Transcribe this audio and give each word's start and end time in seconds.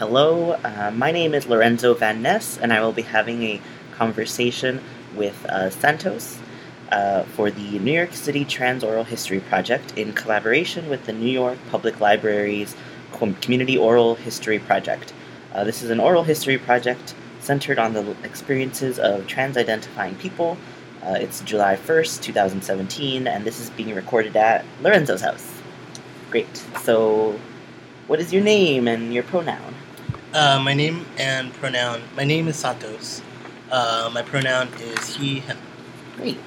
hello. 0.00 0.52
Uh, 0.64 0.90
my 0.94 1.12
name 1.12 1.34
is 1.34 1.46
Lorenzo 1.46 1.92
Van 1.92 2.22
Ness, 2.22 2.56
and 2.56 2.72
I 2.72 2.80
will 2.80 2.94
be 2.94 3.02
having 3.02 3.42
a 3.42 3.60
conversation 3.92 4.82
with 5.14 5.44
uh, 5.44 5.68
Santos 5.68 6.38
uh, 6.90 7.24
for 7.24 7.50
the 7.50 7.78
New 7.80 7.92
York 7.92 8.14
City 8.14 8.46
Trans 8.46 8.82
Oral 8.82 9.04
History 9.04 9.40
Project 9.40 9.92
in 9.98 10.14
collaboration 10.14 10.88
with 10.88 11.04
the 11.04 11.12
New 11.12 11.28
York 11.28 11.58
Public 11.70 12.00
Library's 12.00 12.74
Com- 13.12 13.34
Community 13.34 13.76
Oral 13.76 14.14
History 14.14 14.58
Project. 14.58 15.12
Uh, 15.52 15.64
this 15.64 15.82
is 15.82 15.90
an 15.90 16.00
oral 16.00 16.22
history 16.22 16.56
project 16.56 17.14
centered 17.40 17.78
on 17.78 17.92
the 17.92 18.16
experiences 18.24 18.98
of 18.98 19.26
trans 19.26 19.58
identifying 19.58 20.14
people. 20.14 20.56
Uh, 21.04 21.18
it's 21.20 21.42
July 21.42 21.76
1st, 21.76 22.22
2017, 22.22 23.26
and 23.26 23.44
this 23.44 23.60
is 23.60 23.68
being 23.68 23.94
recorded 23.94 24.34
at 24.34 24.64
Lorenzo's 24.80 25.20
house. 25.20 25.60
Great. 26.30 26.56
So, 26.84 27.38
what 28.06 28.18
is 28.18 28.32
your 28.32 28.42
name 28.42 28.88
and 28.88 29.12
your 29.12 29.24
pronoun? 29.24 29.74
Uh, 30.32 30.60
my 30.62 30.72
name 30.72 31.04
and 31.18 31.52
pronoun. 31.54 32.00
My 32.14 32.22
name 32.22 32.46
is 32.46 32.54
Santos. 32.54 33.20
Uh, 33.68 34.08
my 34.14 34.22
pronoun 34.22 34.68
is 34.78 35.16
he, 35.16 35.40
him. 35.40 35.58
Great. 36.16 36.38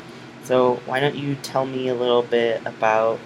So, 0.46 0.76
why 0.86 1.02
don't 1.02 1.16
you 1.16 1.36
tell 1.36 1.66
me 1.66 1.90
a 1.90 1.94
little 1.94 2.22
bit 2.22 2.66
about 2.66 3.20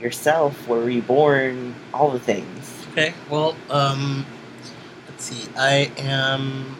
yourself? 0.00 0.66
Where 0.66 0.80
were 0.80 0.88
you 0.88 1.02
born? 1.02 1.74
All 1.92 2.10
the 2.10 2.18
things. 2.18 2.86
Okay, 2.92 3.12
well, 3.28 3.56
um, 3.68 4.24
let's 5.06 5.24
see. 5.24 5.50
I 5.54 5.92
am 5.98 6.76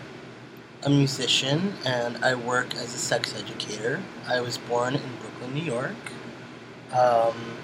a 0.82 0.88
musician 0.88 1.74
and 1.84 2.16
I 2.24 2.34
work 2.34 2.74
as 2.74 2.94
a 2.94 2.98
sex 2.98 3.34
educator. 3.38 4.00
I 4.26 4.40
was 4.40 4.56
born 4.56 4.94
in 4.94 5.02
Brooklyn, 5.20 5.52
New 5.52 5.62
York. 5.62 5.94
Um, 6.90 7.58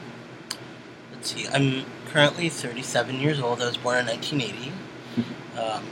let's 1.15 1.33
see. 1.33 1.49
I'm 1.49 1.87
currently 2.13 2.51
37 2.51 3.21
years 3.21 3.41
old. 3.41 3.63
I 3.63 3.67
was 3.69 3.79
born 3.79 4.01
in 4.01 4.07
1980. 4.07 4.73
Um, 5.59 5.85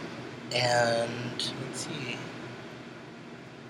and 0.54 1.52
let's 1.64 1.86
see. 1.86 2.16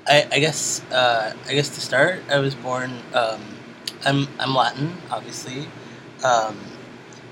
I, 0.07 0.27
I 0.33 0.39
guess 0.39 0.83
uh, 0.91 1.35
I 1.47 1.55
guess 1.55 1.69
to 1.71 1.81
start, 1.81 2.23
I 2.31 2.39
was 2.39 2.55
born. 2.55 2.93
Um, 3.15 3.41
I'm 4.07 4.29
I'm 4.39 4.55
Latin, 4.55 4.97
obviously, 5.11 5.69
um, 6.25 6.57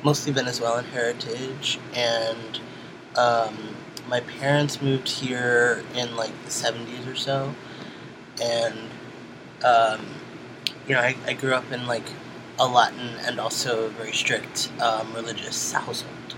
mostly 0.03 0.33
Venezuelan 0.33 0.85
heritage, 0.87 1.79
and 1.95 2.61
um, 3.17 3.77
my 4.09 4.21
parents 4.21 4.83
moved 4.83 5.09
here 5.09 5.85
in 5.95 6.17
like 6.17 6.33
the 6.45 6.51
'70s 6.51 7.07
or 7.11 7.17
so, 7.17 7.55
and 8.43 8.79
um, 9.65 10.07
you 10.89 10.95
know 10.95 11.03
I, 11.03 11.17
I 11.27 11.35
grew 11.35 11.55
up 11.55 11.73
in 11.73 11.87
like 11.87 12.09
a 12.59 12.69
Latin 12.69 13.11
and 13.27 13.41
also 13.41 13.87
a 13.87 13.91
very 13.91 14.13
strict 14.13 14.71
um, 14.81 15.15
religious 15.15 15.73
household. 15.73 16.36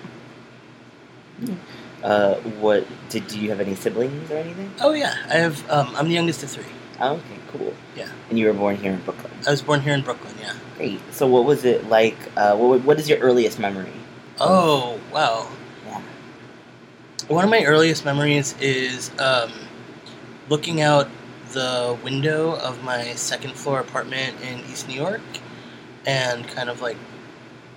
Uh, 2.03 2.37
what 2.61 2.87
did 3.09 3.27
do 3.27 3.41
you 3.41 3.51
have 3.51 3.61
any 3.61 3.75
siblings 3.75 4.31
or 4.31 4.37
anything? 4.37 4.73
Oh 4.81 4.93
yeah, 4.93 5.17
I 5.29 5.35
have. 5.35 5.69
Um, 5.71 5.95
I'm 5.97 6.09
the 6.09 6.15
youngest 6.15 6.43
of 6.43 6.51
three. 6.51 6.65
Oh, 7.01 7.15
okay, 7.15 7.39
cool. 7.49 7.75
Yeah. 7.97 8.09
And 8.29 8.39
you 8.39 8.47
were 8.47 8.53
born 8.53 8.77
here 8.77 8.93
in 8.93 9.01
Brooklyn. 9.01 9.33
I 9.47 9.51
was 9.51 9.63
born 9.63 9.81
here 9.81 9.95
in 9.95 10.03
Brooklyn. 10.03 10.35
Yeah. 10.41 10.55
Great. 10.77 11.01
So, 11.13 11.27
what 11.27 11.45
was 11.45 11.65
it 11.65 11.89
like? 11.89 12.17
Uh, 12.37 12.57
what 12.57 12.85
what 12.85 12.99
is 13.01 13.09
your 13.09 13.19
earliest 13.19 13.59
memory? 13.59 13.93
Oh 14.41 15.01
wow. 15.13 15.49
Yeah. 15.87 16.03
One 17.29 17.45
of 17.45 17.51
my 17.51 17.65
earliest 17.65 18.05
memories 18.05 18.55
is 18.61 19.11
um, 19.19 19.53
looking 20.49 20.81
out 20.81 21.09
the 21.53 21.97
window 22.05 22.57
of 22.57 22.83
my 22.85 23.15
second 23.15 23.55
floor 23.55 23.81
apartment 23.81 24.41
in 24.43 24.61
East 24.71 24.89
New 24.89 24.95
York, 24.95 25.21
and 26.07 26.47
kind 26.49 26.69
of 26.69 26.81
like 26.81 26.97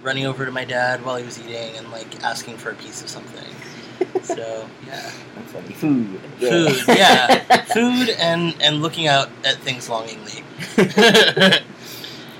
running 0.02 0.26
over 0.26 0.46
to 0.46 0.52
my 0.52 0.66
dad 0.66 1.04
while 1.06 1.18
he 1.18 1.24
was 1.24 1.40
eating 1.40 1.76
and 1.78 1.92
like 1.92 2.24
asking 2.24 2.58
for 2.58 2.72
a 2.72 2.76
piece 2.76 3.02
of 3.02 3.10
something. 3.10 3.54
so 4.24 4.68
yeah, 4.86 5.12
That's 5.36 5.52
funny. 5.52 5.74
Food. 5.74 6.20
food, 6.40 6.78
yeah, 6.88 7.64
food, 7.74 8.10
and 8.20 8.56
and 8.62 8.82
looking 8.82 9.08
out 9.08 9.30
at 9.46 9.58
things 9.58 9.90
longingly. 9.90 10.44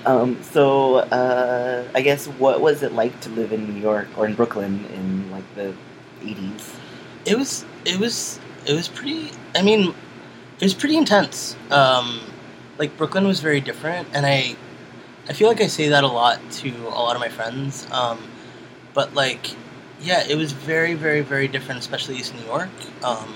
um. 0.06 0.42
So, 0.42 0.96
uh, 0.96 1.84
I 1.94 2.00
guess 2.02 2.26
what 2.26 2.60
was 2.60 2.82
it 2.82 2.92
like 2.92 3.18
to 3.20 3.30
live 3.30 3.52
in 3.52 3.72
New 3.72 3.80
York 3.80 4.08
or 4.16 4.26
in 4.26 4.34
Brooklyn 4.34 4.84
in 4.86 5.30
like 5.30 5.44
the 5.54 5.74
eighties? 6.22 6.74
it 7.24 7.36
was 7.38 7.64
it 7.84 7.98
was 7.98 8.40
it 8.66 8.74
was 8.74 8.88
pretty 8.88 9.30
i 9.54 9.62
mean 9.62 9.94
it 10.58 10.64
was 10.64 10.74
pretty 10.74 10.96
intense 10.96 11.56
um 11.70 12.20
like 12.78 12.96
brooklyn 12.96 13.26
was 13.26 13.40
very 13.40 13.60
different 13.60 14.08
and 14.12 14.26
i 14.26 14.56
i 15.28 15.32
feel 15.32 15.48
like 15.48 15.60
i 15.60 15.66
say 15.66 15.88
that 15.88 16.04
a 16.04 16.08
lot 16.08 16.38
to 16.50 16.70
a 16.88 17.00
lot 17.06 17.14
of 17.14 17.20
my 17.20 17.28
friends 17.28 17.86
um 17.90 18.18
but 18.94 19.14
like 19.14 19.54
yeah 20.00 20.24
it 20.28 20.36
was 20.36 20.52
very 20.52 20.94
very 20.94 21.20
very 21.20 21.48
different 21.48 21.80
especially 21.80 22.16
east 22.16 22.34
new 22.34 22.44
york. 22.44 22.70
Um 23.02 23.34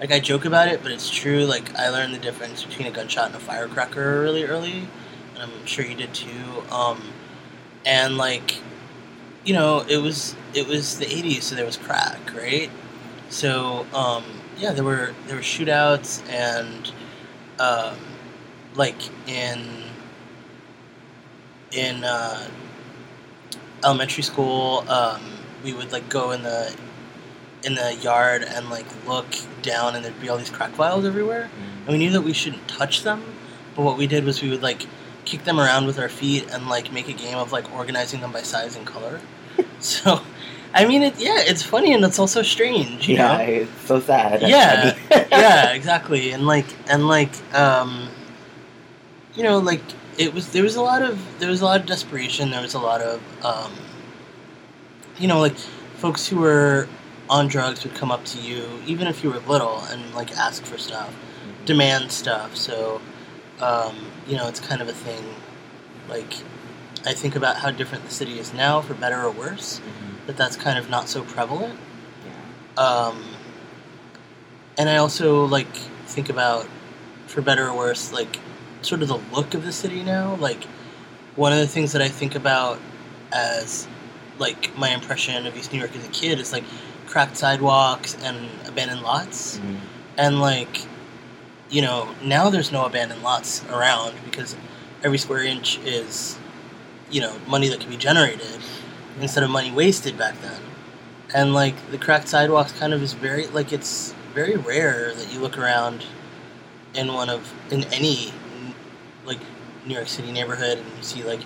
like 0.00 0.10
i 0.10 0.18
joke 0.20 0.44
about 0.44 0.68
it 0.68 0.82
but 0.82 0.90
it's 0.92 1.08
true 1.08 1.44
like 1.44 1.74
i 1.76 1.88
learned 1.88 2.14
the 2.14 2.18
difference 2.18 2.64
between 2.64 2.88
a 2.88 2.90
gunshot 2.90 3.26
and 3.26 3.36
a 3.36 3.40
firecracker 3.40 4.20
really 4.20 4.44
early 4.44 4.88
and 5.34 5.42
i'm 5.42 5.66
sure 5.66 5.84
you 5.84 5.94
did 5.94 6.12
too 6.12 6.62
um 6.70 7.00
and 7.86 8.16
like 8.16 8.58
you 9.44 9.54
know 9.54 9.84
it 9.88 9.98
was 9.98 10.34
it 10.52 10.66
was 10.66 10.98
the 10.98 11.06
80s 11.06 11.42
so 11.42 11.54
there 11.54 11.64
was 11.66 11.76
crack 11.76 12.18
right? 12.34 12.70
So 13.28 13.86
um, 13.94 14.24
yeah, 14.58 14.72
there 14.72 14.84
were 14.84 15.14
there 15.26 15.36
were 15.36 15.42
shootouts 15.42 16.28
and 16.30 16.92
um, 17.58 17.96
like 18.74 18.96
in 19.28 19.83
in 21.74 22.04
uh, 22.04 22.48
elementary 23.84 24.22
school, 24.22 24.84
um, 24.88 25.20
we 25.62 25.72
would 25.72 25.92
like 25.92 26.08
go 26.08 26.30
in 26.32 26.42
the 26.42 26.74
in 27.64 27.74
the 27.74 27.94
yard 27.96 28.42
and 28.46 28.68
like 28.70 28.86
look 29.06 29.26
down, 29.62 29.94
and 29.94 30.04
there'd 30.04 30.20
be 30.20 30.28
all 30.28 30.36
these 30.36 30.50
crack 30.50 30.70
vials 30.72 31.04
everywhere, 31.04 31.50
and 31.86 31.88
we 31.88 31.98
knew 31.98 32.10
that 32.10 32.22
we 32.22 32.32
shouldn't 32.32 32.66
touch 32.68 33.02
them. 33.02 33.22
But 33.74 33.82
what 33.82 33.96
we 33.98 34.06
did 34.06 34.24
was 34.24 34.42
we 34.42 34.50
would 34.50 34.62
like 34.62 34.86
kick 35.24 35.44
them 35.44 35.58
around 35.58 35.86
with 35.86 35.98
our 35.98 36.08
feet 36.08 36.46
and 36.52 36.68
like 36.68 36.92
make 36.92 37.08
a 37.08 37.12
game 37.12 37.38
of 37.38 37.50
like 37.52 37.72
organizing 37.74 38.20
them 38.20 38.32
by 38.32 38.42
size 38.42 38.76
and 38.76 38.86
color. 38.86 39.20
so 39.80 40.20
I 40.74 40.84
mean, 40.86 41.02
it, 41.02 41.14
yeah, 41.18 41.36
it's 41.38 41.62
funny 41.62 41.94
and 41.94 42.04
it's 42.04 42.18
also 42.18 42.42
strange. 42.42 43.08
You 43.08 43.16
Yeah, 43.16 43.36
know? 43.38 43.44
it's 43.44 43.80
so 43.86 44.00
sad. 44.00 44.42
Yeah, 44.42 44.96
yeah, 45.30 45.72
exactly. 45.72 46.32
And 46.32 46.46
like, 46.46 46.66
and 46.90 47.06
like, 47.06 47.30
um, 47.54 48.08
you 49.36 49.44
know, 49.44 49.58
like 49.58 49.80
it 50.18 50.32
was. 50.34 50.52
There 50.52 50.62
was 50.62 50.76
a 50.76 50.82
lot 50.82 51.02
of 51.02 51.18
there 51.38 51.50
was 51.50 51.60
a 51.60 51.64
lot 51.64 51.80
of 51.80 51.86
desperation. 51.86 52.50
There 52.50 52.62
was 52.62 52.74
a 52.74 52.78
lot 52.78 53.00
of, 53.00 53.20
um, 53.44 53.72
you 55.18 55.28
know, 55.28 55.40
like 55.40 55.56
folks 55.96 56.26
who 56.26 56.38
were 56.38 56.88
on 57.30 57.48
drugs 57.48 57.84
would 57.84 57.94
come 57.94 58.10
up 58.10 58.24
to 58.26 58.38
you, 58.38 58.66
even 58.86 59.06
if 59.06 59.24
you 59.24 59.30
were 59.30 59.38
little, 59.40 59.80
and 59.90 60.14
like 60.14 60.30
ask 60.36 60.64
for 60.64 60.78
stuff, 60.78 61.14
demand 61.64 62.12
stuff. 62.12 62.54
So, 62.56 63.00
um, 63.60 63.96
you 64.26 64.36
know, 64.36 64.46
it's 64.48 64.60
kind 64.60 64.82
of 64.82 64.88
a 64.88 64.92
thing. 64.92 65.24
Like, 66.08 66.34
I 67.06 67.14
think 67.14 67.34
about 67.34 67.56
how 67.56 67.70
different 67.70 68.04
the 68.04 68.10
city 68.10 68.38
is 68.38 68.52
now, 68.52 68.80
for 68.82 68.94
better 68.94 69.22
or 69.22 69.30
worse. 69.30 69.80
Mhm. 69.80 70.26
That 70.26 70.36
that's 70.36 70.56
kind 70.56 70.78
of 70.78 70.90
not 70.90 71.08
so 71.08 71.22
prevalent. 71.22 71.78
Yeah. 72.76 72.82
Um, 72.82 73.24
and 74.76 74.88
I 74.88 74.96
also 74.96 75.46
like 75.46 75.74
think 76.06 76.28
about, 76.28 76.66
for 77.26 77.40
better 77.40 77.68
or 77.68 77.76
worse, 77.76 78.12
like 78.12 78.38
sort 78.84 79.02
of 79.02 79.08
the 79.08 79.20
look 79.32 79.54
of 79.54 79.64
the 79.64 79.72
city 79.72 80.02
now. 80.02 80.36
Like 80.36 80.64
one 81.36 81.52
of 81.52 81.58
the 81.58 81.66
things 81.66 81.92
that 81.92 82.02
I 82.02 82.08
think 82.08 82.34
about 82.34 82.78
as 83.32 83.86
like 84.38 84.76
my 84.76 84.90
impression 84.90 85.46
of 85.46 85.56
East 85.56 85.72
New 85.72 85.78
York 85.78 85.94
as 85.96 86.04
a 86.06 86.10
kid 86.10 86.38
is 86.40 86.52
like 86.52 86.64
cracked 87.06 87.36
sidewalks 87.36 88.16
and 88.22 88.48
abandoned 88.66 89.02
lots. 89.02 89.58
Mhm. 89.58 89.76
And 90.16 90.40
like, 90.40 90.82
you 91.70 91.82
know, 91.82 92.08
now 92.22 92.50
there's 92.50 92.70
no 92.72 92.84
abandoned 92.84 93.22
lots 93.22 93.62
around 93.70 94.14
because 94.24 94.56
every 95.02 95.18
square 95.18 95.42
inch 95.44 95.78
is, 95.84 96.36
you 97.10 97.20
know, 97.20 97.32
money 97.46 97.68
that 97.68 97.80
can 97.80 97.90
be 97.90 97.96
generated 97.96 98.58
instead 99.20 99.42
of 99.44 99.50
money 99.50 99.70
wasted 99.70 100.16
back 100.18 100.40
then. 100.42 100.60
And 101.32 101.54
like 101.54 101.74
the 101.90 101.98
cracked 101.98 102.28
sidewalks 102.28 102.72
kind 102.72 102.92
of 102.92 103.02
is 103.02 103.12
very 103.12 103.46
like 103.48 103.72
it's 103.72 104.14
very 104.34 104.56
rare 104.56 105.14
that 105.14 105.32
you 105.32 105.40
look 105.40 105.56
around 105.58 106.04
in 106.94 107.12
one 107.12 107.28
of 107.28 107.52
in 107.70 107.84
any 107.84 108.32
like 109.24 109.38
New 109.86 109.94
York 109.94 110.08
City 110.08 110.32
neighborhood 110.32 110.78
and 110.78 110.86
you 110.96 111.02
see 111.02 111.22
like 111.22 111.40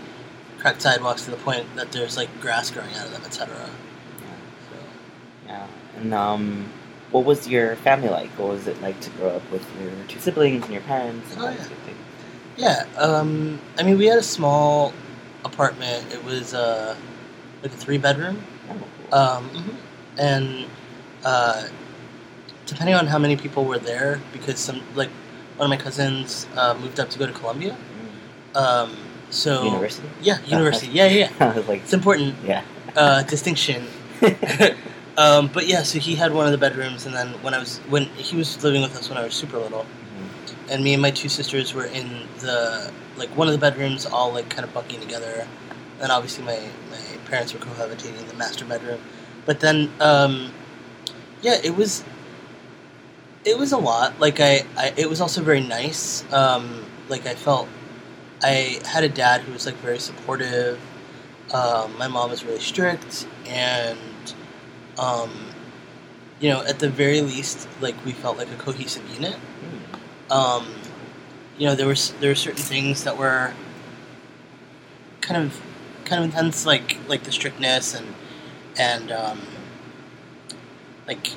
cracked 0.59 0.83
sidewalks 0.83 1.25
to 1.25 1.31
the 1.31 1.37
point 1.39 1.65
that 1.77 1.93
there's 1.93 2.17
like 2.17 2.29
grass 2.41 2.71
growing 2.71 2.93
out 2.95 3.07
of 3.07 3.13
them, 3.13 3.23
etc. 3.25 3.55
Yeah. 4.21 4.27
So 4.71 4.77
Yeah. 5.47 5.67
And 5.97 6.15
um, 6.15 6.73
what 7.11 7.25
was 7.25 7.49
your 7.49 7.77
family 7.77 8.09
like? 8.09 8.31
What 8.39 8.49
was 8.49 8.67
it 8.67 8.81
like 8.83 9.01
to 9.01 9.11
grow 9.11 9.31
up 9.31 9.51
with 9.51 9.65
your 9.81 9.91
two 10.09 10.21
siblings 10.21 10.65
and 10.65 10.73
your 10.73 10.83
parents? 10.83 11.33
And 11.35 11.43
Oh, 11.43 11.49
yeah. 11.49 11.57
those 11.57 11.69
good 11.69 11.79
things? 11.79 11.97
Yeah, 12.57 12.85
um, 12.97 13.61
I 13.79 13.85
mean, 13.85 13.97
we 13.99 14.07
had 14.07 14.19
a 14.19 14.23
small 14.23 14.93
apartment. 15.45 16.13
It 16.13 16.25
was 16.25 16.55
uh, 16.55 16.97
like 17.63 17.73
a 17.73 17.77
three 17.77 17.99
bedroom, 17.99 18.43
Oh, 18.69 18.75
cool. 19.11 19.15
um, 19.19 19.79
and 20.19 20.67
uh, 21.25 21.69
depending 22.67 22.97
on 22.97 23.07
how 23.07 23.17
many 23.19 23.37
people 23.37 23.65
were 23.65 23.79
there, 23.79 24.21
because 24.33 24.59
some 24.59 24.83
like 24.97 25.09
one 25.59 25.67
of 25.67 25.71
my 25.71 25.77
cousins 25.83 26.47
uh, 26.57 26.75
moved 26.81 26.99
up 27.01 27.11
to 27.11 27.19
go 27.19 27.27
to 27.27 27.33
Columbia. 27.33 27.77
Um, 28.55 28.97
so 29.31 29.65
University? 29.65 30.09
yeah, 30.23 30.39
university. 30.47 30.89
Yeah, 30.89 31.07
yeah, 31.07 31.31
yeah. 31.39 31.63
Like, 31.69 31.83
It's 31.83 31.93
important 31.93 32.35
yeah. 32.45 32.63
uh, 32.97 33.23
distinction. 33.25 33.87
Um, 35.19 35.49
but 35.53 35.67
yeah, 35.67 35.83
so 35.83 35.99
he 35.99 36.15
had 36.15 36.33
one 36.33 36.47
of 36.47 36.53
the 36.53 36.59
bedrooms, 36.59 37.05
and 37.05 37.13
then 37.13 37.31
when 37.43 37.53
I 37.53 37.59
was 37.59 37.79
when 37.91 38.05
he 38.15 38.37
was 38.37 38.63
living 38.63 38.83
with 38.83 38.95
us 38.97 39.09
when 39.09 39.19
I 39.19 39.25
was 39.25 39.35
super 39.35 39.59
little, 39.59 39.83
Mhm. 39.85 40.71
and 40.71 40.85
me 40.85 40.93
and 40.93 41.03
my 41.03 41.11
two 41.11 41.29
sisters 41.29 41.75
were 41.75 41.87
in 41.87 42.29
the 42.39 42.93
like 43.17 43.29
one 43.37 43.49
of 43.49 43.53
the 43.53 43.59
bedrooms, 43.59 44.07
all 44.07 44.31
like 44.33 44.49
kind 44.49 44.65
of 44.65 44.73
bunking 44.73 45.01
together. 45.01 45.49
And 46.01 46.13
obviously, 46.13 46.45
my 46.45 46.61
my 46.95 47.03
parents 47.29 47.53
were 47.53 47.59
cohabitating 47.59 48.21
in 48.23 48.29
the 48.29 48.35
master 48.35 48.65
bedroom. 48.65 49.01
But 49.45 49.59
then, 49.59 49.91
um, 49.99 50.53
yeah, 51.43 51.59
it 51.65 51.75
was 51.75 52.05
it 53.45 53.59
was 53.59 53.73
a 53.73 53.79
lot. 53.79 54.19
Like 54.21 54.41
I, 54.41 54.65
I 54.77 54.93
it 54.97 55.09
was 55.09 55.21
also 55.21 55.43
very 55.43 55.61
nice. 55.61 56.31
Um, 56.33 56.85
like 57.09 57.27
I 57.27 57.35
felt 57.35 57.69
I 58.43 58.81
had 58.87 59.05
a 59.05 59.09
dad 59.09 59.43
who 59.43 59.53
was 59.53 59.67
like 59.67 59.77
very 59.77 59.99
supportive. 59.99 60.81
Um, 61.53 61.97
my 61.99 62.09
mom 62.09 62.31
was 62.31 62.45
really 62.45 62.61
strict, 62.61 63.27
and 63.47 63.99
um, 64.99 65.31
you 66.41 66.51
know, 66.51 66.63
at 66.65 66.79
the 66.79 66.91
very 66.91 67.21
least, 67.23 67.69
like 67.81 67.95
we 68.05 68.13
felt 68.13 68.37
like 68.37 68.51
a 68.51 68.57
cohesive 68.57 69.09
unit 69.15 69.37
Mm. 69.59 70.33
um, 70.37 70.67
you 71.59 71.67
know, 71.67 71.75
there 71.75 71.87
was 71.89 72.13
there 72.21 72.31
were 72.31 72.35
certain 72.37 72.63
things 72.63 73.03
that 73.05 73.17
were 73.19 73.53
kind 75.21 75.45
of 75.45 75.61
kind 76.05 76.23
of 76.25 76.31
intense, 76.31 76.65
like 76.67 76.99
like 77.09 77.25
the 77.25 77.33
strictness 77.33 77.95
and 77.95 78.15
and 78.79 79.11
um, 79.11 79.41
like 81.07 81.33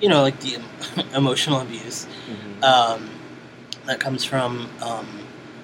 you 0.00 0.08
know, 0.08 0.22
like 0.22 0.38
the 0.40 0.58
emotional 1.14 1.60
abuse 1.60 2.06
Mhm. 2.28 2.62
um, 2.64 3.10
that 3.86 4.00
comes 4.00 4.24
from 4.24 4.68
um, 4.82 5.06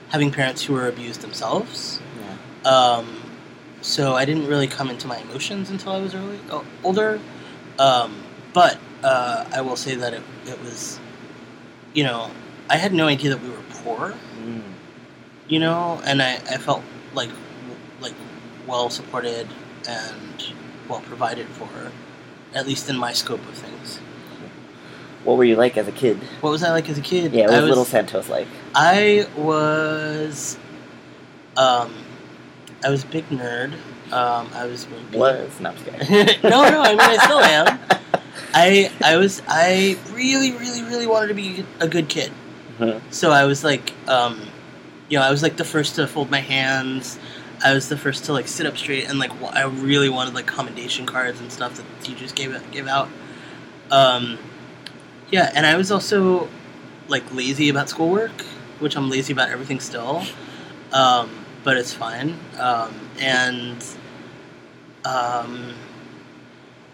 having 0.09 0.31
parents 0.31 0.63
who 0.65 0.73
were 0.75 0.89
abused 0.89 1.21
themselves. 1.21 2.01
Yeah. 2.21 2.71
Um, 2.71 3.21
so 3.83 4.15
I 4.15 4.25
didn't 4.25 4.47
really 4.47 4.67
come 4.67 4.89
into 4.91 5.07
my 5.07 5.19
emotions 5.19 5.69
until 5.71 5.93
I 5.93 6.01
was 6.01 6.15
early, 6.15 6.39
oh, 6.51 6.65
older. 6.83 7.21
Um, 7.79 8.23
but 8.55 8.79
uh, 9.03 9.45
I 9.53 9.61
will 9.61 9.77
say 9.77 9.95
that 9.97 10.15
it, 10.15 10.23
it 10.47 10.59
was, 10.63 10.99
you 11.93 12.03
know, 12.05 12.31
I 12.71 12.77
had 12.79 12.93
no 12.95 13.07
idea 13.07 13.31
that 13.31 13.43
we 13.43 13.51
were 13.51 13.63
poor, 13.83 14.15
Mm. 14.41 14.63
you 15.49 15.59
know, 15.61 16.01
and 16.05 16.23
I, 16.23 16.35
I 16.37 16.57
felt 16.59 16.83
like 17.15 17.31
like 18.01 18.15
well 18.67 18.89
supported 18.91 19.47
and 19.89 20.45
well 20.89 21.01
provided 21.01 21.47
for, 21.49 21.69
at 22.55 22.67
least 22.67 22.89
in 22.89 22.97
my 22.97 23.13
scope 23.13 23.47
of 23.49 23.55
things. 23.55 24.01
What 25.25 25.37
were 25.39 25.45
you 25.45 25.57
like 25.57 25.77
as 25.77 25.89
a 25.89 25.93
kid? 25.93 26.19
What 26.41 26.51
was 26.51 26.63
I 26.63 26.71
like 26.71 26.89
as 26.89 26.99
a 26.99 27.03
kid? 27.03 27.33
Yeah, 27.33 27.47
what 27.47 27.55
I 27.55 27.61
was 27.61 27.69
Little 27.71 27.85
Santos 27.85 28.29
like? 28.29 28.47
I 28.75 29.27
was, 29.37 30.59
um, 31.57 31.95
I 32.85 32.91
was 32.91 33.05
a 33.05 33.07
big 33.07 33.29
nerd. 33.31 33.73
Um, 34.13 34.49
I 34.55 34.67
was 34.67 34.85
wimpy. 34.87 35.17
Was? 35.17 35.59
No, 35.61 35.71
I'm 35.71 35.77
just 35.77 35.87
kidding. 36.09 36.43
no, 36.51 36.69
no. 36.69 36.83
I 36.83 36.91
mean, 36.91 37.01
I 37.01 37.17
still 37.17 37.41
am. 37.41 37.81
I 38.55 38.93
I 39.03 39.17
was 39.17 39.43
I 39.49 39.99
really 40.13 40.53
really 40.53 40.83
really 40.83 41.07
wanted 41.07 41.29
to 41.29 41.35
be 41.35 41.65
a 41.81 41.89
good 41.89 42.09
kid. 42.09 42.31
Mhm. 42.79 43.01
So 43.11 43.31
I 43.31 43.45
was 43.47 43.65
like, 43.65 43.93
um, 44.09 44.41
you 45.09 45.19
know, 45.19 45.25
I 45.25 45.31
was 45.31 45.43
like 45.43 45.57
the 45.57 45.65
first 45.65 45.97
to 45.97 46.07
fold 46.07 46.31
my 46.31 46.41
hands. 46.41 47.19
I 47.65 47.73
was 47.73 47.89
the 47.89 47.97
first 47.97 48.27
to 48.27 48.33
like 48.33 48.47
sit 48.47 48.67
up 48.67 48.77
straight 48.77 49.09
and 49.09 49.19
like 49.19 49.33
I 49.55 49.65
really 49.65 50.09
wanted 50.09 50.35
like 50.35 50.47
commendation 50.47 51.07
cards 51.07 51.41
and 51.41 51.51
stuff 51.51 51.77
that 51.77 51.85
the 51.99 52.05
teachers 52.05 52.33
gave 52.33 52.71
gave 52.71 52.87
out. 52.87 53.09
Um, 53.91 54.39
yeah, 55.35 55.51
and 55.53 55.67
I 55.67 55.77
was 55.77 55.91
also 55.91 56.49
like 57.09 57.25
lazy 57.35 57.69
about 57.69 57.89
schoolwork, 57.89 58.43
which 58.79 58.97
I'm 58.97 59.11
lazy 59.11 59.33
about 59.33 59.49
everything 59.49 59.81
still. 59.81 60.23
Um, 60.93 61.29
but 61.65 61.77
it's 61.77 61.93
fine. 61.93 62.39
Um, 62.57 62.95
and 63.19 63.85
um, 65.05 65.75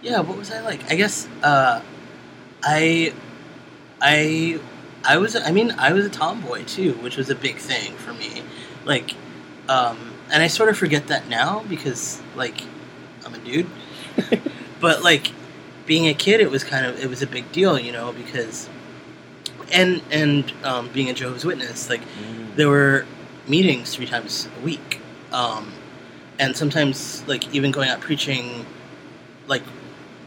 yeah, 0.01 0.21
what 0.21 0.39
was 0.39 0.51
I 0.51 0.61
like? 0.63 0.91
I 0.91 0.95
guess 0.95 1.29
uh, 1.43 1.83
I 2.63 3.13
I 4.01 4.59
I 5.05 5.19
was 5.19 5.37
I 5.37 5.51
mean 5.51 5.73
I 5.73 5.93
was 5.93 6.07
a 6.07 6.11
tomboy 6.11 6.65
too, 6.65 6.95
which 7.03 7.19
was 7.19 7.29
a 7.29 7.35
big 7.35 7.59
thing 7.59 7.93
for 7.97 8.15
me. 8.15 8.43
Like 8.87 9.17
um, 9.69 10.15
and 10.33 10.43
I 10.43 10.47
sort 10.47 10.71
of 10.71 10.79
forget 10.79 11.09
that 11.09 11.29
now 11.29 11.63
because 11.69 12.23
like 12.37 12.63
I'm 13.27 13.35
a 13.35 13.39
dude. 13.39 13.67
but 14.81 15.03
like 15.03 15.31
being 15.91 16.07
a 16.07 16.15
kid 16.15 16.39
it 16.41 16.51
was 16.57 16.63
kind 16.73 16.85
of 16.87 16.93
it 17.05 17.09
was 17.15 17.21
a 17.23 17.27
big 17.27 17.47
deal, 17.59 17.75
you 17.87 17.93
know, 17.97 18.13
because 18.13 18.69
and 19.73 20.01
and 20.11 20.53
um, 20.71 20.89
being 20.97 21.09
a 21.11 21.15
Jehovah's 21.15 21.45
Witness, 21.45 21.89
like 21.93 22.01
Mm. 22.03 22.57
there 22.57 22.69
were 22.77 23.07
meetings 23.55 23.87
three 23.95 24.07
times 24.07 24.33
a 24.59 24.61
week 24.65 25.01
um, 25.33 25.65
and 26.39 26.57
sometimes 26.57 27.25
like 27.33 27.43
even 27.57 27.71
going 27.77 27.89
out 27.93 28.01
preaching 28.01 28.65
like 29.53 29.63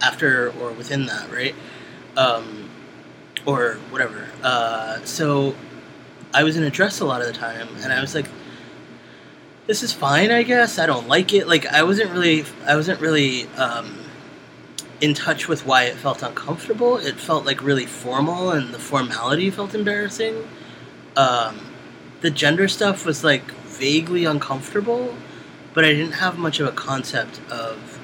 after 0.01 0.29
or 0.59 0.71
within 0.81 1.05
that 1.11 1.25
right? 1.31 1.55
Um, 2.17 2.45
or 3.45 3.61
whatever. 3.91 4.27
Uh, 4.43 4.99
so 5.05 5.55
i 6.33 6.41
was 6.43 6.57
in 6.57 6.63
a 6.63 6.69
dress 6.79 6.99
a 6.99 7.05
lot 7.05 7.21
of 7.21 7.27
the 7.31 7.37
time 7.47 7.67
and 7.83 7.93
i 7.93 8.01
was 8.01 8.15
like 8.15 8.25
this 9.67 9.83
is 9.83 9.93
fine 9.93 10.29
i 10.31 10.41
guess. 10.43 10.79
I 10.79 10.85
don't 10.91 11.07
like 11.07 11.29
it. 11.33 11.47
Like 11.47 11.65
i 11.67 11.83
wasn't 11.83 12.09
really 12.11 12.43
i 12.67 12.75
wasn't 12.75 12.99
really 13.07 13.47
um, 13.65 13.87
in 15.03 15.13
touch 15.13 15.47
with 15.47 15.65
why 15.65 15.83
it 15.83 15.95
felt 15.95 16.23
uncomfortable 16.23 16.97
it 16.97 17.15
felt 17.15 17.45
like 17.45 17.61
really 17.61 17.85
formal 17.85 18.51
and 18.51 18.73
the 18.73 18.79
formality 18.79 19.49
felt 19.49 19.75
embarrassing 19.75 20.35
um, 21.15 21.59
the 22.21 22.31
gender 22.31 22.67
stuff 22.67 23.05
was 23.05 23.23
like 23.23 23.51
vaguely 23.65 24.25
uncomfortable, 24.25 25.13
but 25.73 25.83
I 25.85 25.91
didn't 25.91 26.13
have 26.13 26.37
much 26.37 26.59
of 26.59 26.67
a 26.67 26.71
concept 26.71 27.41
of 27.51 27.99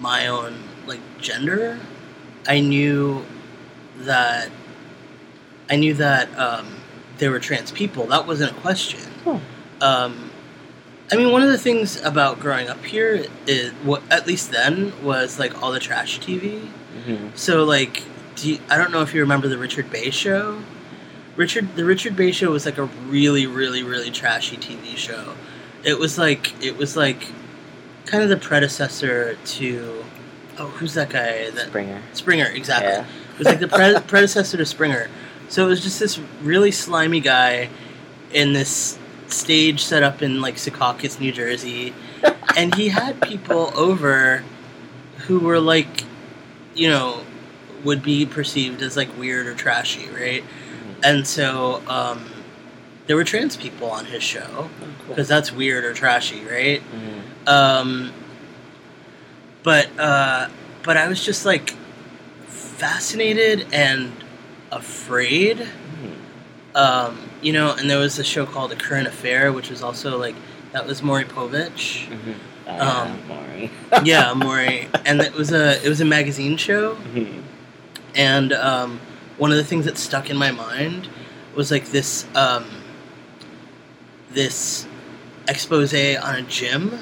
my 0.00 0.26
own 0.26 0.64
like 0.86 1.00
gender. 1.20 1.78
I 2.46 2.60
knew 2.60 3.24
that 3.98 4.50
I 5.70 5.76
knew 5.76 5.94
that 5.94 6.36
um, 6.38 6.76
there 7.18 7.30
were 7.30 7.40
trans 7.40 7.70
people. 7.70 8.06
That 8.06 8.26
wasn't 8.26 8.50
a 8.50 8.60
question. 8.60 9.00
Oh. 9.24 9.40
Um, 9.80 10.25
I 11.10 11.16
mean, 11.16 11.30
one 11.30 11.42
of 11.42 11.48
the 11.48 11.58
things 11.58 12.00
about 12.02 12.40
growing 12.40 12.68
up 12.68 12.84
here 12.84 13.26
is 13.46 13.70
what 13.84 14.02
at 14.10 14.26
least 14.26 14.50
then 14.50 14.92
was 15.04 15.38
like 15.38 15.62
all 15.62 15.70
the 15.70 15.78
trash 15.80 16.18
TV. 16.20 16.68
Mhm. 17.06 17.36
So 17.36 17.64
like, 17.64 18.02
do 18.34 18.52
you, 18.52 18.58
I 18.68 18.76
don't 18.76 18.90
know 18.90 19.02
if 19.02 19.14
you 19.14 19.20
remember 19.20 19.48
the 19.48 19.58
Richard 19.58 19.90
Bey 19.90 20.10
show. 20.10 20.60
Richard, 21.36 21.76
the 21.76 21.84
Richard 21.84 22.16
Bey 22.16 22.32
show 22.32 22.50
was 22.50 22.64
like 22.66 22.78
a 22.78 22.84
really, 22.84 23.46
really, 23.46 23.82
really 23.82 24.10
trashy 24.10 24.56
TV 24.56 24.96
show. 24.96 25.34
It 25.84 25.98
was 25.98 26.18
like 26.18 26.52
it 26.64 26.76
was 26.76 26.96
like 26.96 27.28
kind 28.06 28.22
of 28.22 28.28
the 28.28 28.36
predecessor 28.36 29.36
to 29.44 30.04
oh, 30.58 30.68
who's 30.68 30.94
that 30.94 31.10
guy? 31.10 31.50
That 31.50 31.66
Springer. 31.68 32.02
Springer, 32.14 32.46
exactly. 32.46 32.90
Yeah. 32.90 33.04
It 33.34 33.38
was 33.38 33.46
like 33.46 33.60
the 33.60 33.68
pre- 33.68 34.00
predecessor 34.08 34.56
to 34.56 34.66
Springer. 34.66 35.08
So 35.48 35.66
it 35.66 35.68
was 35.68 35.82
just 35.82 36.00
this 36.00 36.18
really 36.42 36.72
slimy 36.72 37.20
guy 37.20 37.68
in 38.32 38.52
this 38.52 38.98
stage 39.32 39.82
set 39.82 40.02
up 40.02 40.22
in 40.22 40.40
like 40.40 40.56
Secaucus, 40.56 41.18
New 41.20 41.32
Jersey, 41.32 41.94
and 42.56 42.74
he 42.74 42.88
had 42.88 43.20
people 43.22 43.72
over 43.76 44.44
who 45.26 45.40
were 45.40 45.60
like, 45.60 46.04
you 46.74 46.88
know, 46.88 47.24
would 47.84 48.02
be 48.02 48.26
perceived 48.26 48.82
as 48.82 48.96
like 48.96 49.08
weird 49.18 49.46
or 49.46 49.54
trashy, 49.54 50.08
right? 50.10 50.44
And 51.04 51.26
so 51.26 51.82
um, 51.88 52.24
there 53.06 53.16
were 53.16 53.24
trans 53.24 53.56
people 53.56 53.90
on 53.90 54.06
his 54.06 54.22
show 54.22 54.42
Oh, 54.50 54.68
cool. 54.80 54.88
because 55.08 55.28
that's 55.28 55.52
weird 55.52 55.84
or 55.84 55.92
trashy, 55.94 56.42
right? 56.44 56.82
Mhm. 56.92 57.48
Um, 57.48 58.12
but 59.62 59.88
uh, 59.98 60.48
but 60.82 60.96
I 60.96 61.08
was 61.08 61.24
just 61.24 61.44
like 61.44 61.74
fascinated 62.46 63.66
and 63.72 64.12
afraid. 64.72 65.58
Mhm. 65.58 66.76
Um, 66.78 67.25
you 67.42 67.52
know, 67.52 67.74
and 67.74 67.88
there 67.88 67.98
was 67.98 68.18
a 68.18 68.24
show 68.24 68.46
called 68.46 68.72
A 68.72 68.76
Current 68.76 69.06
Affair, 69.06 69.52
which 69.52 69.70
was 69.70 69.82
also 69.82 70.18
like 70.18 70.34
that 70.72 70.86
was 70.86 71.02
Maury 71.02 71.24
Povich. 71.24 72.08
Mhm. 72.08 72.34
Oh, 72.68 72.72
Um, 72.72 73.18
yeah, 73.28 73.28
Maury. 73.28 73.70
yeah, 74.04 74.32
Maury, 74.34 74.88
and 75.04 75.20
it 75.20 75.32
was 75.34 75.52
a 75.52 75.84
it 75.84 75.88
was 75.88 76.00
a 76.00 76.04
magazine 76.04 76.56
show. 76.56 76.96
Mhm. 77.14 77.42
And 78.14 78.52
um, 78.52 79.00
one 79.38 79.50
of 79.50 79.56
the 79.58 79.64
things 79.64 79.84
that 79.84 79.98
stuck 79.98 80.30
in 80.30 80.36
my 80.36 80.50
mind 80.50 81.08
was 81.54 81.70
like 81.70 81.86
this 81.90 82.26
um, 82.34 82.64
this 84.30 84.86
expose 85.48 85.94
on 85.94 86.34
a 86.36 86.42
gym 86.42 86.98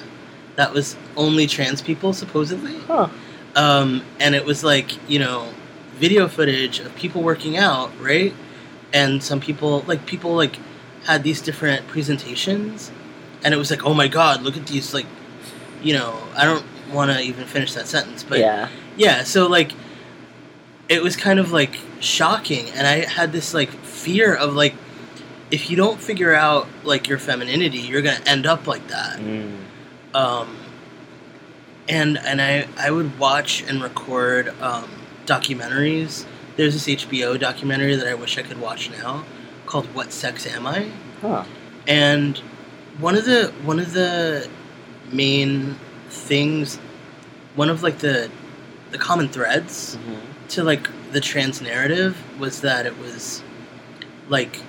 that 0.56 0.72
was 0.72 0.96
only 1.16 1.46
trans 1.46 1.80
people 1.82 2.12
supposedly. 2.12 2.78
Huh. 2.86 3.08
Um, 3.56 4.02
and 4.20 4.34
it 4.34 4.44
was 4.44 4.62
like 4.64 4.90
you 5.08 5.18
know 5.18 5.48
video 5.94 6.26
footage 6.28 6.80
of 6.80 6.94
people 6.96 7.22
working 7.22 7.56
out, 7.56 7.90
right? 8.00 8.34
And 8.94 9.22
some 9.22 9.40
people 9.40 9.80
like 9.86 10.06
people 10.06 10.34
like 10.34 10.58
had 11.04 11.22
these 11.22 11.42
different 11.42 11.86
presentations, 11.88 12.90
and 13.44 13.52
it 13.52 13.58
was 13.58 13.70
like, 13.70 13.84
oh 13.84 13.92
my 13.92 14.08
god, 14.08 14.42
look 14.42 14.56
at 14.56 14.66
these 14.66 14.94
like, 14.94 15.06
you 15.82 15.92
know, 15.92 16.16
I 16.34 16.46
don't 16.46 16.64
want 16.92 17.10
to 17.10 17.20
even 17.20 17.44
finish 17.44 17.74
that 17.74 17.86
sentence, 17.86 18.22
but 18.22 18.38
yeah. 18.38 18.68
yeah, 18.96 19.24
so 19.24 19.46
like 19.46 19.72
it 20.88 21.02
was 21.02 21.16
kind 21.16 21.38
of 21.38 21.50
like 21.50 21.78
shocking 22.00 22.68
and 22.70 22.86
I 22.86 23.06
had 23.06 23.32
this 23.32 23.54
like 23.54 23.70
fear 23.70 24.34
of 24.34 24.54
like 24.54 24.74
if 25.50 25.70
you 25.70 25.76
don't 25.76 26.00
figure 26.00 26.34
out 26.34 26.66
like 26.84 27.08
your 27.08 27.18
femininity, 27.18 27.78
you're 27.78 28.02
going 28.02 28.20
to 28.20 28.28
end 28.28 28.46
up 28.46 28.66
like 28.66 28.86
that. 28.88 29.18
Mm. 29.18 29.58
Um 30.14 30.56
and 31.88 32.18
and 32.18 32.40
I 32.40 32.66
I 32.76 32.90
would 32.90 33.18
watch 33.18 33.62
and 33.62 33.82
record 33.82 34.48
um, 34.60 34.88
documentaries. 35.26 36.26
There's 36.56 36.74
this 36.74 36.86
HBO 37.04 37.38
documentary 37.38 37.96
that 37.96 38.06
I 38.06 38.14
wish 38.14 38.38
I 38.38 38.42
could 38.42 38.60
watch 38.60 38.90
now, 38.90 39.24
called 39.66 39.86
"What 39.94 40.12
Sex 40.12 40.46
Am 40.46 40.66
I?" 40.66 40.90
Huh. 41.20 41.44
And 41.86 42.38
one 42.98 43.16
of 43.16 43.24
the 43.24 43.52
one 43.64 43.80
of 43.80 43.92
the 43.92 44.48
main 45.12 45.76
things, 46.08 46.76
one 47.56 47.68
of 47.70 47.82
like 47.82 47.98
the 47.98 48.30
the 48.90 48.98
common 48.98 49.28
threads 49.28 49.96
Mm-hmm. 49.96 50.48
to 50.48 50.62
like 50.62 50.88
the 51.12 51.20
trans 51.20 51.60
narrative 51.60 52.16
was 52.38 52.60
that 52.60 52.86
it 52.86 52.96
was 52.98 53.42
like 54.28 54.60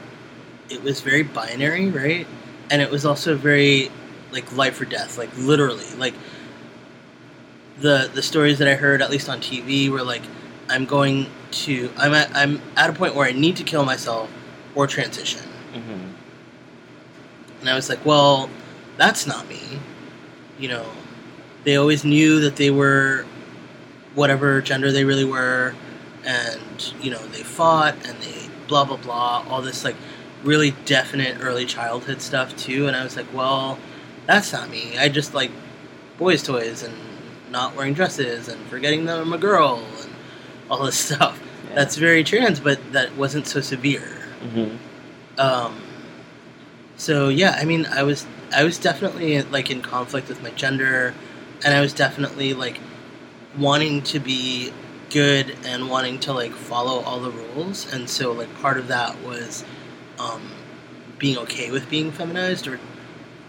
it 0.69 0.81
was 0.81 1.01
very 1.01 1.21
binary, 1.23 1.89
right? 1.89 2.25
And 2.71 2.81
it 2.81 2.89
was 2.89 3.05
also 3.05 3.35
very 3.37 3.91
like 4.31 4.51
life 4.57 4.81
or 4.81 4.85
death, 4.85 5.17
like 5.19 5.29
literally. 5.37 5.85
Like 5.97 6.15
the 7.79 8.09
the 8.13 8.23
stories 8.23 8.57
that 8.59 8.67
I 8.67 8.75
heard 8.75 9.01
at 9.01 9.11
least 9.11 9.29
on 9.29 9.39
TV 9.39 9.89
were 9.89 10.03
like 10.03 10.23
I'm 10.69 10.86
going 10.86 11.27
to 11.51 11.91
I'm 11.98 12.13
at 12.13 12.36
I'm 12.36 12.62
at 12.75 12.89
a 12.89 12.93
point 12.93 13.15
where 13.15 13.27
I 13.27 13.31
need 13.31 13.55
to 13.57 13.63
kill 13.63 13.86
myself 13.86 14.29
or 14.74 14.88
transition. 14.88 15.41
Mm-hmm. 15.74 16.12
And 17.62 17.69
I 17.69 17.75
was 17.75 17.89
like, 17.89 18.05
well, 18.05 18.50
that's 18.98 19.25
not 19.25 19.48
me. 19.48 19.62
You 20.60 20.69
know, 20.69 20.86
they 21.63 21.77
always 21.77 22.05
knew 22.05 22.39
that 22.41 22.55
they 22.55 22.69
were 22.69 23.25
whatever 24.13 24.62
gender 24.62 24.91
they 24.91 25.03
really 25.03 25.25
were, 25.25 25.75
and, 26.24 26.93
you 27.01 27.12
know, 27.12 27.25
they 27.27 27.43
fought 27.43 27.95
and 28.07 28.17
they 28.22 28.50
blah, 28.67 28.86
blah, 28.86 28.98
blah, 28.98 29.45
all 29.50 29.62
this, 29.62 29.84
like, 29.84 29.95
really 30.43 30.72
definite 30.86 31.38
early 31.41 31.65
childhood 31.65 32.22
stuff, 32.22 32.55
too. 32.55 32.88
And 32.88 32.95
I 32.95 33.03
was 33.03 33.15
like, 33.17 33.31
well, 33.34 33.77
that's 34.25 34.53
not 34.53 34.69
me. 34.69 34.98
I 34.98 35.10
just 35.10 35.34
like 35.34 35.51
boys' 36.17 36.43
toys 36.43 36.84
and 36.84 36.93
not 37.51 37.75
wearing 37.75 37.93
dresses 37.93 38.48
and 38.48 38.65
forgetting 38.67 39.05
that 39.05 39.19
I'm 39.19 39.34
a 39.34 39.38
girl 39.38 39.84
and 40.01 40.14
all 40.69 40.86
this 40.86 40.98
stuff. 40.98 41.41
Yeah. 41.69 41.75
That's 41.75 41.95
very 41.95 42.24
trans, 42.24 42.60
but 42.60 42.79
that 42.93 43.15
wasn't 43.15 43.48
so 43.48 43.62
severe. 43.62 44.24
Mm-hmm. 44.41 44.77
Um, 45.39 45.81
so 46.98 47.29
yeah, 47.29 47.57
I 47.60 47.65
mean, 47.65 47.86
I 47.88 48.03
was 48.03 48.25
I 48.53 48.63
was 48.63 48.77
definitely 48.77 49.41
like 49.43 49.69
in 49.69 49.81
conflict 49.81 50.29
with 50.29 50.41
my 50.41 50.51
gender, 50.51 51.13
and 51.63 51.74
I 51.74 51.81
was 51.81 51.93
definitely 51.93 52.53
like 52.53 52.79
wanting 53.57 54.01
to 54.03 54.19
be 54.19 54.72
good 55.10 55.55
and 55.65 55.89
wanting 55.89 56.19
to 56.19 56.34
like 56.34 56.51
follow 56.53 57.01
all 57.01 57.19
the 57.19 57.31
rules, 57.31 57.91
and 57.93 58.10
so 58.10 58.31
like 58.31 58.53
part 58.62 58.77
of 58.77 58.88
that 58.88 59.22
was 59.22 59.63
um, 60.19 60.41
being 61.17 61.38
okay 61.39 61.72
with 61.72 61.89
being 61.89 62.12
feminized 62.12 62.67
or 62.67 62.79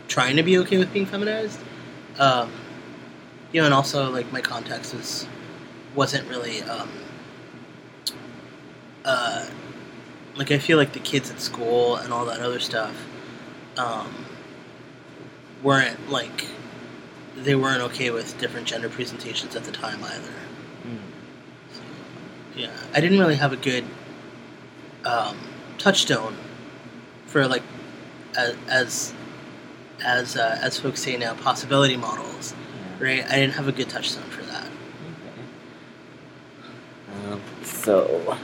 trying 0.08 0.37
to 0.37 0.42
be 0.42 0.58
okay 0.58 0.78
with 0.78 0.92
being 0.92 1.06
feminized. 1.06 1.61
Um, 2.18 2.50
you 3.52 3.61
know, 3.61 3.66
and 3.66 3.75
also 3.75 4.11
like 4.11 4.30
my 4.32 4.40
context 4.40 4.94
was 4.94 5.26
wasn't 5.94 6.28
really 6.28 6.62
um, 6.62 6.88
uh, 9.06 9.46
like 10.36 10.50
I 10.50 10.58
feel 10.58 10.76
like 10.76 10.92
the 10.92 11.00
kids 11.00 11.30
at 11.30 11.40
school 11.40 11.96
and 11.96 12.12
all 12.12 12.26
that 12.26 12.40
other 12.40 12.60
stuff 12.60 12.94
um, 13.78 14.26
weren't 15.62 16.10
like 16.10 16.46
they 17.36 17.54
weren't 17.54 17.82
okay 17.82 18.10
with 18.10 18.38
different 18.38 18.66
gender 18.66 18.88
presentations 18.88 19.56
at 19.56 19.64
the 19.64 19.72
time 19.72 20.02
either. 20.04 20.32
Mm. 20.86 20.98
So, 21.72 21.80
yeah, 22.56 22.70
I 22.94 23.00
didn't 23.00 23.18
really 23.18 23.36
have 23.36 23.52
a 23.52 23.56
good 23.56 23.84
um, 25.04 25.36
touchstone 25.78 26.36
for 27.26 27.46
like 27.46 27.62
as 28.36 28.56
as 28.68 29.14
as, 30.04 30.36
uh, 30.36 30.58
as 30.60 30.78
folks 30.78 31.00
say 31.00 31.16
now 31.16 31.34
possibility 31.34 31.96
models, 31.96 32.54
Yeah. 33.00 33.06
right? 33.06 33.25
I 33.25 33.36
didn't 33.36 33.54
have 33.54 33.66
a 33.68 33.72
good 33.72 33.88
touchstone 33.88 34.25
for 34.25 34.42
that. 34.42 34.68
Okay. 37.25 37.32
Um, 37.32 37.40
so, 37.62 38.36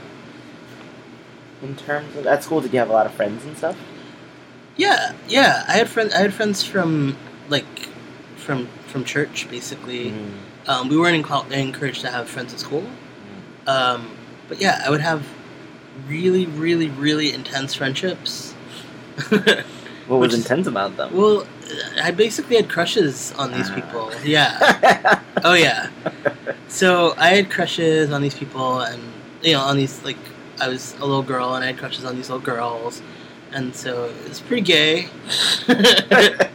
in 1.63 1.75
terms 1.75 2.15
of 2.15 2.27
at 2.27 2.43
school, 2.43 2.61
did 2.61 2.73
you 2.73 2.79
have 2.79 2.89
a 2.89 2.93
lot 2.93 3.05
of 3.05 3.13
friends 3.13 3.43
and 3.45 3.57
stuff? 3.57 3.77
Yeah, 4.77 5.13
yeah. 5.27 5.63
I 5.67 5.73
had 5.73 5.89
friends. 5.89 6.13
I 6.13 6.19
had 6.19 6.33
friends 6.33 6.63
from 6.63 7.15
like 7.49 7.65
from 8.37 8.67
from 8.87 9.03
church, 9.05 9.47
basically. 9.49 10.11
Mm. 10.11 10.31
Um, 10.67 10.89
we 10.89 10.97
weren't 10.97 11.25
enco- 11.25 11.49
encouraged 11.51 12.01
to 12.01 12.09
have 12.09 12.29
friends 12.29 12.53
at 12.53 12.59
school, 12.59 12.85
um, 13.67 14.15
but 14.47 14.61
yeah, 14.61 14.81
I 14.85 14.89
would 14.89 15.01
have 15.01 15.27
really, 16.07 16.45
really, 16.45 16.89
really 16.89 17.33
intense 17.33 17.73
friendships. 17.73 18.53
What 20.07 20.19
was 20.19 20.33
is- 20.33 20.41
intense 20.41 20.67
about 20.67 20.97
them? 20.97 21.15
well, 21.15 21.47
I 22.01 22.11
basically 22.11 22.57
had 22.57 22.67
crushes 22.69 23.31
on 23.37 23.51
these 23.53 23.69
Ah. 23.69 23.75
people. 23.75 24.11
Yeah. 24.25 25.19
Oh 25.45 25.53
yeah. 25.55 25.89
So 26.69 27.13
I 27.17 27.29
had 27.35 27.49
crushes 27.51 28.11
on 28.11 28.21
these 28.21 28.33
people, 28.35 28.79
and 28.79 29.01
you 29.41 29.53
know, 29.53 29.59
on 29.61 29.75
these 29.75 30.01
like 30.05 30.17
I 30.59 30.67
was 30.67 30.93
a 30.95 31.05
little 31.05 31.23
girl, 31.23 31.55
and 31.55 31.63
I 31.63 31.67
had 31.67 31.77
crushes 31.77 32.05
on 32.05 32.15
these 32.15 32.29
little 32.29 32.43
girls, 32.43 33.01
and 33.51 33.75
so 33.75 34.05
it 34.05 34.29
was 34.29 34.39
pretty 34.39 34.61
gay. 34.61 35.09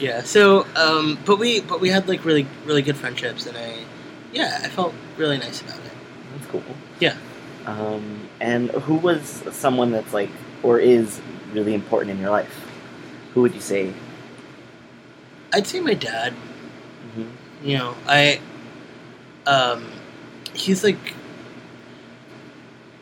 yeah. 0.00 0.22
So, 0.22 0.66
um, 0.76 1.18
but 1.24 1.38
we 1.38 1.60
but 1.60 1.80
we 1.80 1.88
had 1.88 2.08
like 2.08 2.24
really 2.24 2.46
really 2.64 2.82
good 2.82 2.96
friendships, 2.96 3.46
and 3.46 3.56
I, 3.56 3.84
yeah, 4.32 4.60
I 4.62 4.68
felt 4.68 4.94
really 5.16 5.38
nice 5.38 5.60
about 5.60 5.78
it. 5.78 5.92
That's 6.34 6.46
cool. 6.46 6.62
Yeah. 7.00 7.16
Um, 7.66 8.28
and 8.40 8.70
who 8.70 8.94
was 8.94 9.44
someone 9.52 9.90
that's 9.90 10.14
like, 10.14 10.30
or 10.62 10.78
is 10.78 11.20
really 11.52 11.74
important 11.74 12.10
in 12.10 12.18
your 12.18 12.30
life? 12.30 12.66
Who 13.34 13.42
would 13.42 13.54
you 13.54 13.60
say? 13.60 13.92
I'd 15.52 15.66
say 15.66 15.80
my 15.80 15.94
dad. 15.94 16.32
Mm-hmm. 16.32 17.68
You 17.68 17.78
know, 17.78 17.94
I, 18.06 18.40
um, 19.46 19.90
he's 20.54 20.82
like, 20.82 21.14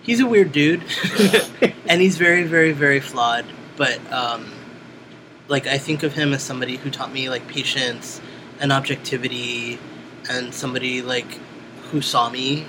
he's 0.07 0.21
a 0.21 0.27
weird 0.27 0.53
dude, 0.53 0.83
and 1.89 2.01
he's 2.01 2.17
very, 2.17 2.45
very, 2.45 2.73
very 2.73 3.01
flawed. 3.01 3.45
But 3.77 4.01
um, 4.11 4.51
like, 5.49 5.67
I 5.67 5.77
think 5.77 6.05
of 6.05 6.15
him 6.15 6.33
as 6.33 6.43
somebody 6.43 6.77
who 6.77 6.91
taught 6.91 7.13
me 7.13 7.29
like 7.29 7.47
patience 7.49 8.23
and 8.61 8.73
objectivity, 8.73 9.79
and 10.31 10.55
somebody 10.55 11.03
like 11.03 11.39
who 11.91 12.01
saw 12.01 12.31
me. 12.31 12.65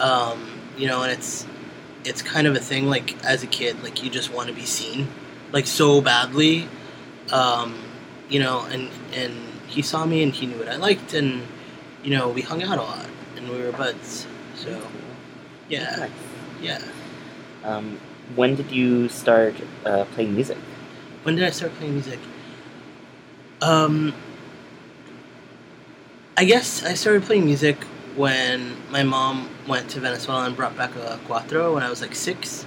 Um, 0.00 0.60
you 0.76 0.88
know, 0.88 1.02
and 1.02 1.12
it's 1.12 1.46
it's 2.04 2.20
kind 2.20 2.46
of 2.46 2.56
a 2.56 2.60
thing. 2.60 2.86
Like 2.86 3.22
as 3.24 3.42
a 3.42 3.46
kid, 3.46 3.82
like 3.82 4.02
you 4.02 4.10
just 4.10 4.32
want 4.32 4.48
to 4.48 4.54
be 4.54 4.66
seen, 4.66 5.08
like 5.52 5.66
so 5.66 6.00
badly. 6.00 6.68
Um, 7.30 7.82
you 8.28 8.40
know, 8.40 8.64
and 8.66 8.90
and 9.14 9.32
he 9.68 9.80
saw 9.80 10.04
me 10.04 10.22
and 10.22 10.32
he 10.32 10.46
knew 10.46 10.58
what 10.58 10.68
I 10.68 10.76
liked, 10.76 11.14
and 11.14 11.46
you 12.02 12.10
know, 12.10 12.28
we 12.28 12.42
hung 12.42 12.62
out 12.62 12.78
a 12.78 12.82
lot 12.82 13.06
and 13.36 13.48
we 13.48 13.62
were 13.62 13.72
buds. 13.72 14.26
So 14.56 14.82
yeah. 15.68 16.08
Yeah. 16.64 16.82
Um, 17.64 17.98
when 18.34 18.54
did 18.56 18.70
you 18.70 19.08
start 19.08 19.54
uh, 19.84 20.04
playing 20.14 20.34
music? 20.34 20.58
When 21.22 21.36
did 21.36 21.44
I 21.44 21.50
start 21.50 21.72
playing 21.74 21.94
music? 21.94 22.18
Um, 23.62 24.12
I 26.36 26.44
guess 26.44 26.84
I 26.84 26.94
started 26.94 27.22
playing 27.22 27.44
music 27.44 27.76
when 28.16 28.76
my 28.90 29.02
mom 29.02 29.48
went 29.68 29.88
to 29.90 30.00
Venezuela 30.00 30.46
and 30.46 30.56
brought 30.56 30.76
back 30.76 30.94
a 30.96 31.18
cuatro 31.26 31.74
when 31.74 31.82
I 31.82 31.90
was 31.90 32.00
like 32.00 32.14
six. 32.14 32.66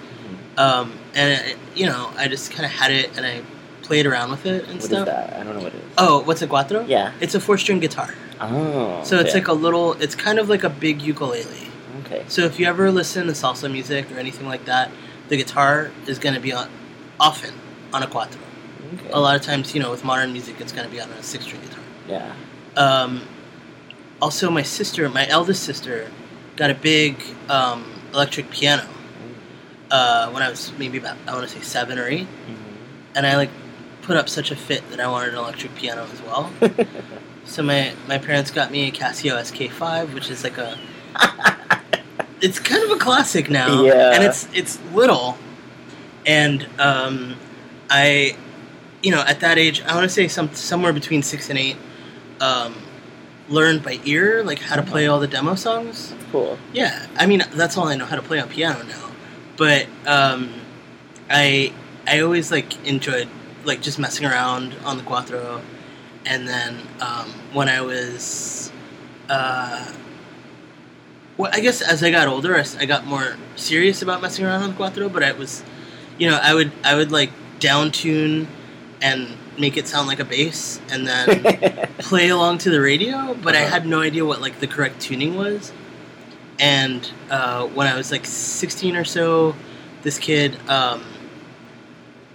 Um, 0.58 0.94
and 1.14 1.46
it, 1.50 1.58
you 1.76 1.86
know, 1.86 2.12
I 2.18 2.28
just 2.28 2.52
kind 2.52 2.66
of 2.66 2.72
had 2.72 2.92
it 2.92 3.16
and 3.16 3.26
I 3.26 3.42
played 3.84 4.06
around 4.06 4.32
with 4.32 4.46
it 4.46 4.64
and 4.64 4.74
What 4.74 4.84
is 4.84 4.86
stuff. 4.86 5.06
that? 5.06 5.34
I 5.40 5.44
don't 5.44 5.56
know 5.56 5.64
what 5.64 5.74
it 5.74 5.84
is. 5.84 5.94
Oh, 5.98 6.24
what's 6.24 6.42
a 6.42 6.48
cuatro? 6.48 6.88
Yeah. 6.88 7.14
It's 7.22 7.36
a 7.36 7.40
four-string 7.40 7.80
guitar. 7.80 8.14
Oh. 8.42 9.04
So 9.04 9.20
it's 9.20 9.30
okay. 9.30 9.40
like 9.40 9.48
a 9.48 9.54
little. 9.54 9.94
It's 9.94 10.16
kind 10.16 10.40
of 10.40 10.50
like 10.50 10.64
a 10.64 10.70
big 10.70 11.02
ukulele. 11.02 11.67
Okay. 12.06 12.24
So 12.28 12.42
if 12.44 12.60
you 12.60 12.66
ever 12.68 12.92
listen 12.92 13.28
to 13.28 13.34
salsa 13.34 13.72
music 13.72 14.12
or 14.12 14.20
anything 14.20 14.48
like 14.48 14.66
that, 14.66 14.92
the 15.30 15.38
guitar 15.38 15.92
is 16.08 16.20
going 16.20 16.36
to 16.36 16.42
be 16.42 16.54
on 16.54 16.70
often 17.20 17.54
on 17.94 18.04
a 18.04 18.08
cuatro. 18.08 18.38
okay. 18.96 19.10
A 19.12 19.20
lot 19.20 19.36
of 19.36 19.42
times, 19.42 19.74
you 19.74 19.82
know, 19.82 19.92
with 19.92 20.04
modern 20.04 20.32
music, 20.34 20.56
it's 20.60 20.72
going 20.72 20.86
to 20.86 20.92
be 20.94 21.00
on 21.02 21.10
a 21.10 21.24
six-string 21.24 21.62
guitar. 21.62 21.80
Yeah. 22.08 22.34
Um, 22.76 23.24
also, 24.22 24.50
my 24.52 24.62
sister, 24.64 25.08
my 25.10 25.28
eldest 25.28 25.64
sister, 25.64 26.12
got 26.56 26.70
a 26.70 26.76
big 26.76 27.22
um, 27.50 27.86
electric 28.14 28.50
piano 28.50 28.88
uh, 29.92 30.30
when 30.32 30.44
I 30.44 30.50
was 30.50 30.72
maybe 30.78 30.98
about 30.98 31.18
I 31.28 31.34
want 31.34 31.48
to 31.48 31.54
say 31.56 31.62
seven 31.62 31.98
or 32.00 32.08
eight, 32.08 32.28
Mhm. 32.28 33.16
and 33.16 33.26
I 33.28 33.36
like 33.38 33.50
put 34.02 34.18
up 34.18 34.28
such 34.30 34.52
a 34.52 34.56
fit 34.56 34.90
that 34.90 35.00
I 35.00 35.08
wanted 35.08 35.34
an 35.34 35.40
electric 35.40 35.76
piano 35.76 36.08
as 36.12 36.22
well. 36.22 36.52
so 37.46 37.62
my 37.64 37.94
my 38.08 38.18
parents 38.18 38.52
got 38.52 38.72
me 38.72 38.88
a 38.88 38.92
Casio 38.92 39.38
SK5, 39.40 40.14
which 40.14 40.30
is 40.30 40.44
like 40.44 40.58
a 40.58 40.78
it's 42.42 42.60
kind 42.60 42.84
of 42.84 42.92
a 42.92 42.98
classic 43.00 43.50
now, 43.50 43.84
Yeah. 43.84 44.14
and 44.14 44.24
it's 44.24 44.48
it's 44.54 44.80
little, 44.94 45.38
and 46.26 46.68
um, 46.80 47.36
I, 47.90 48.36
you 49.02 49.12
know, 49.12 49.22
at 49.22 49.40
that 49.42 49.58
age, 49.58 49.82
I 49.82 49.94
want 49.96 50.04
to 50.04 50.10
say 50.10 50.28
some 50.28 50.54
somewhere 50.54 50.94
between 50.94 51.24
six 51.24 51.50
and 51.50 51.58
eight, 51.58 51.78
um, 52.42 52.76
learned 53.50 53.84
by 53.84 54.00
ear 54.06 54.44
like 54.44 54.60
how 54.60 54.76
to 54.76 54.84
play 54.84 55.08
all 55.08 55.20
the 55.20 55.28
demo 55.28 55.56
songs. 55.56 56.14
Cool. 56.32 56.58
Yeah, 56.74 57.08
I 57.16 57.26
mean 57.26 57.44
that's 57.54 57.78
all 57.78 57.88
I 57.88 57.96
know 57.96 58.06
how 58.06 58.16
to 58.18 58.22
play 58.22 58.40
on 58.40 58.50
piano 58.50 58.84
now. 58.84 59.10
But 59.56 59.88
um, 60.06 60.54
I 61.30 61.74
I 62.06 62.20
always 62.20 62.52
like 62.52 62.86
enjoyed 62.86 63.28
like 63.64 63.82
just 63.82 63.98
messing 64.00 64.26
around 64.26 64.76
on 64.86 64.98
the 64.98 65.04
cuatro, 65.04 65.62
and 66.26 66.48
then 66.48 66.78
um, 67.02 67.30
when 67.54 67.68
I 67.70 67.82
was, 67.82 68.72
uh, 69.30 69.92
well, 71.38 71.52
I 71.54 71.60
guess 71.60 71.82
as 71.82 72.04
I 72.04 72.12
got 72.12 72.28
older, 72.28 72.56
I 72.80 72.86
got 72.86 73.06
more 73.06 73.36
serious 73.56 74.02
about 74.02 74.22
messing 74.22 74.46
around 74.46 74.64
on 74.64 74.70
the 74.72 74.76
cuatro. 74.76 75.12
But 75.12 75.24
I 75.24 75.32
was, 75.34 75.64
you 76.18 76.30
know, 76.30 76.40
I 76.42 76.54
would 76.54 76.72
I 76.84 76.96
would 76.96 77.12
like 77.12 77.32
down 77.60 77.92
tune 77.92 78.48
and 79.02 79.36
make 79.60 79.78
it 79.78 79.88
sound 79.88 80.08
like 80.08 80.20
a 80.20 80.26
bass, 80.26 80.80
and 80.92 81.08
then 81.08 81.44
play 82.00 82.30
along 82.30 82.60
to 82.60 82.70
the 82.70 82.82
radio, 82.82 83.34
but 83.36 83.56
I 83.56 83.62
Uh-huh. 83.64 83.70
had 83.72 83.86
no 83.88 84.02
idea 84.02 84.26
what 84.26 84.42
like 84.42 84.60
the 84.60 84.68
correct 84.68 85.00
tuning 85.02 85.36
was. 85.36 85.72
And 86.60 87.10
uh, 87.30 87.68
when 87.68 87.86
I 87.88 87.96
was 87.96 88.12
like 88.12 88.26
16 88.26 88.96
or 88.96 89.04
so, 89.06 89.56
this 90.04 90.18
kid 90.18 90.58
um, 90.70 91.04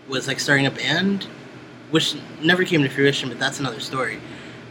was 0.08 0.28
like 0.28 0.38
starting 0.40 0.66
a 0.66 0.70
band, 0.70 1.24
which 1.90 2.14
never 2.40 2.64
came 2.64 2.82
to 2.82 2.88
fruition, 2.88 3.28
but 3.28 3.38
that's 3.38 3.58
another 3.60 3.80
story. 3.80 4.20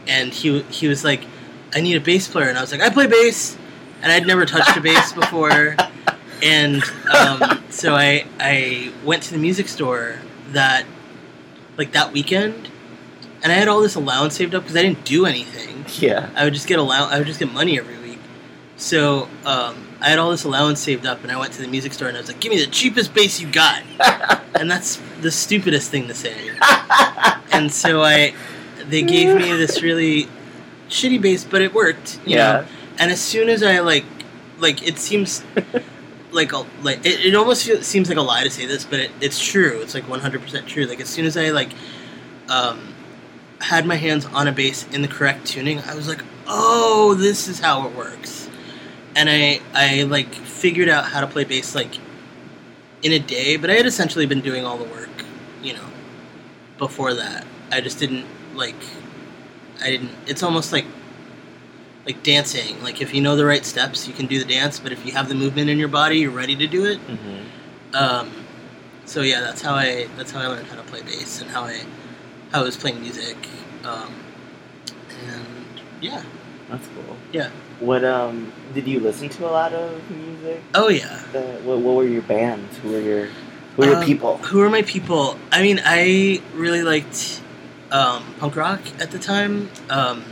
And 0.08 0.34
he 0.34 0.62
he 0.64 0.88
was 0.88 1.04
like, 1.04 1.26
"I 1.76 1.82
need 1.82 1.96
a 1.96 2.02
bass 2.02 2.28
player," 2.28 2.48
and 2.50 2.58
I 2.58 2.62
was 2.62 2.72
like, 2.72 2.82
"I 2.82 2.90
play 2.90 3.08
bass," 3.08 3.58
and 4.02 4.12
I'd 4.12 4.26
never 4.28 4.46
touched 4.46 4.76
a 4.78 4.82
bass 4.82 5.14
before. 5.14 5.76
And 6.44 6.84
um, 7.16 7.64
so 7.70 7.94
I 7.96 8.26
I 8.40 8.92
went 9.04 9.24
to 9.24 9.32
the 9.32 9.38
music 9.38 9.68
store 9.68 10.16
that 10.50 10.86
like 11.78 11.92
that 11.94 12.12
weekend, 12.12 12.70
and 13.44 13.52
I 13.52 13.56
had 13.56 13.68
all 13.68 13.82
this 13.82 13.96
allowance 13.96 14.36
saved 14.36 14.56
up 14.56 14.64
because 14.64 14.76
I 14.76 14.82
didn't 14.82 15.06
do 15.06 15.26
anything. 15.26 15.86
yeah. 16.00 16.30
I 16.36 16.44
would 16.44 16.54
just 16.54 16.68
get 16.68 16.80
allow 16.80 17.08
I 17.10 17.18
would 17.20 17.28
just 17.28 17.40
get 17.40 17.52
money 17.54 17.78
every 17.78 17.98
week. 17.98 18.20
So 18.78 19.30
um, 19.46 19.88
I 20.02 20.10
had 20.10 20.18
all 20.18 20.32
this 20.32 20.44
allowance 20.44 20.80
saved 20.80 21.06
up, 21.06 21.22
and 21.22 21.32
I 21.32 21.38
went 21.38 21.54
to 21.54 21.62
the 21.62 21.68
music 21.68 21.94
store 21.94 22.08
and 22.08 22.18
I 22.18 22.22
was 22.22 22.28
like, 22.30 22.40
"Give 22.40 22.52
me 22.52 22.58
the 22.60 22.72
cheapest 22.72 23.14
bass 23.14 23.40
you 23.40 23.52
got," 23.52 23.84
and 24.56 24.70
that's 24.70 25.00
the 25.22 25.30
stupidest 25.32 25.92
thing 25.92 26.08
to 26.08 26.16
say. 26.16 26.36
And 27.52 27.72
so 27.72 28.02
I, 28.02 28.34
they 28.90 29.04
gave 29.04 29.36
me 29.36 29.52
this 29.54 29.84
really 29.84 30.28
shitty 30.90 31.22
bass, 31.22 31.44
but 31.44 31.62
it 31.62 31.74
worked. 31.74 32.20
You 32.26 32.38
Yeah. 32.38 32.52
Know? 32.62 32.66
And 32.98 33.12
as 33.12 33.22
soon 33.22 33.50
as 33.50 33.64
I 33.64 33.80
like, 33.80 34.06
like 34.60 34.86
it 34.88 34.98
seems. 34.98 35.44
Like 36.34 36.54
a 36.54 36.66
like 36.82 37.06
it, 37.06 37.26
it 37.26 37.36
almost 37.36 37.66
feels, 37.66 37.86
seems 37.86 38.08
like 38.08 38.18
a 38.18 38.22
lie 38.22 38.46
to 38.46 38.50
say 38.50 38.66
this, 38.66 38.86
but 38.86 39.02
it, 39.02 39.12
it's 39.20 39.46
true. 39.46 39.82
It's 39.82 39.94
like 39.94 40.08
one 40.08 40.22
hundred 40.22 40.42
percent 40.42 40.66
true. 40.66 40.86
Like 40.86 41.02
as 41.02 41.10
soon 41.10 41.26
as 41.26 41.36
I 41.36 41.50
like 41.50 41.72
um, 42.48 42.94
had 43.60 43.86
my 43.86 43.96
hands 43.96 44.26
on 44.28 44.48
a 44.48 44.54
bass 44.54 44.88
in 44.94 45.02
the 45.02 45.10
correct 45.10 45.46
tuning, 45.46 45.80
I 45.80 45.94
was 45.94 46.08
like, 46.08 46.24
"Oh, 46.48 47.16
this 47.16 47.50
is 47.50 47.60
how 47.60 47.86
it 47.86 47.96
works." 47.96 48.50
And 49.14 49.30
I 49.30 49.60
I 49.74 50.04
like 50.04 50.34
figured 50.34 50.88
out 50.88 51.04
how 51.04 51.20
to 51.20 51.28
play 51.28 51.44
bass 51.44 51.76
like 51.76 51.98
in 53.04 53.12
a 53.12 53.20
day, 53.20 53.58
but 53.58 53.70
I 53.70 53.74
had 53.74 53.86
essentially 53.86 54.26
been 54.26 54.42
doing 54.42 54.66
all 54.66 54.78
the 54.78 54.86
work, 54.86 55.26
you 55.62 55.74
know, 55.74 55.86
before 56.78 57.14
that. 57.16 57.46
I 57.72 57.82
just 57.82 58.00
didn't 58.00 58.26
like 58.56 58.76
I 59.82 59.90
didn't 59.90 60.12
it's 60.28 60.44
almost 60.44 60.72
like 60.72 60.86
like 62.06 62.24
dancing. 62.24 62.82
Like 62.84 63.02
if 63.02 63.14
you 63.14 63.22
know 63.22 63.36
the 63.36 63.46
right 63.46 63.66
steps, 63.66 64.08
you 64.08 64.14
can 64.14 64.26
do 64.28 64.40
the 64.40 64.46
dance, 64.46 64.80
but 64.80 64.92
if 64.92 65.06
you 65.06 65.12
have 65.14 65.30
the 65.30 65.36
movement 65.36 65.70
in 65.70 65.78
your 65.78 65.88
body, 65.88 66.20
you're 66.20 66.32
ready 66.32 66.56
to 66.56 66.68
do 66.68 66.86
it. 66.86 66.98
hmm 67.00 67.96
Um, 67.96 68.32
so 69.06 69.22
yeah, 69.22 69.42
that's 69.42 69.62
how 69.62 69.74
I 69.76 70.08
that's 70.18 70.32
how 70.32 70.40
I 70.40 70.48
learned 70.48 70.68
how 70.68 70.76
to 70.78 70.84
play 70.84 71.02
bass 71.02 71.42
and 71.42 71.50
how 71.52 71.64
I 71.64 71.82
how 72.52 72.62
I 72.62 72.64
was 72.64 72.78
playing 72.78 73.02
music. 73.02 73.38
Um, 73.84 74.14
and 75.28 75.46
yeah, 76.02 76.24
That's 76.70 76.88
cool. 76.88 77.18
Yeah. 77.32 77.50
What 77.80 78.04
um 78.06 78.52
did 78.74 78.88
you 78.88 79.00
listen 79.00 79.28
to 79.30 79.46
a 79.46 79.52
lot 79.52 79.74
of 79.74 80.10
music? 80.10 80.62
oh 80.76 80.90
yeah. 80.90 81.22
The, 81.34 81.42
what, 81.64 81.80
what 81.80 81.96
were 81.96 82.06
your 82.08 82.22
bands? 82.24 82.78
Who 82.78 82.92
were 82.92 83.02
your 83.02 83.26
who 83.76 83.78
were 83.82 83.86
your 83.86 83.98
Um, 83.98 84.04
people? 84.06 84.38
Who 84.38 84.60
were 84.60 84.70
my 84.70 84.82
people? 84.84 85.38
I 85.52 85.62
mean, 85.62 85.82
I 85.84 86.42
really 86.54 86.84
liked 86.84 87.42
um, 87.92 88.24
punk 88.40 88.56
rock 88.56 88.82
at 89.00 89.12
the 89.12 89.20
time, 89.20 89.70
um, 89.90 90.24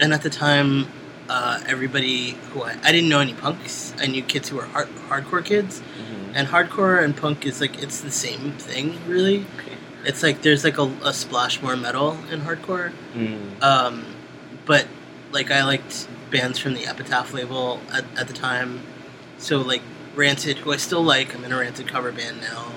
and 0.00 0.12
at 0.14 0.22
the 0.22 0.30
time, 0.30 0.86
uh, 1.28 1.60
everybody 1.66 2.32
who 2.52 2.62
I, 2.62 2.76
I 2.84 2.92
didn't 2.92 3.08
know 3.08 3.20
any 3.20 3.34
punks. 3.34 3.94
I 3.98 4.06
knew 4.06 4.22
kids 4.22 4.48
who 4.48 4.56
were 4.56 4.66
hard, 4.66 4.88
hardcore 5.08 5.44
kids, 5.44 5.80
Mhm. 5.80 6.32
and 6.34 6.48
hardcore 6.48 7.02
and 7.02 7.16
punk 7.16 7.44
is 7.46 7.60
like 7.60 7.82
it's 7.82 8.00
the 8.00 8.10
same 8.10 8.52
thing, 8.52 8.98
really. 9.06 9.46
It's 10.04 10.22
like 10.22 10.42
there's 10.42 10.62
like 10.64 10.78
a, 10.78 10.84
a 11.02 11.12
splash 11.12 11.60
more 11.60 11.76
metal 11.76 12.16
in 12.30 12.42
hardcore. 12.42 12.92
Mm. 13.14 13.60
Um, 13.62 14.04
but 14.64 14.86
like 15.32 15.50
I 15.50 15.64
liked 15.64 16.06
bands 16.30 16.58
from 16.58 16.74
the 16.74 16.86
Epitaph 16.86 17.32
label 17.32 17.80
at, 17.92 18.04
at 18.16 18.28
the 18.28 18.32
time. 18.34 18.82
So 19.38 19.58
like 19.60 19.82
Rancid, 20.14 20.58
who 20.58 20.72
I 20.72 20.76
still 20.76 21.02
like, 21.02 21.34
I'm 21.34 21.44
in 21.44 21.52
a 21.52 21.58
Rancid 21.58 21.88
cover 21.88 22.12
band 22.12 22.40
now, 22.40 22.72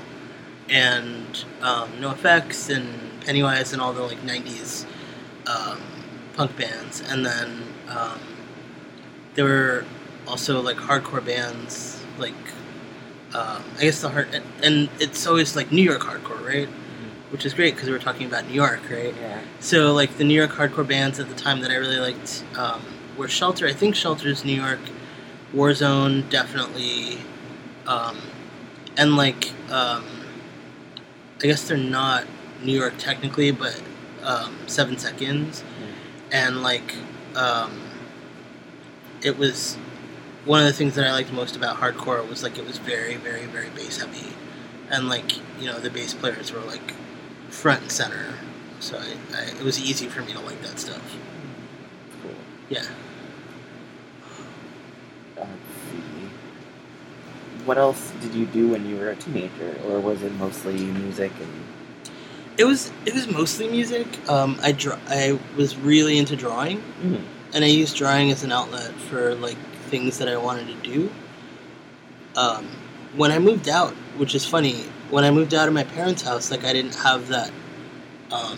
and 0.67 1.45
um, 1.61 1.91
NOFX 1.99 2.73
and 2.75 3.21
Pennywise 3.23 3.73
and 3.73 3.81
all 3.81 3.93
the 3.93 4.01
like 4.01 4.21
'90s 4.23 4.85
um, 5.47 5.79
punk 6.33 6.57
bands, 6.57 7.01
and 7.07 7.25
then 7.25 7.63
um, 7.87 8.19
there 9.39 9.47
were 9.47 9.85
also 10.27 10.61
like 10.61 10.75
hardcore 10.75 11.25
bands 11.25 12.03
like 12.17 12.33
um, 13.33 13.63
I 13.77 13.83
guess 13.83 14.01
the 14.01 14.09
hard 14.09 14.27
and, 14.61 14.89
it's 14.99 15.25
always 15.25 15.55
like 15.55 15.71
New 15.71 15.81
York 15.81 16.01
hardcore, 16.01 16.45
right? 16.45 16.67
Which 17.31 17.45
is 17.45 17.53
great 17.53 17.73
because 17.73 17.87
we 17.87 17.93
were 17.93 17.99
talking 17.99 18.27
about 18.27 18.47
New 18.49 18.53
York, 18.53 18.81
right? 18.89 19.15
Yeah. 19.15 19.39
So 19.61 19.93
like 19.93 20.17
the 20.17 20.25
New 20.25 20.33
York 20.33 20.51
hardcore 20.51 20.85
bands 20.85 21.21
at 21.21 21.29
the 21.29 21.35
time 21.35 21.61
that 21.61 21.71
I 21.71 21.75
really 21.75 21.99
liked 21.99 22.43
um, 22.57 22.81
were 23.17 23.29
Shelter. 23.29 23.65
I 23.65 23.71
think 23.71 23.95
Shelter's 23.95 24.43
New 24.43 24.59
York, 24.61 24.81
Warzone 25.53 26.29
definitely, 26.29 27.19
um, 27.87 28.17
and 28.97 29.15
like 29.15 29.53
um, 29.71 30.03
I 31.41 31.43
guess 31.43 31.65
they're 31.65 31.77
not 31.77 32.25
New 32.61 32.77
York 32.77 32.95
technically, 32.97 33.51
but 33.51 33.81
um, 34.21 34.57
Seven 34.67 34.97
Seconds, 34.97 35.63
and 36.29 36.61
like 36.61 36.95
um, 37.35 37.88
it 39.21 39.37
was 39.37 39.75
one 40.45 40.61
of 40.61 40.67
the 40.67 40.73
things 40.73 40.95
that 40.95 41.05
I 41.05 41.11
liked 41.11 41.31
most 41.31 41.55
about 41.55 41.77
hardcore 41.77 42.27
was 42.27 42.43
like 42.43 42.57
it 42.57 42.65
was 42.65 42.77
very 42.77 43.15
very 43.15 43.45
very 43.45 43.69
bass 43.69 43.97
heavy, 43.97 44.33
and 44.89 45.09
like 45.09 45.37
you 45.59 45.65
know 45.67 45.79
the 45.79 45.89
bass 45.89 46.13
players 46.13 46.51
were 46.51 46.61
like 46.61 46.93
front 47.49 47.81
and 47.81 47.91
center. 47.91 48.33
So 48.79 48.97
I, 48.97 49.37
I, 49.37 49.43
it 49.59 49.63
was 49.63 49.79
easy 49.79 50.07
for 50.07 50.21
me 50.21 50.31
to 50.33 50.39
like 50.39 50.61
that 50.61 50.79
stuff. 50.79 51.17
Cool. 52.21 52.31
Yeah. 52.69 52.85
What 57.65 57.77
else 57.77 58.11
did 58.21 58.33
you 58.33 58.45
do 58.47 58.69
when 58.69 58.89
you 58.89 58.95
were 58.95 59.09
a 59.09 59.15
teenager, 59.15 59.75
or 59.85 59.99
was 59.99 60.23
it 60.23 60.31
mostly 60.33 60.73
music 60.73 61.31
and? 61.39 61.65
It 62.57 62.63
was 62.65 62.91
it 63.05 63.13
was 63.13 63.27
mostly 63.27 63.69
music. 63.69 64.07
Um, 64.29 64.57
I 64.61 64.71
draw, 64.71 64.97
I 65.07 65.37
was 65.55 65.77
really 65.77 66.17
into 66.17 66.35
drawing, 66.35 66.81
Mm. 67.01 67.21
And 67.53 67.63
I 67.63 67.67
used 67.67 67.95
drawing 67.97 68.31
as 68.31 68.43
an 68.43 68.51
outlet 68.51 68.91
for 68.91 69.35
like 69.35 69.57
things 69.89 70.17
that 70.19 70.27
I 70.27 70.37
wanted 70.37 70.67
to 70.67 70.89
do. 70.89 71.11
Um, 72.35 72.67
when 73.15 73.31
I 73.31 73.39
moved 73.39 73.67
out, 73.67 73.93
which 74.17 74.35
is 74.35 74.45
funny, 74.45 74.83
when 75.09 75.23
I 75.23 75.31
moved 75.31 75.53
out 75.53 75.67
of 75.67 75.73
my 75.73 75.83
parents' 75.83 76.21
house, 76.21 76.51
like 76.51 76.63
I 76.63 76.73
didn't 76.73 76.95
have 76.95 77.27
that 77.29 77.51
um, 78.31 78.57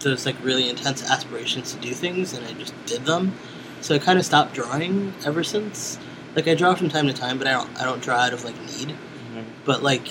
those 0.00 0.26
like 0.26 0.36
really 0.42 0.68
intense 0.68 1.08
aspirations 1.08 1.72
to 1.72 1.80
do 1.80 1.92
things, 1.92 2.32
and 2.32 2.46
I 2.46 2.52
just 2.52 2.74
did 2.86 3.04
them. 3.04 3.32
So 3.80 3.94
I 3.94 3.98
kind 3.98 4.18
of 4.18 4.26
stopped 4.26 4.54
drawing 4.54 5.14
ever 5.24 5.42
since. 5.42 5.98
Like 6.36 6.46
I 6.46 6.54
draw 6.54 6.74
from 6.74 6.88
time 6.88 7.06
to 7.06 7.12
time, 7.14 7.38
but 7.38 7.46
I 7.46 7.52
don't 7.52 7.80
I 7.80 7.84
don't 7.84 8.02
draw 8.02 8.16
out 8.16 8.32
of 8.32 8.44
like 8.44 8.60
need. 8.62 8.90
Mhm. 9.34 9.44
But 9.64 9.82
like 9.82 10.08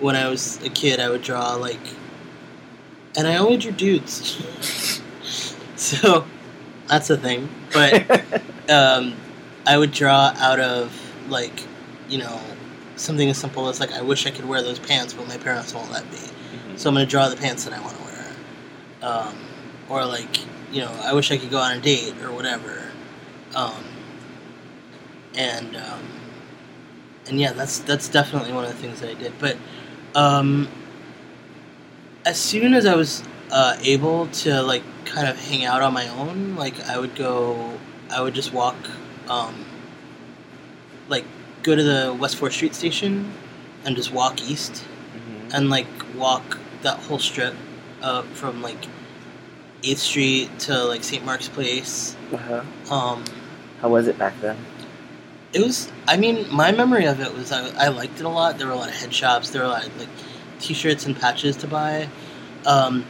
when 0.00 0.14
I 0.16 0.28
was 0.28 0.62
a 0.62 0.68
kid, 0.68 1.00
I 1.00 1.08
would 1.08 1.22
draw 1.22 1.54
like, 1.54 1.80
and 3.16 3.26
I 3.26 3.36
only 3.36 3.56
drew 3.56 3.72
dudes. 3.72 5.00
so 5.76 6.26
that's 6.88 7.08
the 7.08 7.16
thing. 7.16 7.48
But 7.72 8.40
um, 8.70 9.14
I 9.66 9.76
would 9.78 9.92
draw 9.92 10.32
out 10.36 10.60
of 10.60 10.92
like, 11.28 11.62
you 12.08 12.18
know, 12.18 12.40
something 12.96 13.28
as 13.28 13.38
simple 13.38 13.68
as 13.68 13.80
like, 13.80 13.92
I 13.92 14.02
wish 14.02 14.26
I 14.26 14.30
could 14.30 14.44
wear 14.46 14.62
those 14.62 14.78
pants, 14.78 15.12
but 15.12 15.28
my 15.28 15.36
parents 15.36 15.74
won't 15.74 15.90
let 15.90 16.10
me. 16.10 16.18
Mhm. 16.18 16.78
So 16.78 16.88
I'm 16.88 16.94
gonna 16.94 17.06
draw 17.06 17.28
the 17.28 17.36
pants 17.36 17.64
that 17.64 17.72
I 17.72 17.80
want 17.80 17.96
to 17.96 18.04
wear, 18.04 18.26
um, 19.02 19.34
or 19.88 20.04
like, 20.04 20.38
you 20.72 20.80
know, 20.80 20.92
I 21.02 21.12
wish 21.12 21.30
I 21.30 21.36
could 21.36 21.50
go 21.50 21.58
on 21.58 21.76
a 21.76 21.80
date 21.80 22.14
or 22.22 22.32
whatever. 22.32 22.82
Um, 23.54 23.84
and 25.34 25.76
um, 25.76 26.02
and 27.28 27.38
yeah, 27.40 27.52
that's 27.52 27.78
that's 27.80 28.08
definitely 28.08 28.52
one 28.52 28.64
of 28.64 28.70
the 28.70 28.76
things 28.76 29.00
that 29.00 29.10
I 29.10 29.14
did. 29.14 29.32
But 29.38 29.56
um, 30.14 30.68
as 32.24 32.38
soon 32.38 32.74
as 32.74 32.86
I 32.86 32.94
was 32.94 33.22
uh, 33.50 33.76
able 33.82 34.26
to 34.28 34.62
like 34.62 34.82
kind 35.04 35.28
of 35.28 35.38
hang 35.38 35.64
out 35.64 35.82
on 35.82 35.92
my 35.92 36.08
own, 36.08 36.56
like 36.56 36.78
I 36.88 36.98
would 36.98 37.14
go, 37.14 37.78
I 38.10 38.20
would 38.20 38.34
just 38.34 38.52
walk, 38.52 38.76
um, 39.28 39.64
like 41.08 41.24
go 41.62 41.74
to 41.76 41.82
the 41.82 42.16
West 42.18 42.36
Fourth 42.36 42.52
Street 42.52 42.74
station 42.74 43.32
and 43.84 43.94
just 43.96 44.12
walk 44.12 44.40
east 44.42 44.84
Mhm. 45.14 45.54
and 45.54 45.70
like 45.70 45.86
walk 46.16 46.58
that 46.82 46.98
whole 46.98 47.18
strip 47.18 47.54
uh, 48.02 48.22
from 48.34 48.62
like 48.62 48.86
8th 49.82 49.98
Street 49.98 50.58
to 50.60 50.84
like 50.84 51.04
St. 51.04 51.24
Mark's 51.24 51.48
Place. 51.48 52.16
Uh-huh. 52.32 52.62
Um, 52.94 53.24
How 53.80 53.88
was 53.88 54.08
it 54.08 54.18
back 54.18 54.34
then? 54.40 54.56
it 55.52 55.62
was, 55.62 55.90
I 56.06 56.16
mean, 56.18 56.44
my 56.52 56.70
memory 56.72 57.06
of 57.06 57.20
it 57.20 57.32
was 57.32 57.50
I, 57.52 57.68
I 57.86 57.88
liked 57.88 58.18
it 58.20 58.26
a 58.26 58.28
lot. 58.28 58.58
There 58.58 58.66
were 58.66 58.72
a 58.74 58.76
lot 58.76 58.88
of 58.88 58.94
head 58.94 59.14
shops, 59.14 59.50
there 59.50 59.62
were 59.62 59.68
a 59.68 59.70
lot 59.70 59.86
of 59.86 59.96
like 59.98 60.08
t 60.60 60.74
shirts 60.74 61.06
and 61.06 61.18
patches 61.18 61.56
to 61.58 61.66
buy. 61.68 62.08
Um, 62.66 63.04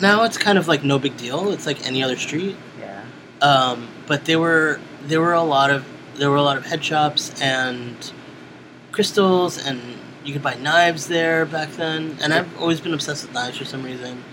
now 0.00 0.24
it's 0.24 0.38
kind 0.38 0.58
of 0.58 0.68
like 0.68 0.84
no 0.84 0.98
big 0.98 1.16
deal. 1.16 1.50
It's 1.50 1.66
like 1.66 1.86
any 1.86 2.02
other 2.02 2.16
street. 2.16 2.56
Yeah. 2.78 3.04
Um, 3.40 3.88
but 4.06 4.24
there 4.24 4.38
were 4.38 4.80
there 5.02 5.20
were 5.20 5.34
a 5.34 5.42
lot 5.42 5.70
of 5.70 5.84
there 6.16 6.30
were 6.30 6.36
a 6.36 6.42
lot 6.42 6.56
of 6.56 6.66
head 6.66 6.84
shops 6.84 7.40
and 7.40 8.12
crystals 8.92 9.64
and 9.64 9.80
you 10.24 10.32
could 10.32 10.42
buy 10.42 10.54
knives 10.54 11.08
there 11.08 11.46
back 11.46 11.70
then. 11.72 12.18
And 12.20 12.34
I've 12.34 12.60
always 12.60 12.80
been 12.80 12.92
obsessed 12.92 13.24
with 13.24 13.34
knives 13.34 13.56
for 13.56 13.64
some 13.64 13.82
reason. 13.82 14.24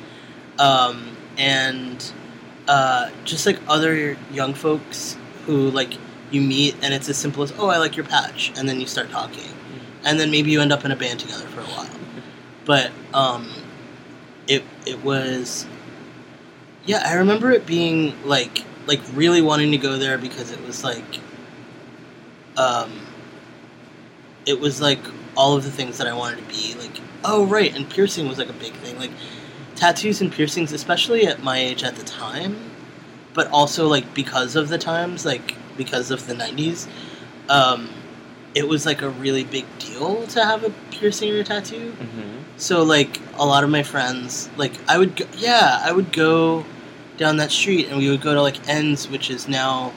Um, 0.57 1.15
and 1.37 2.11
uh, 2.67 3.11
just 3.23 3.45
like 3.45 3.59
other 3.67 4.17
young 4.31 4.53
folks 4.53 5.17
who 5.45 5.69
like 5.69 5.93
you 6.31 6.41
meet 6.41 6.75
and 6.81 6.93
it's 6.93 7.07
as 7.07 7.17
simple 7.17 7.43
as 7.43 7.53
oh 7.59 7.69
I 7.69 7.77
like 7.77 7.95
your 7.95 8.05
patch 8.05 8.51
and 8.57 8.67
then 8.67 8.79
you 8.79 8.87
start 8.87 9.11
talking 9.11 9.51
and 10.03 10.19
then 10.19 10.31
maybe 10.31 10.49
you 10.49 10.59
end 10.59 10.73
up 10.73 10.83
in 10.83 10.91
a 10.91 10.95
band 10.95 11.19
together 11.19 11.45
for 11.47 11.61
a 11.61 11.65
while. 11.65 11.89
But 12.65 12.89
um, 13.13 13.47
it 14.47 14.63
it 14.85 15.03
was 15.03 15.65
yeah 16.85 17.03
I 17.05 17.15
remember 17.15 17.51
it 17.51 17.65
being 17.65 18.13
like 18.25 18.63
like 18.87 19.01
really 19.13 19.41
wanting 19.41 19.71
to 19.71 19.77
go 19.77 19.97
there 19.97 20.17
because 20.17 20.51
it 20.51 20.61
was 20.65 20.83
like 20.83 21.19
um, 22.57 22.91
it 24.45 24.59
was 24.59 24.79
like 24.81 24.99
all 25.35 25.57
of 25.57 25.63
the 25.63 25.71
things 25.71 25.97
that 25.97 26.07
I 26.07 26.13
wanted 26.13 26.37
to 26.37 26.43
be 26.45 26.75
like 26.75 27.01
oh 27.23 27.45
right 27.45 27.75
and 27.75 27.89
piercing 27.89 28.27
was 28.27 28.37
like 28.37 28.49
a 28.49 28.53
big 28.53 28.73
thing 28.73 28.97
like 28.97 29.11
tattoos 29.75 30.21
and 30.21 30.31
piercings 30.31 30.71
especially 30.71 31.25
at 31.27 31.43
my 31.43 31.57
age 31.57 31.83
at 31.83 31.95
the 31.95 32.03
time 32.03 32.55
but 33.33 33.49
also 33.51 33.87
like 33.87 34.13
because 34.13 34.55
of 34.55 34.69
the 34.69 34.77
times 34.77 35.25
like 35.25 35.55
because 35.75 36.11
of 36.11 36.25
the 36.27 36.33
90s 36.33 36.87
um, 37.49 37.89
it 38.53 38.67
was 38.67 38.85
like 38.85 39.01
a 39.01 39.09
really 39.09 39.43
big 39.43 39.65
deal 39.79 40.25
to 40.27 40.43
have 40.43 40.63
a 40.63 40.69
piercing 40.91 41.33
or 41.33 41.39
a 41.39 41.43
tattoo 41.43 41.91
Mm-hmm. 41.99 42.37
So 42.57 42.83
like 42.83 43.19
a 43.37 43.45
lot 43.45 43.63
of 43.63 43.69
my 43.69 43.83
friends, 43.83 44.49
like 44.57 44.73
I 44.89 44.97
would 44.97 45.15
go, 45.15 45.25
yeah, 45.37 45.81
I 45.83 45.91
would 45.91 46.11
go 46.13 46.65
down 47.17 47.37
that 47.37 47.51
street 47.51 47.87
and 47.87 47.97
we 47.97 48.09
would 48.09 48.21
go 48.21 48.33
to 48.33 48.41
like 48.41 48.67
Ends, 48.67 49.09
which 49.09 49.29
is 49.29 49.47
now 49.47 49.93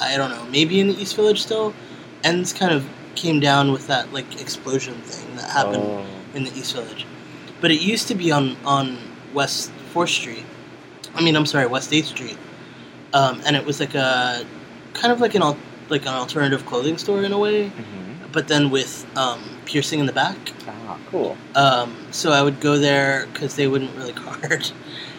I 0.00 0.16
don't 0.16 0.30
know, 0.30 0.44
maybe 0.50 0.78
in 0.80 0.88
the 0.88 0.94
East 1.00 1.16
Village 1.16 1.42
still. 1.42 1.74
Ends 2.24 2.52
kind 2.52 2.72
of 2.72 2.86
came 3.14 3.40
down 3.40 3.72
with 3.72 3.86
that 3.88 4.12
like 4.12 4.40
explosion 4.40 4.94
thing 5.02 5.36
that 5.36 5.50
happened 5.50 5.82
Oh. 5.82 6.06
in 6.34 6.44
the 6.44 6.50
East 6.56 6.74
Village. 6.74 7.06
But 7.60 7.70
it 7.72 7.80
used 7.80 8.06
to 8.08 8.14
be 8.14 8.30
on 8.30 8.56
on 8.64 8.98
West 9.34 9.70
Fourth 9.92 10.10
Street. 10.10 10.44
I 11.14 11.22
mean, 11.22 11.34
I'm 11.36 11.46
sorry, 11.46 11.66
West 11.66 11.92
Eighth 11.92 12.06
Street. 12.06 12.38
Um, 13.12 13.40
and 13.46 13.56
it 13.56 13.64
was 13.64 13.80
like 13.80 13.94
a 13.94 14.44
kind 14.94 15.12
of 15.12 15.20
like 15.20 15.34
an 15.34 15.42
al- 15.42 15.56
like 15.88 16.02
an 16.02 16.08
alternative 16.14 16.64
clothing 16.66 16.98
store 16.98 17.24
in 17.24 17.32
a 17.32 17.38
way, 17.38 17.64
Mm-hmm. 17.70 18.07
But 18.32 18.48
then 18.48 18.70
with 18.70 19.06
um, 19.16 19.40
piercing 19.64 20.00
in 20.00 20.06
the 20.06 20.12
back. 20.12 20.36
Ah, 20.66 20.98
cool. 21.10 21.36
Um, 21.54 21.96
so 22.10 22.32
I 22.32 22.42
would 22.42 22.60
go 22.60 22.78
there 22.78 23.26
because 23.32 23.56
they 23.56 23.66
wouldn't 23.66 23.94
really 23.96 24.12
card, 24.24 24.70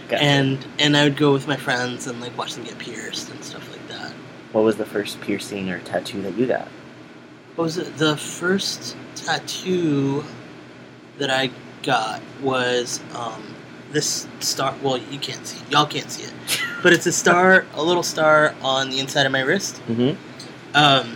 Gotcha. 0.07 0.23
and 0.23 0.65
and 0.79 0.95
I 0.95 1.03
would 1.03 1.17
go 1.17 1.31
with 1.33 1.47
my 1.47 1.57
friends 1.57 2.07
and 2.07 2.19
like 2.21 2.37
watch 2.37 2.53
them 2.55 2.63
get 2.63 2.77
pierced 2.77 3.29
and 3.29 3.43
stuff 3.43 3.69
like 3.71 3.87
that. 3.87 4.11
what 4.51 4.63
was 4.63 4.75
the 4.77 4.85
first 4.85 5.19
piercing 5.21 5.69
or 5.69 5.79
tattoo 5.79 6.21
that 6.21 6.35
you 6.37 6.45
got? 6.47 6.67
What 7.55 7.63
was 7.65 7.77
it? 7.77 7.97
The 7.97 8.15
first 8.17 8.95
tattoo 9.15 10.23
that 11.17 11.29
I 11.29 11.51
got 11.83 12.21
was 12.41 12.99
um, 13.15 13.53
this 13.91 14.27
star. 14.39 14.75
Well, 14.81 14.97
you 14.97 15.19
can't 15.19 15.45
see, 15.45 15.59
y'all 15.69 15.85
can't 15.85 16.09
see 16.09 16.23
it, 16.23 16.33
but 16.83 16.93
it's 16.93 17.05
a 17.05 17.11
star, 17.11 17.65
a 17.73 17.83
little 17.83 18.03
star 18.03 18.55
on 18.61 18.89
the 18.91 18.99
inside 18.99 19.25
of 19.25 19.31
my 19.31 19.41
wrist. 19.41 19.81
Mm-hmm. 19.87 20.15
Um, 20.75 21.15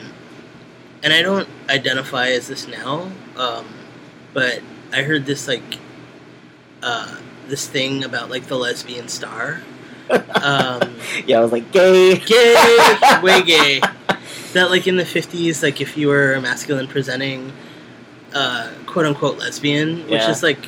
and 1.03 1.13
I 1.13 1.21
don't 1.21 1.47
identify 1.69 2.29
as 2.29 2.47
this 2.47 2.67
now, 2.67 3.11
um, 3.37 3.65
but 4.33 4.61
I 4.91 5.03
heard 5.03 5.25
this 5.25 5.47
like 5.47 5.77
uh, 6.81 7.17
this 7.47 7.67
thing 7.67 8.03
about 8.03 8.29
like 8.29 8.45
the 8.47 8.57
lesbian 8.57 9.07
star. 9.07 9.61
Um, 10.43 10.95
Yeah, 11.25 11.39
I 11.39 11.41
was 11.41 11.53
like, 11.53 11.71
gay. 11.71 12.17
gay, 12.17 12.99
way 13.23 13.41
gay. 13.41 13.79
That 14.51 14.69
like 14.69 14.85
in 14.85 14.97
the 14.97 15.05
fifties, 15.05 15.63
like 15.63 15.79
if 15.79 15.95
you 15.97 16.09
were 16.09 16.33
a 16.33 16.41
masculine 16.41 16.87
presenting, 16.87 17.53
uh, 18.33 18.69
quote 18.85 19.05
unquote 19.05 19.37
lesbian, 19.39 20.01
which 20.03 20.21
Yeah. 20.21 20.29
is 20.29 20.43
like 20.43 20.59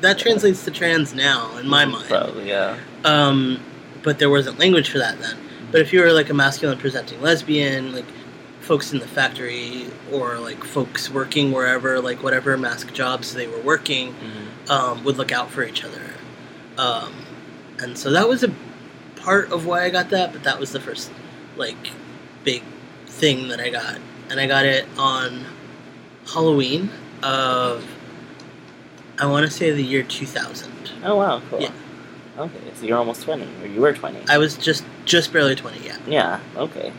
that 0.00 0.18
translates 0.18 0.64
to 0.66 0.70
trans 0.70 1.12
now 1.12 1.56
in 1.58 1.66
my 1.68 1.84
mind. 1.84 2.06
Probably, 2.08 2.48
yeah. 2.48 2.78
Um, 3.04 3.60
but 4.04 4.18
there 4.20 4.30
wasn't 4.30 4.58
language 4.60 4.88
for 4.88 4.98
that 4.98 5.18
then. 5.20 5.36
But 5.72 5.80
if 5.80 5.92
you 5.92 6.00
were 6.00 6.12
like 6.12 6.30
a 6.30 6.34
masculine 6.34 6.78
presenting 6.78 7.20
lesbian, 7.20 7.92
like 7.92 8.06
folks 8.64 8.92
in 8.92 8.98
the 8.98 9.06
factory 9.06 9.86
or 10.10 10.38
like 10.38 10.64
folks 10.64 11.10
working 11.10 11.52
wherever, 11.52 12.00
like 12.00 12.22
whatever 12.22 12.56
mask 12.56 12.92
jobs 12.94 13.34
they 13.34 13.46
were 13.46 13.60
working, 13.60 14.14
Mhm. 14.14 14.70
um, 14.70 15.04
would 15.04 15.18
look 15.18 15.32
out 15.32 15.50
for 15.50 15.62
each 15.62 15.84
other. 15.84 16.00
Um, 16.78 17.12
and 17.78 17.96
so 17.98 18.10
that 18.10 18.26
was 18.28 18.42
a 18.42 18.50
part 19.16 19.52
of 19.52 19.66
why 19.66 19.84
I 19.84 19.90
got 19.90 20.08
that, 20.10 20.32
but 20.32 20.42
that 20.44 20.58
was 20.58 20.72
the 20.72 20.80
first 20.80 21.10
like 21.56 21.76
big 22.42 22.62
thing 23.06 23.48
that 23.48 23.60
I 23.60 23.68
got. 23.68 23.98
And 24.30 24.40
I 24.40 24.46
got 24.46 24.64
it 24.64 24.86
on 24.98 25.44
Halloween 26.32 26.90
of 27.22 27.84
I 29.18 29.26
want 29.26 29.44
to 29.46 29.52
say 29.52 29.70
the 29.70 29.82
year 29.82 30.02
2000. 30.02 30.72
Oh 31.04 31.16
wow, 31.16 31.40
cool. 31.50 31.60
Yeah. 31.60 31.70
Okay, 32.38 32.58
so 32.74 32.84
you're 32.86 32.98
almost 32.98 33.22
twenty, 33.22 33.46
or 33.62 33.66
you 33.68 33.80
were 33.80 33.92
twenty. 33.92 34.18
I 34.28 34.38
was 34.38 34.56
just 34.56 34.82
just 35.04 35.32
barely 35.32 35.54
20, 35.54 35.84
yeah. 35.86 35.98
Yeah. 36.08 36.40
Okay. 36.56 36.92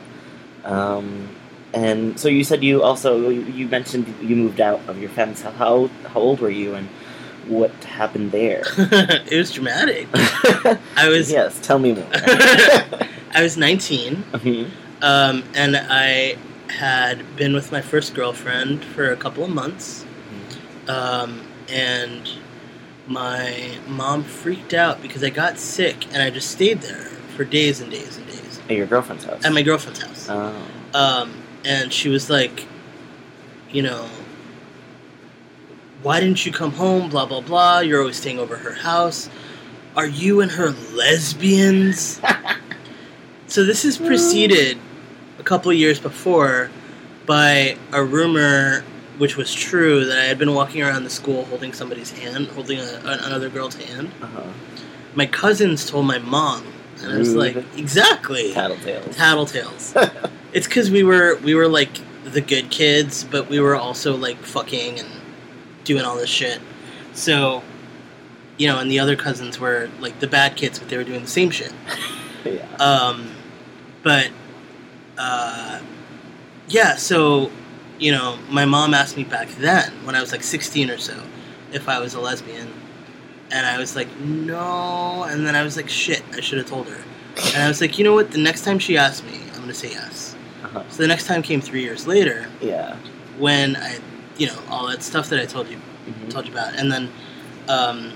Um, 0.64 1.28
and 1.76 2.20
so 2.20 2.28
you 2.30 2.44
said 2.44 2.64
you 2.64 2.82
also 2.82 3.30
you 3.30 3.68
mentioned 3.68 4.06
you 4.22 4.36
moved 4.36 4.60
out 4.62 4.82
of 4.88 4.98
your 5.00 5.10
fence. 5.10 5.42
How 5.42 5.52
how 5.52 5.90
how 6.12 6.20
old 6.20 6.40
were 6.40 6.50
you, 6.50 6.74
and 6.76 6.88
what 7.48 7.72
happened 7.84 8.32
there? 8.32 8.64
it 9.32 9.38
was 9.38 9.52
dramatic. 9.52 10.08
I 10.96 11.10
was 11.10 11.30
yes, 11.32 11.60
tell 11.62 11.78
me 11.80 11.94
more. 11.94 12.08
I 13.38 13.42
was 13.44 13.58
19, 13.58 14.24
Mhm. 14.34 14.70
um, 15.02 15.44
and 15.54 15.76
I 15.76 16.38
had 16.70 17.36
been 17.36 17.54
with 17.54 17.72
my 17.72 17.82
first 17.82 18.14
girlfriend 18.16 18.84
for 18.84 19.12
a 19.12 19.18
couple 19.18 19.44
of 19.44 19.50
months, 19.50 20.06
um, 20.88 21.42
and 21.70 22.30
my 23.08 23.78
mom 23.88 24.24
freaked 24.24 24.74
out 24.74 25.02
because 25.02 25.24
I 25.24 25.30
got 25.30 25.60
sick, 25.60 26.06
and 26.14 26.22
I 26.24 26.30
just 26.30 26.50
stayed 26.50 26.82
there 26.82 27.10
for 27.36 27.44
days 27.44 27.82
and 27.82 27.92
days 27.92 28.18
and 28.18 28.26
days 28.28 28.60
At 28.70 28.78
your 28.78 28.88
girlfriend's 28.88 29.26
house. 29.26 29.44
at 29.46 29.52
my 29.54 29.62
girlfriend's 29.62 30.02
house. 30.02 30.28
Oh. 30.30 30.56
Um, 30.94 31.34
and 31.66 31.92
she 31.92 32.10
was 32.10 32.30
like, 32.30 32.66
you 33.72 33.82
know, 33.82 34.08
why 36.04 36.20
didn't 36.20 36.46
you 36.46 36.52
come 36.52 36.72
home? 36.72 37.10
Blah, 37.10 37.26
blah, 37.26 37.42
blah. 37.42 37.80
You're 37.80 38.00
always 38.00 38.18
staying 38.18 38.40
over 38.40 38.56
her 38.56 38.74
house. 38.74 39.30
Are 39.96 40.06
you 40.06 40.42
and 40.42 40.52
her 40.52 40.70
lesbians? 40.94 42.22
so 43.48 43.66
this 43.66 43.84
is 43.84 43.98
preceded 43.98 44.78
a 45.40 45.44
couple 45.44 45.72
of 45.72 45.78
years 45.78 46.00
before 46.00 46.70
by 47.26 47.76
a 47.92 48.04
rumor, 48.04 48.84
which 49.18 49.36
was 49.36 49.52
true, 49.52 50.06
that 50.06 50.20
I 50.20 50.26
had 50.26 50.38
been 50.38 50.54
walking 50.54 50.84
around 50.84 51.06
the 51.06 51.10
school 51.10 51.46
holding 51.46 51.74
somebody's 51.74 52.12
hand, 52.12 52.48
holding 52.50 52.80
a, 52.80 53.02
another 53.04 53.50
girl's 53.50 53.76
hand. 53.76 54.12
Uh-huh. 54.22 54.44
My 55.16 55.26
cousins 55.26 55.90
told 55.90 56.06
my 56.06 56.20
mom, 56.20 56.66
and 57.06 57.16
I 57.16 57.18
was 57.18 57.36
like, 57.36 57.56
exactly 57.78 58.54
Tattletales. 58.54 59.16
tattletales. 59.16 60.32
it's 60.54 60.68
because 60.68 60.90
we 60.90 61.04
were 61.04 61.38
we 61.38 61.56
were 61.56 61.68
like 61.68 61.90
the 62.24 62.42
good 62.42 62.72
kids, 62.72 63.24
but 63.24 63.50
we 63.50 63.60
were 63.60 63.76
also 63.76 64.16
like 64.16 64.38
fucking 64.38 65.00
and 65.00 65.10
doing 65.84 66.04
all 66.04 66.16
this 66.16 66.30
shit. 66.30 66.60
So, 67.14 67.64
you 68.58 68.68
know, 68.68 68.80
and 68.80 68.90
the 68.90 69.00
other 69.00 69.16
cousins 69.16 69.60
were 69.60 69.90
like 70.00 70.20
the 70.20 70.28
bad 70.28 70.56
kids, 70.56 70.80
but 70.80 70.90
they 70.90 70.98
were 70.98 71.04
doing 71.04 71.22
the 71.22 71.28
same 71.28 71.52
shit. 71.52 71.74
yeah. 72.46 72.66
Um, 72.78 73.32
but 74.04 74.32
uh, 75.18 75.80
yeah, 76.68 76.96
so 76.96 77.52
you 78.00 78.12
know, 78.12 78.38
my 78.50 78.66
mom 78.66 78.94
asked 78.94 79.16
me 79.16 79.24
back 79.24 79.48
then 79.52 79.92
when 80.06 80.16
I 80.16 80.22
was 80.22 80.32
like 80.32 80.44
16 80.44 80.90
or 80.90 80.98
so 80.98 81.22
if 81.72 81.90
I 81.90 82.00
was 82.00 82.14
a 82.14 82.20
lesbian, 82.20 82.72
and 83.56 83.66
I 83.66 83.78
was 83.78 83.96
like 83.96 84.10
no, 84.20 85.24
and 85.24 85.46
then 85.48 85.56
I 85.56 85.64
was 85.64 85.76
like 85.78 85.90
shit, 85.90 86.22
I 86.34 86.42
should 86.42 86.58
have 86.58 86.68
told 86.68 86.88
her, 86.90 87.02
and 87.54 87.64
I 87.64 87.68
was 87.68 87.80
like, 87.82 87.98
you 87.98 88.04
know 88.04 88.14
what, 88.14 88.32
the 88.32 88.38
next 88.38 88.64
time 88.66 88.78
she 88.80 88.98
asks 88.98 89.26
me, 89.26 89.40
I'm 89.54 89.62
gonna 89.62 89.74
say 89.74 89.90
yes. 89.92 90.36
Uh-huh. 90.64 90.84
So 90.90 91.02
the 91.04 91.08
next 91.08 91.26
time 91.26 91.42
came 91.42 91.62
three 91.62 91.82
years 91.84 92.06
later 92.08 92.48
Yeah. 92.62 92.96
when 93.38 93.76
I, 93.78 93.98
you 94.38 94.48
know, 94.48 94.60
all 94.70 94.88
that 94.88 95.02
stuff 95.04 95.30
that 95.30 95.40
I 95.40 95.46
told 95.46 95.70
you 95.70 95.78
Mhm. 96.10 96.30
told 96.30 96.46
you 96.48 96.52
about. 96.52 96.74
And 96.76 96.92
then, 96.92 97.10
um, 97.68 98.12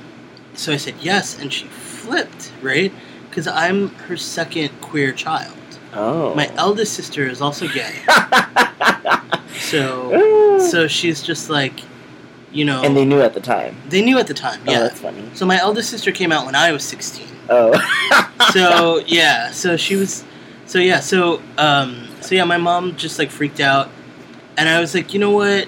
so 0.56 0.72
I 0.74 0.78
said 0.78 0.96
yes, 1.02 1.38
and 1.40 1.52
she 1.54 1.66
flipped, 1.68 2.52
right? 2.62 2.92
Because 3.30 3.48
I'm 3.48 3.90
her 4.08 4.18
second 4.18 4.70
queer 4.82 5.12
child. 5.14 5.56
Oh. 5.94 6.36
My 6.36 6.52
eldest 6.58 6.94
sister 6.94 7.26
is 7.28 7.42
also 7.42 7.68
gay. 7.68 7.94
So, 9.60 10.60
so 10.72 10.88
she's 10.88 11.22
just 11.22 11.50
like, 11.50 11.82
you 12.52 12.66
know, 12.66 12.82
and 12.84 12.96
they 12.98 13.06
knew 13.06 13.22
at 13.22 13.34
the 13.34 13.40
time. 13.40 13.76
they 13.90 14.02
knew 14.02 14.18
at 14.20 14.28
the 14.28 14.34
time, 14.34 14.60
Oh, 14.68 14.72
yeah. 14.72 14.80
that's 14.80 15.00
funny. 15.00 15.30
so 15.34 15.46
my 15.46 15.58
eldest 15.60 15.90
sister 15.90 16.12
came 16.12 16.32
out 16.32 16.46
when 16.46 16.56
I 16.56 16.72
was 16.72 16.84
16. 16.84 17.28
Oh. 17.50 17.74
So 18.54 19.00
yeah, 19.06 19.52
so 19.52 19.76
she 19.78 19.96
was, 19.96 20.24
so 20.66 20.80
yeah, 20.80 21.02
so 21.02 21.42
um, 21.58 22.08
so 22.22 22.34
yeah, 22.36 22.46
my 22.46 22.58
mom 22.58 22.96
just 22.96 23.20
like 23.20 23.30
freaked 23.30 23.60
out, 23.60 23.90
and 24.58 24.68
I 24.68 24.80
was 24.80 24.96
like, 24.96 25.14
you 25.14 25.20
know 25.20 25.32
what, 25.32 25.68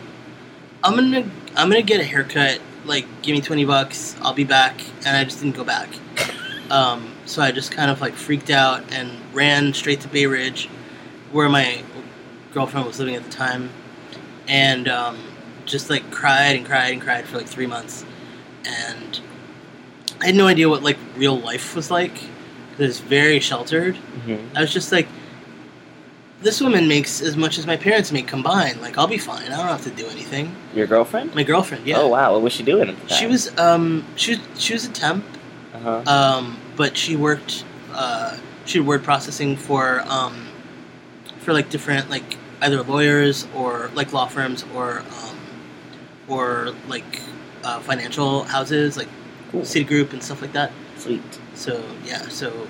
I'm 0.83 0.95
gonna 0.95 1.29
I'm 1.55 1.69
gonna 1.69 1.81
get 1.83 1.99
a 1.99 2.03
haircut. 2.03 2.59
Like, 2.85 3.05
give 3.21 3.35
me 3.35 3.41
twenty 3.41 3.65
bucks, 3.65 4.15
I'll 4.21 4.33
be 4.33 4.45
back, 4.45 4.81
and 5.05 5.15
I 5.15 5.23
just 5.25 5.41
didn't 5.41 5.55
go 5.57 5.63
back. 5.63 5.89
Um, 6.71 7.11
so 7.25 7.41
I 7.43 7.51
just 7.51 7.71
kind 7.71 7.91
of 7.91 8.01
like 8.01 8.13
freaked 8.13 8.49
out 8.49 8.91
and 8.93 9.11
ran 9.33 9.73
straight 9.73 9.99
to 10.01 10.07
Bay 10.07 10.25
Ridge, 10.25 10.67
where 11.31 11.49
my 11.49 11.83
girlfriend 12.53 12.87
was 12.87 12.97
living 12.99 13.15
at 13.15 13.23
the 13.23 13.29
time, 13.31 13.69
and 14.47 14.87
um, 14.87 15.19
just 15.71 15.89
like 15.89 16.09
cried 16.11 16.55
and 16.57 16.65
cried 16.65 16.91
and 16.93 17.01
cried 17.01 17.25
for 17.25 17.37
like 17.37 17.47
three 17.47 17.65
months, 17.67 18.05
and 18.65 19.19
I 20.21 20.27
had 20.27 20.35
no 20.35 20.47
idea 20.47 20.69
what 20.69 20.83
like 20.83 20.97
real 21.17 21.39
life 21.39 21.75
was 21.75 21.89
like. 21.89 22.13
'cause 22.15 22.79
It 22.79 22.87
was 22.87 22.99
very 22.99 23.39
sheltered. 23.39 23.95
hmm 23.95 24.35
I 24.55 24.61
was 24.61 24.71
just 24.73 24.91
like, 24.91 25.07
this 26.41 26.59
woman 26.61 26.87
makes 26.87 27.21
as 27.21 27.35
much 27.37 27.57
as 27.59 27.67
my 27.67 27.77
parents 27.77 28.11
make 28.11 28.27
combined. 28.27 28.81
Like 28.81 28.97
I'll 28.97 29.07
be 29.07 29.17
fine. 29.17 29.45
I 29.51 29.57
don't 29.57 29.67
have 29.67 29.83
to 29.83 29.89
do 29.91 30.07
anything. 30.07 30.55
Your 30.73 30.87
girlfriend? 30.87 31.35
My 31.35 31.43
girlfriend, 31.43 31.85
yeah. 31.85 31.99
Oh 31.99 32.07
wow, 32.07 32.33
what 32.33 32.41
was 32.41 32.53
she 32.53 32.63
doing 32.63 32.89
at 32.89 32.95
the 32.99 33.07
time? 33.07 33.17
She 33.17 33.27
was 33.27 33.57
um 33.57 34.05
she 34.15 34.31
was 34.35 34.39
she 34.57 34.73
was 34.73 34.85
a 34.85 34.89
temp, 34.89 35.23
Uh-huh. 35.75 36.01
um, 36.07 36.57
but 36.75 36.97
she 36.97 37.15
worked 37.15 37.63
uh 37.93 38.37
she 38.65 38.79
did 38.79 38.87
word 38.87 39.03
processing 39.03 39.55
for 39.55 40.03
um 40.07 40.47
for 41.39 41.53
like 41.53 41.69
different 41.69 42.09
like 42.09 42.37
either 42.61 42.81
lawyers 42.83 43.47
or 43.55 43.89
like 43.95 44.13
law 44.13 44.27
firms 44.27 44.63
or 44.75 44.99
um 44.99 45.30
or 46.27 46.73
like 46.87 47.21
uh, 47.63 47.79
financial 47.79 48.43
houses 48.43 48.97
like 48.97 49.09
cool. 49.51 49.61
Citigroup 49.61 50.13
and 50.13 50.23
stuff 50.23 50.41
like 50.41 50.53
that. 50.53 50.71
Sweet. 50.97 51.21
So 51.55 51.83
yeah, 52.05 52.27
so 52.29 52.67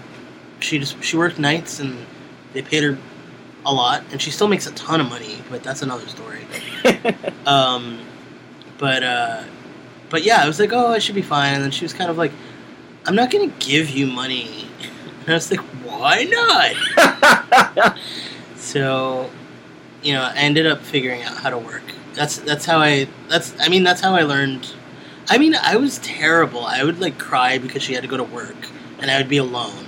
she 0.59 0.79
just 0.79 1.01
she 1.03 1.17
worked 1.17 1.39
nights 1.39 1.79
and 1.79 2.05
they 2.53 2.61
paid 2.61 2.83
her 2.83 2.97
a 3.65 3.73
lot, 3.73 4.03
and 4.11 4.21
she 4.21 4.31
still 4.31 4.47
makes 4.47 4.65
a 4.67 4.71
ton 4.71 4.99
of 4.99 5.07
money, 5.09 5.37
but 5.49 5.63
that's 5.63 5.81
another 5.81 6.07
story. 6.07 6.41
Um, 7.43 7.99
but 8.77 9.01
uh, 9.01 9.43
but 10.09 10.23
yeah, 10.23 10.43
I 10.43 10.47
was 10.47 10.59
like, 10.59 10.71
oh, 10.73 10.87
I 10.87 10.99
should 10.99 11.15
be 11.15 11.23
fine, 11.23 11.55
and 11.55 11.63
then 11.63 11.71
she 11.71 11.83
was 11.83 11.91
kind 11.91 12.11
of 12.11 12.17
like, 12.17 12.31
I'm 13.07 13.15
not 13.15 13.31
gonna 13.31 13.51
give 13.59 13.89
you 13.89 14.05
money, 14.05 14.67
and 15.21 15.29
I 15.29 15.33
was 15.33 15.49
like, 15.49 15.59
why 15.83 16.25
not? 16.95 17.97
So, 18.61 19.29
you 20.03 20.13
know, 20.13 20.21
I 20.21 20.35
ended 20.35 20.67
up 20.67 20.81
figuring 20.81 21.23
out 21.23 21.35
how 21.35 21.49
to 21.49 21.57
work. 21.57 21.83
That's 22.13 22.37
that's 22.39 22.65
how 22.65 22.79
I 22.79 23.07
that's 23.29 23.55
I 23.59 23.69
mean 23.69 23.83
that's 23.83 24.01
how 24.01 24.13
I 24.15 24.23
learned. 24.23 24.73
I 25.29 25.37
mean, 25.37 25.55
I 25.55 25.77
was 25.77 25.99
terrible. 25.99 26.65
I 26.65 26.83
would 26.83 26.99
like 26.99 27.17
cry 27.17 27.57
because 27.57 27.83
she 27.83 27.93
had 27.93 28.01
to 28.01 28.07
go 28.09 28.17
to 28.17 28.23
work, 28.23 28.55
and 28.99 29.09
I 29.09 29.17
would 29.17 29.29
be 29.29 29.37
alone. 29.37 29.85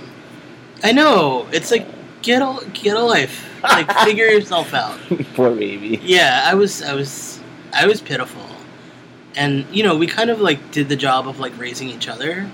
I 0.82 0.92
know 0.92 1.46
it's 1.52 1.70
like 1.70 1.86
get 2.22 2.40
a 2.40 2.66
get 2.72 2.96
a 2.96 3.02
life, 3.02 3.46
like 3.62 3.90
figure 4.04 4.26
yourself 4.26 4.72
out. 4.74 4.98
Poor 5.34 5.54
baby. 5.54 6.00
Yeah, 6.02 6.42
I 6.44 6.54
was 6.54 6.82
I 6.82 6.94
was 6.94 7.40
I 7.72 7.86
was 7.86 8.00
pitiful, 8.00 8.46
and 9.36 9.66
you 9.70 9.82
know 9.82 9.96
we 9.96 10.06
kind 10.06 10.30
of 10.30 10.40
like 10.40 10.70
did 10.72 10.88
the 10.88 10.96
job 10.96 11.28
of 11.28 11.38
like 11.38 11.56
raising 11.58 11.88
each 11.88 12.08
other, 12.08 12.50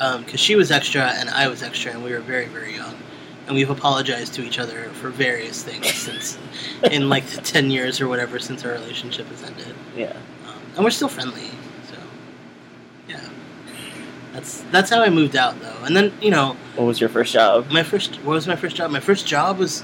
um, 0.00 0.24
because 0.24 0.40
she 0.40 0.54
was 0.54 0.70
extra 0.70 1.02
and 1.12 1.30
I 1.30 1.48
was 1.48 1.62
extra, 1.62 1.92
and 1.92 2.04
we 2.04 2.12
were 2.12 2.20
very 2.20 2.46
very 2.46 2.74
young, 2.74 2.94
and 3.46 3.54
we've 3.56 3.70
apologized 3.70 4.34
to 4.34 4.42
each 4.42 4.58
other 4.58 4.90
for 5.00 5.10
various 5.10 5.62
things 5.62 5.92
since 5.92 6.38
in 6.90 7.08
like 7.08 7.26
the 7.26 7.40
ten 7.54 7.70
years 7.70 8.00
or 8.00 8.08
whatever 8.08 8.38
since 8.38 8.64
our 8.64 8.72
relationship 8.72 9.26
has 9.28 9.42
ended, 9.42 9.74
Yeah. 9.96 10.12
um, 10.46 10.54
and 10.76 10.84
we're 10.84 10.90
still 10.90 11.08
friendly. 11.08 11.48
So 11.90 11.96
yeah, 13.08 13.20
that's 14.32 14.62
that's 14.70 14.90
how 14.90 15.02
I 15.02 15.10
moved 15.10 15.36
out 15.36 15.60
though, 15.60 15.76
and 15.84 15.96
then 15.96 16.12
you 16.20 16.30
know 16.30 16.56
What 16.76 16.84
was 16.84 17.00
your 17.00 17.08
first 17.10 17.32
job? 17.32 17.70
my 17.70 17.82
first 17.82 18.16
what 18.24 18.34
was 18.34 18.46
my 18.46 18.56
first 18.56 18.76
job? 18.76 18.90
My 18.90 19.00
first 19.00 19.26
job 19.26 19.58
was 19.58 19.82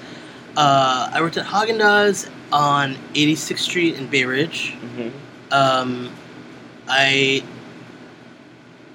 uh, 0.57 1.11
I 1.13 1.21
worked 1.21 1.37
at 1.37 1.47
Haagen 1.47 1.79
Dazs 1.79 2.29
on 2.53 2.95
86th 3.15 3.59
Street 3.59 3.95
in 3.97 4.07
Bay 4.09 4.25
Ridge. 4.25 4.73
hmm 4.81 5.09
Um, 5.53 6.11
I 6.89 7.43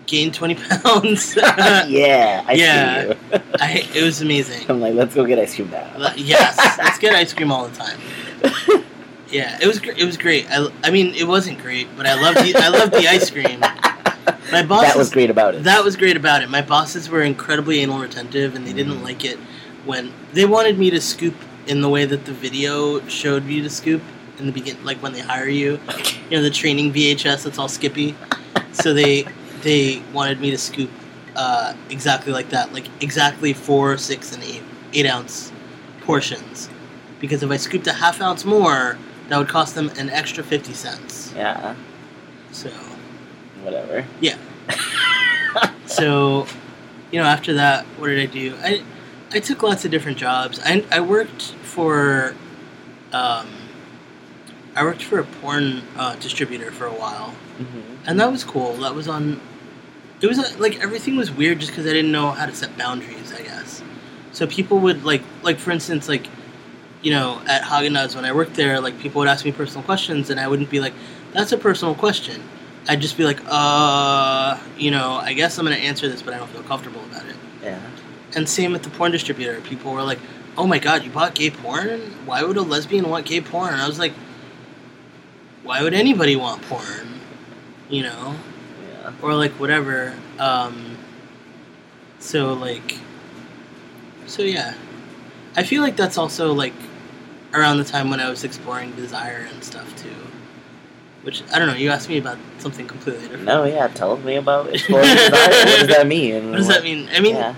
gained 0.06 0.34
20 0.34 0.56
pounds. 0.84 1.36
yeah, 1.88 2.44
I 2.48 2.54
Yeah. 2.54 3.02
see 3.02 3.08
you. 3.08 3.42
I, 3.60 3.89
it 3.96 4.04
was 4.04 4.22
amazing. 4.22 4.66
I'm 4.70 4.82
like, 4.82 4.94
let's 4.94 5.16
go 5.16 5.26
get 5.26 5.39
ice 5.39 5.56
cream 5.56 5.70
now. 5.70 5.89
Uh, 5.96 6.13
yes, 6.16 6.58
let's 6.78 7.00
get 7.00 7.13
ice 7.16 7.34
cream 7.34 7.52
all 7.52 7.68
the 7.68 7.76
time. 7.76 8.00
Yeah, 9.30 9.58
it 9.60 9.66
was 9.66 9.80
gr- 9.80 9.98
it 9.98 10.06
was 10.06 10.16
great. 10.16 10.46
I, 10.52 10.68
I 10.84 10.92
mean, 10.92 11.16
it 11.16 11.28
wasn't 11.28 11.58
great, 11.58 11.88
but 11.98 12.06
I 12.06 12.13
loved 12.13 12.38
the, 12.38 12.56
I 12.56 12.68
loved 12.68 12.94
the 12.94 13.08
ice 13.08 13.32
cream. 13.32 13.62
My 14.52 14.62
boss 14.62 14.84
that 14.84 14.96
was 14.96 15.10
great 15.10 15.32
about 15.32 15.56
it. 15.56 15.63
That 15.63 15.84
was 15.84 15.96
great 15.96 16.16
about 16.16 16.44
it. 16.44 16.52
My 16.52 16.62
bosses 16.62 17.10
were 17.10 17.24
incredibly 17.24 17.80
anal 17.80 18.00
retentive, 18.00 18.54
and 18.54 18.63
they 18.63 18.74
mm. 18.74 18.76
didn't 18.76 19.04
like 19.04 19.26
it 19.26 19.39
when 19.86 20.13
they 20.34 20.46
wanted 20.46 20.78
me 20.78 20.92
to 20.92 21.02
scoop 21.02 21.34
in 21.66 21.82
the 21.82 21.89
way 21.89 22.06
that 22.06 22.26
the 22.26 22.32
video 22.32 23.06
showed 23.08 23.46
you 23.46 23.63
to 23.63 23.72
scoop 23.72 24.04
in 24.38 24.46
the 24.46 24.52
begin, 24.52 24.78
like 24.86 25.02
when 25.02 25.13
they 25.13 25.22
hire 25.22 25.48
you. 25.48 25.80
You 26.30 26.38
know, 26.38 26.44
the 26.44 26.52
training 26.52 26.94
VHS 26.94 27.44
that's 27.44 27.58
all 27.58 27.68
skippy. 27.68 28.16
So 28.72 28.94
they 28.94 29.26
they 29.63 30.02
wanted 30.13 30.39
me 30.39 30.52
to 30.52 30.58
scoop 30.58 30.89
uh, 31.36 31.73
exactly 31.89 32.32
like 32.32 32.49
that, 32.49 32.73
like 32.73 32.86
exactly 33.02 33.54
four, 33.54 33.97
six, 33.97 34.34
and 34.34 34.43
eight 34.43 34.62
eight 34.93 35.06
ounce 35.06 35.52
portions. 36.02 36.69
Because 37.19 37.41
if 37.41 37.49
I 37.49 37.58
scooped 37.58 37.88
a 37.88 37.93
half 37.93 38.21
ounce 38.21 38.45
more, 38.45 38.97
that 39.30 39.38
would 39.38 39.47
cost 39.47 39.76
them 39.76 39.89
an 39.97 40.10
extra 40.10 40.43
fifty 40.43 40.73
cents. 40.73 41.34
yeah, 41.36 41.76
So. 42.52 42.69
whatever. 43.63 44.06
Yeah. 44.21 44.38
so 45.86 46.45
you 47.12 47.19
know 47.19 47.26
after 47.26 47.54
that 47.54 47.86
what 47.97 48.08
did 48.08 48.19
i 48.19 48.26
do 48.26 48.56
i 48.63 48.82
i 49.34 49.39
took 49.39 49.62
lots 49.62 49.84
of 49.86 49.91
different 49.91 50.17
jobs 50.17 50.60
i, 50.63 50.84
I 50.89 50.99
worked 51.02 51.52
for 51.62 52.34
um, 53.12 53.47
i 54.76 54.84
worked 54.84 55.04
for 55.04 55.19
a 55.19 55.23
porn 55.26 55.84
uh, 55.97 56.15
distributor 56.15 56.71
for 56.71 56.86
a 56.86 56.93
while 56.93 57.30
hmm 57.58 57.82
and 58.08 58.19
that 58.19 58.32
was 58.32 58.43
cool 58.43 58.73
that 58.78 58.95
was 58.95 59.08
on 59.08 59.39
it 60.24 60.28
was 60.28 60.40
uh, 60.40 60.56
like 60.58 60.82
everything 60.82 61.18
was 61.18 61.30
weird 61.30 61.60
just 61.60 61.72
because 61.72 61.86
i 61.86 61.92
didn't 61.94 62.12
know 62.12 62.32
how 62.32 62.46
to 62.46 62.56
set 62.56 62.76
boundaries 62.78 63.32
i 63.34 63.42
guess. 63.44 63.84
So 64.32 64.48
people 64.48 64.80
would 64.80 65.04
like 65.04 65.22
like 65.44 65.60
for 65.60 65.70
instance 65.72 66.08
like 66.10 66.26
you 67.04 67.12
know 67.12 67.42
at 67.46 67.62
Haagen-Dazs 67.64 68.16
when 68.16 68.26
i 68.26 68.32
worked 68.32 68.56
there 68.56 68.80
like 68.80 68.98
people 69.00 69.20
would 69.20 69.28
ask 69.28 69.46
me 69.46 69.52
personal 69.52 69.84
questions 69.84 70.30
and 70.32 70.40
i 70.40 70.48
wouldn't 70.48 70.70
be 70.70 70.80
like 70.80 70.94
that's 71.34 71.52
a 71.52 71.58
personal 71.58 71.94
question. 71.94 72.42
I'd 72.88 73.02
just 73.02 73.18
be 73.18 73.26
like 73.26 73.40
uh 73.48 74.58
you 74.78 74.92
know 74.92 75.20
i 75.22 75.34
guess 75.34 75.58
i'm 75.58 75.66
to 75.66 75.76
answer 75.76 76.08
this 76.08 76.22
but 76.22 76.34
i 76.34 76.38
don't 76.38 76.50
feel 76.50 76.64
comfortable 76.64 77.04
about 77.04 77.26
it. 77.28 77.36
Yeah. 77.62 77.80
and 78.36 78.48
same 78.48 78.72
with 78.72 78.84
the 78.84 78.90
porn 78.90 79.12
distributor. 79.12 79.60
People 79.62 79.94
were 79.94 80.04
like 80.04 80.20
oh 80.58 80.66
my 80.66 80.80
god 80.80 81.04
you 81.04 81.12
bought 81.12 81.36
gay 81.36 81.52
porn? 81.52 82.00
Why 82.26 82.44
would 82.44 82.58
a 82.58 82.62
lesbian 82.62 83.10
want 83.10 83.26
gay 83.26 83.42
porn? 83.42 83.74
And 83.74 83.82
i 83.82 83.88
was 83.88 84.00
like 84.00 84.14
why 85.64 85.84
would 85.84 85.94
anybody 85.94 86.36
want 86.36 86.62
porn? 86.64 87.20
You 87.90 88.04
know. 88.04 88.36
Or 89.22 89.34
like 89.34 89.52
whatever. 89.54 90.13
Um, 90.39 90.98
so 92.20 92.54
like, 92.54 92.98
so 94.26 94.42
yeah, 94.42 94.76
I 95.56 95.63
feel 95.63 95.82
like 95.82 95.96
that's 95.96 96.18
also 96.18 96.54
like 96.54 96.74
around 97.54 97.78
the 97.78 97.84
time 97.84 98.10
when 98.10 98.20
I 98.20 98.30
was 98.30 98.44
exploring 98.44 98.96
desire 98.96 99.48
and 99.52 99.63
stuff 99.63 99.96
too. 100.02 100.10
Which 101.24 101.44
I 101.54 101.60
don't 101.60 101.68
know. 101.68 101.76
You 101.76 101.89
asked 101.89 102.10
me 102.10 102.18
about 102.18 102.38
something 102.58 102.86
completely 102.86 103.22
different. 103.22 103.46
No, 103.46 103.63
yeah. 103.63 103.88
Tell 103.88 104.18
me 104.18 104.36
about 104.36 104.74
exploring 104.74 105.08
desire. 105.08 105.32
What 105.32 105.80
does 105.80 105.88
that 105.88 106.08
mean? 106.18 106.50
What 106.50 106.58
does 106.58 106.68
that 106.68 106.84
mean? 106.84 107.08
I 107.13 107.20
mean, 107.22 107.36
yeah. 107.36 107.56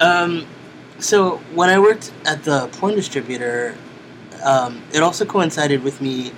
um, 0.00 0.46
so 0.98 1.36
when 1.54 1.68
I 1.68 1.78
worked 1.78 2.12
at 2.26 2.42
the 2.42 2.68
porn 2.72 2.96
distributor, 2.96 3.76
um, 4.44 4.82
it 4.92 5.02
also 5.02 5.24
coincided 5.24 5.82
with 5.84 6.00
me. 6.00 6.32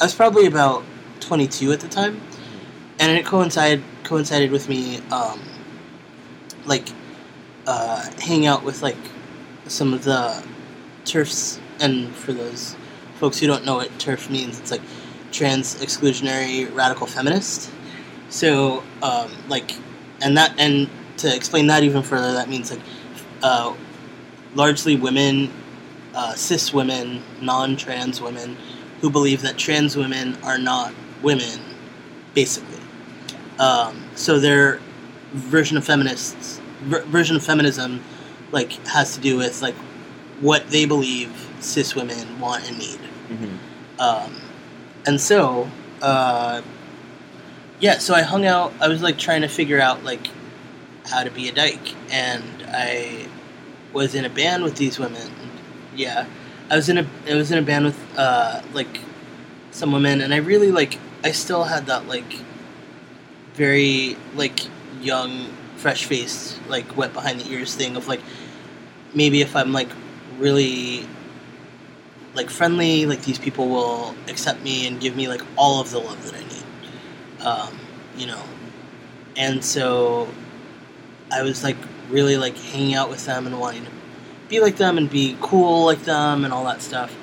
I 0.00 0.04
was 0.04 0.14
probably 0.14 0.46
about 0.46 0.84
22 1.20 1.72
at 1.72 1.80
the 1.80 1.88
time, 1.88 2.20
and 2.98 3.12
it 3.12 3.24
coincided 3.24 3.82
coincided 4.02 4.50
with 4.50 4.68
me, 4.68 5.00
um, 5.10 5.40
like, 6.66 6.88
uh, 7.66 8.10
hanging 8.20 8.46
out 8.46 8.62
with 8.62 8.82
like 8.82 8.96
some 9.66 9.94
of 9.94 10.04
the 10.04 10.44
TERFs. 11.04 11.58
And 11.80 12.14
for 12.14 12.32
those 12.32 12.76
folks 13.16 13.38
who 13.38 13.46
don't 13.46 13.64
know 13.64 13.76
what 13.76 13.90
TERF 13.98 14.30
means, 14.30 14.60
it's 14.60 14.70
like 14.70 14.82
trans 15.32 15.74
exclusionary 15.76 16.72
radical 16.74 17.06
feminist. 17.06 17.70
So, 18.28 18.82
um, 19.02 19.30
like, 19.48 19.74
and 20.22 20.36
that 20.36 20.54
and 20.58 20.88
to 21.18 21.34
explain 21.34 21.66
that 21.68 21.82
even 21.82 22.02
further, 22.02 22.32
that 22.32 22.48
means 22.48 22.70
like 22.70 22.80
uh, 23.42 23.74
largely 24.54 24.96
women, 24.96 25.50
uh, 26.14 26.34
cis 26.34 26.72
women, 26.72 27.22
non-trans 27.40 28.20
women, 28.20 28.56
who 29.00 29.10
believe 29.10 29.42
that 29.42 29.56
trans 29.56 29.96
women 29.96 30.36
are 30.42 30.58
not 30.58 30.94
women, 31.22 31.60
basically. 32.34 32.73
Um, 33.58 34.02
so 34.14 34.38
their 34.38 34.80
version 35.32 35.76
of 35.76 35.84
feminists, 35.84 36.60
ver- 36.82 37.02
version 37.04 37.36
of 37.36 37.44
feminism, 37.44 38.02
like 38.52 38.72
has 38.86 39.14
to 39.14 39.20
do 39.20 39.36
with 39.36 39.62
like 39.62 39.74
what 40.40 40.68
they 40.70 40.84
believe 40.86 41.30
cis 41.60 41.94
women 41.94 42.40
want 42.40 42.68
and 42.68 42.78
need. 42.78 43.00
hmm 43.28 43.56
Um, 43.98 44.40
and 45.06 45.20
so, 45.20 45.68
uh, 46.02 46.62
yeah, 47.80 47.98
so 47.98 48.14
I 48.14 48.22
hung 48.22 48.46
out. 48.46 48.72
I 48.80 48.88
was 48.88 49.02
like 49.02 49.18
trying 49.18 49.42
to 49.42 49.48
figure 49.48 49.80
out 49.80 50.02
like 50.04 50.28
how 51.06 51.22
to 51.22 51.30
be 51.30 51.48
a 51.48 51.52
dyke, 51.52 51.94
and 52.10 52.42
I 52.68 53.26
was 53.92 54.14
in 54.14 54.24
a 54.24 54.30
band 54.30 54.64
with 54.64 54.76
these 54.76 54.98
women. 54.98 55.30
Yeah, 55.94 56.26
I 56.70 56.76
was 56.76 56.88
in 56.88 56.98
a 56.98 57.06
I 57.28 57.34
was 57.34 57.50
in 57.52 57.58
a 57.58 57.62
band 57.62 57.84
with 57.84 58.18
uh, 58.18 58.62
like 58.72 59.00
some 59.70 59.92
women, 59.92 60.20
and 60.20 60.32
I 60.32 60.38
really 60.38 60.70
like. 60.72 60.98
I 61.22 61.32
still 61.32 61.64
had 61.64 61.86
that 61.86 62.06
like 62.06 62.34
very 63.54 64.16
like 64.34 64.60
young 65.00 65.48
fresh 65.76 66.04
faced, 66.04 66.60
like 66.68 66.96
wet 66.96 67.12
behind 67.12 67.40
the 67.40 67.50
ears 67.50 67.74
thing 67.74 67.96
of 67.96 68.08
like 68.08 68.20
maybe 69.14 69.40
if 69.40 69.54
I'm 69.56 69.72
like 69.72 69.90
really 70.38 71.06
like 72.34 72.50
friendly, 72.50 73.06
like 73.06 73.22
these 73.22 73.38
people 73.38 73.68
will 73.68 74.14
accept 74.28 74.62
me 74.62 74.86
and 74.86 75.00
give 75.00 75.16
me 75.16 75.28
like 75.28 75.42
all 75.56 75.80
of 75.80 75.90
the 75.90 75.98
love 75.98 76.22
that 76.24 76.34
I 76.34 76.40
need. 76.40 77.46
Um, 77.46 77.78
you 78.16 78.26
know. 78.26 78.42
And 79.36 79.64
so 79.64 80.28
I 81.32 81.42
was 81.42 81.64
like 81.64 81.76
really 82.10 82.36
like 82.36 82.56
hanging 82.56 82.94
out 82.94 83.10
with 83.10 83.24
them 83.26 83.46
and 83.46 83.58
wanting 83.58 83.84
to 83.84 83.90
be 84.48 84.60
like 84.60 84.76
them 84.76 84.98
and 84.98 85.08
be 85.08 85.36
cool 85.40 85.86
like 85.86 86.02
them 86.02 86.44
and 86.44 86.52
all 86.52 86.64
that 86.64 86.82
stuff. 86.82 87.14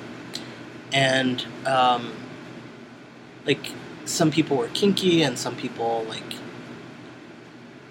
And 0.92 1.44
um, 1.66 2.12
like 3.46 3.72
some 4.04 4.30
people 4.30 4.56
were 4.56 4.68
kinky 4.68 5.22
and 5.22 5.38
some 5.38 5.56
people 5.56 6.04
like 6.08 6.34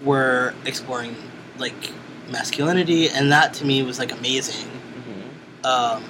were 0.03 0.53
exploring 0.65 1.15
like 1.57 1.91
masculinity 2.29 3.09
and 3.09 3.31
that 3.31 3.53
to 3.53 3.65
me 3.65 3.83
was 3.83 3.99
like 3.99 4.11
amazing 4.11 4.67
Mm-hmm. 4.67 5.65
um 5.65 6.03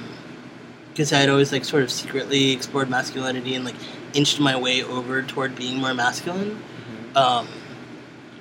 because 0.90 1.14
i 1.14 1.18
had 1.20 1.30
always 1.30 1.52
like 1.52 1.64
sort 1.66 1.84
of 1.84 1.92
secretly 1.92 2.52
explored 2.52 2.90
masculinity 2.90 3.56
and 3.56 3.64
like 3.66 3.76
inched 4.14 4.40
my 4.40 4.56
way 4.58 4.84
over 4.84 5.22
toward 5.22 5.56
being 5.56 5.78
more 5.80 5.94
masculine 5.94 6.52
Mm-hmm. 6.52 7.18
um 7.18 7.48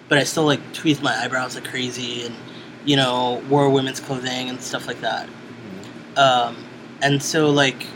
but 0.08 0.18
i 0.18 0.24
still 0.24 0.44
like 0.44 0.60
tweezed 0.72 1.02
my 1.02 1.14
eyebrows 1.22 1.54
like 1.54 1.64
crazy 1.64 2.26
and 2.26 2.34
you 2.84 2.96
know 2.96 3.42
wore 3.48 3.68
women's 3.70 4.00
clothing 4.00 4.48
and 4.48 4.60
stuff 4.60 4.86
like 4.86 5.00
that 5.00 5.26
Mm-hmm. 5.28 6.18
um, 6.18 6.56
and 7.02 7.22
so 7.22 7.50
like 7.50 7.86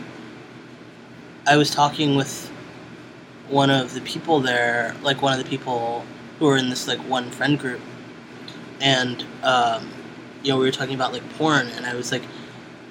I 1.47 1.57
was 1.57 1.69
talking 1.69 2.15
with 2.15 2.51
one 3.49 3.69
of 3.69 3.93
the 3.93 4.01
people 4.01 4.39
there, 4.39 4.95
like 5.01 5.21
one 5.21 5.37
of 5.37 5.43
the 5.43 5.49
people 5.49 6.05
who 6.39 6.45
were 6.45 6.57
in 6.57 6.69
this 6.69 6.87
like 6.87 6.99
one 6.99 7.29
friend 7.31 7.59
group, 7.59 7.81
and 8.81 9.25
um, 9.43 9.89
you 10.43 10.51
know 10.51 10.57
we 10.57 10.65
were 10.65 10.71
talking 10.71 10.95
about 10.95 11.13
like 11.13 11.27
porn, 11.37 11.67
and 11.69 11.85
I 11.85 11.95
was 11.95 12.11
like 12.11 12.23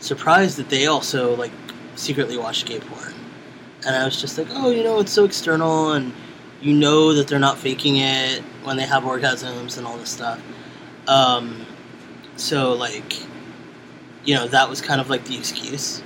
surprised 0.01 0.57
that 0.59 0.69
they 0.69 0.87
also 0.87 1.35
like 1.37 1.53
secretly 1.97 2.37
watched 2.37 2.67
gay 2.67 2.81
porn, 2.81 3.15
and 3.87 3.97
I 3.97 4.05
was 4.05 4.21
just 4.21 4.39
like, 4.39 4.49
oh, 4.51 4.71
you 4.71 4.85
know, 4.85 5.01
it's 5.01 5.13
so 5.13 5.25
external, 5.25 5.93
and 5.93 6.13
you 6.61 6.75
know 6.75 7.13
that 7.15 7.29
they're 7.29 7.39
not 7.39 7.59
faking 7.59 7.97
it 7.97 8.41
when 8.63 8.77
they 8.77 8.87
have 8.87 9.03
orgasms 9.03 9.77
and 9.77 9.87
all 9.87 9.97
this 9.99 10.11
stuff. 10.11 10.41
Um, 11.07 11.67
so 12.37 12.73
like 12.73 13.21
you 14.25 14.35
know 14.35 14.49
that 14.49 14.69
was 14.69 14.81
kind 14.81 15.01
of 15.01 15.11
like 15.11 15.25
the 15.25 15.37
excuse 15.37 16.03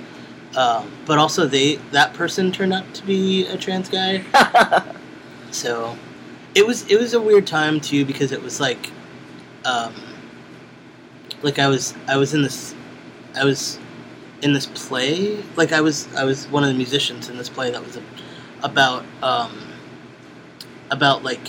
um, 0.55 0.91
but 1.05 1.17
also 1.17 1.45
they 1.45 1.75
that 1.91 2.13
person 2.13 2.51
turned 2.51 2.73
out 2.73 2.91
to 2.95 3.05
be 3.05 3.45
a 3.47 3.57
trans 3.57 3.87
guy 3.89 4.23
so 5.51 5.95
it 6.55 6.65
was 6.65 6.85
it 6.87 6.99
was 6.99 7.13
a 7.13 7.21
weird 7.21 7.45
time 7.45 7.79
too 7.79 8.03
because 8.05 8.31
it 8.31 8.41
was 8.41 8.59
like 8.59 8.91
um, 9.65 9.93
like 11.43 11.59
i 11.59 11.67
was 11.67 11.93
i 12.07 12.17
was 12.17 12.33
in 12.33 12.41
this 12.41 12.73
i 13.35 13.43
was 13.45 13.77
in 14.41 14.53
this 14.53 14.65
play 14.67 15.37
like 15.55 15.71
i 15.71 15.81
was 15.81 16.07
i 16.15 16.23
was 16.23 16.47
one 16.47 16.63
of 16.63 16.69
the 16.69 16.75
musicians 16.75 17.29
in 17.29 17.37
this 17.37 17.49
play 17.49 17.69
that 17.71 17.83
was 17.85 17.97
a, 17.97 18.03
about 18.63 19.03
um, 19.21 19.51
about 20.91 21.23
like 21.23 21.47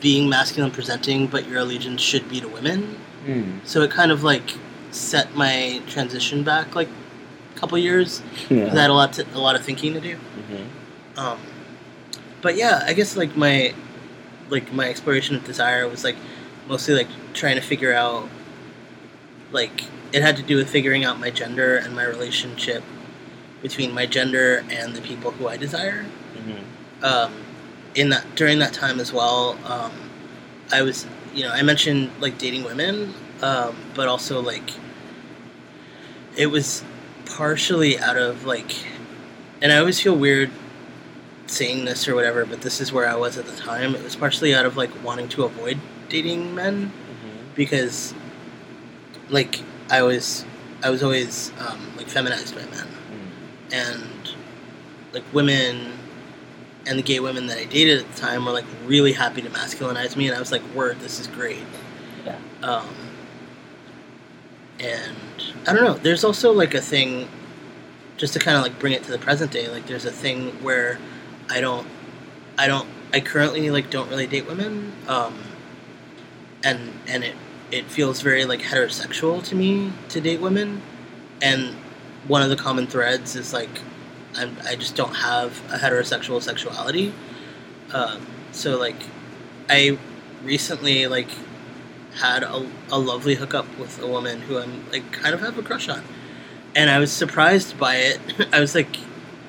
being 0.00 0.28
masculine 0.28 0.70
presenting 0.70 1.26
but 1.26 1.46
your 1.48 1.58
allegiance 1.58 2.00
should 2.00 2.28
be 2.28 2.40
to 2.40 2.48
women 2.48 2.96
Mm. 3.26 3.58
so 3.64 3.82
it 3.82 3.90
kind 3.90 4.10
of 4.12 4.22
like 4.22 4.54
set 4.90 5.34
my 5.34 5.80
transition 5.86 6.42
back 6.42 6.74
like 6.74 6.88
a 7.54 7.58
couple 7.58 7.76
years. 7.78 8.22
'cause 8.48 8.76
I 8.76 8.82
had 8.82 8.90
a 8.90 8.94
lot 8.94 9.12
to, 9.14 9.26
a 9.34 9.38
lot 9.40 9.54
of 9.56 9.64
thinking 9.64 9.94
to 9.94 10.00
do. 10.00 10.16
Mm-hmm. 10.16 11.18
Um, 11.18 11.38
but 12.42 12.56
yeah, 12.56 12.82
I 12.86 12.92
guess 12.92 13.16
like 13.16 13.36
my 13.36 13.74
like 14.50 14.72
my 14.72 14.88
exploration 14.88 15.36
of 15.36 15.44
desire 15.44 15.86
was 15.88 16.04
like 16.04 16.16
mostly 16.68 16.94
like 16.94 17.08
trying 17.34 17.56
to 17.56 17.62
figure 17.62 17.92
out 17.92 18.28
like 19.52 19.82
it 20.12 20.22
had 20.22 20.36
to 20.36 20.42
do 20.42 20.56
with 20.56 20.70
figuring 20.70 21.04
out 21.04 21.18
my 21.20 21.30
gender 21.30 21.76
and 21.76 21.94
my 21.94 22.04
relationship 22.04 22.82
between 23.62 23.92
my 23.92 24.06
gender 24.06 24.64
and 24.70 24.94
the 24.94 25.00
people 25.00 25.32
who 25.32 25.48
I 25.48 25.56
desire. 25.56 26.06
Mm-hmm. 26.36 27.04
Um, 27.04 27.32
in 27.94 28.10
that 28.10 28.24
during 28.36 28.58
that 28.60 28.72
time 28.72 29.00
as 29.00 29.12
well, 29.12 29.58
um, 29.64 29.92
I 30.72 30.82
was 30.82 31.06
you 31.34 31.42
know 31.42 31.50
I 31.50 31.62
mentioned 31.62 32.10
like 32.20 32.38
dating 32.38 32.64
women, 32.64 33.12
um, 33.42 33.76
but 33.94 34.08
also 34.08 34.40
like 34.40 34.70
it 36.36 36.46
was 36.46 36.84
partially 37.24 37.98
out 37.98 38.16
of 38.16 38.44
like, 38.44 38.74
and 39.60 39.72
I 39.72 39.78
always 39.78 40.00
feel 40.00 40.16
weird 40.16 40.50
saying 41.46 41.84
this 41.84 42.06
or 42.08 42.14
whatever, 42.14 42.44
but 42.44 42.60
this 42.62 42.80
is 42.80 42.92
where 42.92 43.08
I 43.08 43.14
was 43.16 43.38
at 43.38 43.46
the 43.46 43.56
time. 43.56 43.94
It 43.94 44.02
was 44.02 44.14
partially 44.16 44.54
out 44.54 44.66
of 44.66 44.76
like 44.76 44.90
wanting 45.02 45.28
to 45.30 45.44
avoid 45.44 45.78
dating 46.08 46.54
men 46.54 46.86
Mm-hmm. 46.90 47.54
because 47.54 48.14
like 49.30 49.60
I 49.90 50.02
was 50.02 50.44
I 50.82 50.90
was 50.90 51.02
always 51.02 51.52
um, 51.58 51.80
like 51.96 52.06
feminized 52.08 52.54
by 52.54 52.62
men 52.66 52.86
Mm. 53.10 53.72
and 53.72 54.34
like 55.12 55.24
women 55.32 55.92
and 56.86 56.98
the 56.98 57.02
gay 57.02 57.18
women 57.20 57.46
that 57.48 57.58
I 57.58 57.64
dated 57.64 58.00
at 58.00 58.12
the 58.14 58.20
time 58.20 58.44
were 58.46 58.52
like 58.52 58.64
really 58.86 59.12
happy 59.12 59.42
to 59.42 59.48
masculinize 59.50 60.16
me 60.16 60.28
and 60.28 60.36
I 60.36 60.38
was 60.38 60.52
like 60.52 60.62
word 60.74 61.00
this 61.00 61.18
is 61.18 61.26
great 61.26 61.58
Yeah. 62.24 62.36
um, 62.62 62.86
and 64.80 65.16
I 65.66 65.72
don't 65.72 65.84
know 65.84 65.94
there's 65.94 66.24
also 66.24 66.52
like 66.52 66.74
a 66.74 66.80
thing 66.80 67.28
just 68.16 68.32
to 68.34 68.38
kind 68.38 68.56
of 68.56 68.62
like 68.62 68.78
bring 68.78 68.92
it 68.92 69.02
to 69.04 69.10
the 69.10 69.18
present 69.18 69.52
day 69.52 69.68
like 69.68 69.86
there's 69.86 70.04
a 70.04 70.10
thing 70.10 70.50
where 70.62 70.98
I 71.48 71.60
don't 71.60 71.86
I 72.56 72.66
don't 72.66 72.88
I 73.12 73.20
currently 73.20 73.70
like 73.70 73.90
don't 73.90 74.08
really 74.08 74.26
date 74.26 74.46
women 74.46 74.92
um, 75.08 75.38
and 76.64 76.92
and 77.06 77.24
it 77.24 77.34
it 77.70 77.84
feels 77.86 78.22
very 78.22 78.44
like 78.44 78.60
heterosexual 78.60 79.42
to 79.44 79.54
me 79.54 79.92
to 80.08 80.20
date 80.20 80.40
women 80.40 80.82
and 81.40 81.74
one 82.26 82.42
of 82.42 82.50
the 82.50 82.56
common 82.56 82.86
threads 82.86 83.36
is 83.36 83.52
like 83.52 83.80
I'm, 84.38 84.56
I 84.66 84.76
just 84.76 84.94
don't 84.94 85.14
have 85.14 85.60
a 85.72 85.78
heterosexual 85.78 86.40
sexuality. 86.42 87.12
Um, 87.92 88.26
so 88.52 88.78
like, 88.78 89.02
I 89.68 89.98
recently 90.44 91.06
like 91.06 91.28
had 92.20 92.42
a, 92.42 92.66
a 92.90 92.98
lovely 92.98 93.34
hookup 93.36 93.66
with 93.78 94.00
a 94.02 94.06
woman 94.06 94.40
who 94.42 94.58
I'm 94.58 94.88
like 94.90 95.10
kind 95.12 95.34
of 95.34 95.40
have 95.40 95.58
a 95.58 95.62
crush 95.62 95.88
on, 95.88 96.02
and 96.74 96.90
I 96.90 96.98
was 96.98 97.12
surprised 97.12 97.78
by 97.78 97.96
it. 97.96 98.20
I 98.52 98.60
was 98.60 98.74
like, 98.74 98.96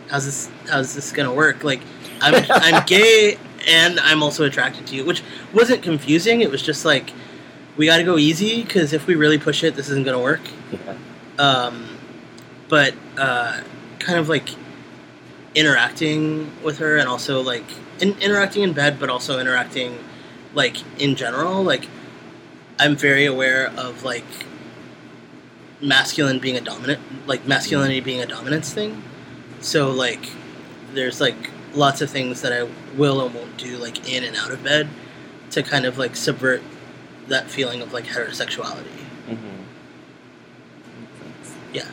"How's 0.10 0.26
this? 0.26 0.50
How's 0.70 0.94
this 0.96 1.12
gonna 1.12 1.34
work?" 1.34 1.64
Like, 1.64 1.82
I'm 2.22 2.46
I'm 2.50 2.86
gay 2.86 3.38
and 3.68 4.00
I'm 4.00 4.24
also 4.24 4.46
attracted 4.46 4.88
to 4.88 4.96
you, 4.96 5.06
which 5.06 5.22
wasn't 5.54 5.84
confusing. 5.84 6.42
It 6.42 6.50
was 6.50 6.62
just 6.62 6.86
like, 6.86 7.12
we 7.76 7.86
got 7.88 7.98
to 7.98 8.04
go 8.04 8.18
easy 8.18 8.64
because 8.64 8.94
if 8.94 9.06
we 9.06 9.16
really 9.16 9.38
push 9.38 9.64
it, 9.64 9.76
this 9.76 9.90
isn't 9.90 10.06
gonna 10.06 10.20
work 10.22 10.42
Yeah. 10.72 10.96
um, 11.38 11.98
but 12.70 12.94
uh, 13.18 13.62
kind 14.00 14.18
of 14.18 14.30
like 14.30 14.50
interacting 15.56 16.52
with 16.64 16.78
her 16.78 16.98
and 16.98 17.10
also 17.10 17.42
like 17.42 17.66
in, 18.00 18.18
interacting 18.22 18.64
in 18.64 18.72
bed 18.74 19.00
but 19.00 19.10
also 19.10 19.40
interacting 19.40 19.98
like 20.54 20.78
in 21.02 21.16
general 21.16 21.64
like 21.64 21.88
i'm 22.80 22.96
very 22.96 23.26
aware 23.26 23.68
of 23.78 24.04
like 24.04 24.26
masculine 25.82 26.40
being 26.40 26.58
a 26.58 26.62
dominant 26.62 27.00
like 27.28 27.46
masculinity 27.48 28.00
being 28.02 28.22
a 28.22 28.26
dominance 28.26 28.74
thing 28.74 29.02
so 29.62 29.90
like 29.92 30.30
there's 30.94 31.22
like 31.22 31.50
lots 31.74 32.02
of 32.02 32.10
things 32.10 32.42
that 32.42 32.52
i 32.52 32.68
will 32.98 33.26
and 33.26 33.34
won't 33.36 33.56
do 33.58 33.78
like 33.78 34.10
in 34.10 34.24
and 34.24 34.36
out 34.36 34.52
of 34.52 34.64
bed 34.64 34.88
to 35.52 35.64
kind 35.64 35.86
of 35.86 35.98
like 35.98 36.16
subvert 36.16 36.62
that 37.28 37.50
feeling 37.50 37.82
of 37.82 37.94
like 37.94 38.06
heterosexuality 38.06 38.88
Mm-hmm. 39.30 39.64
Yeah. 41.74 41.86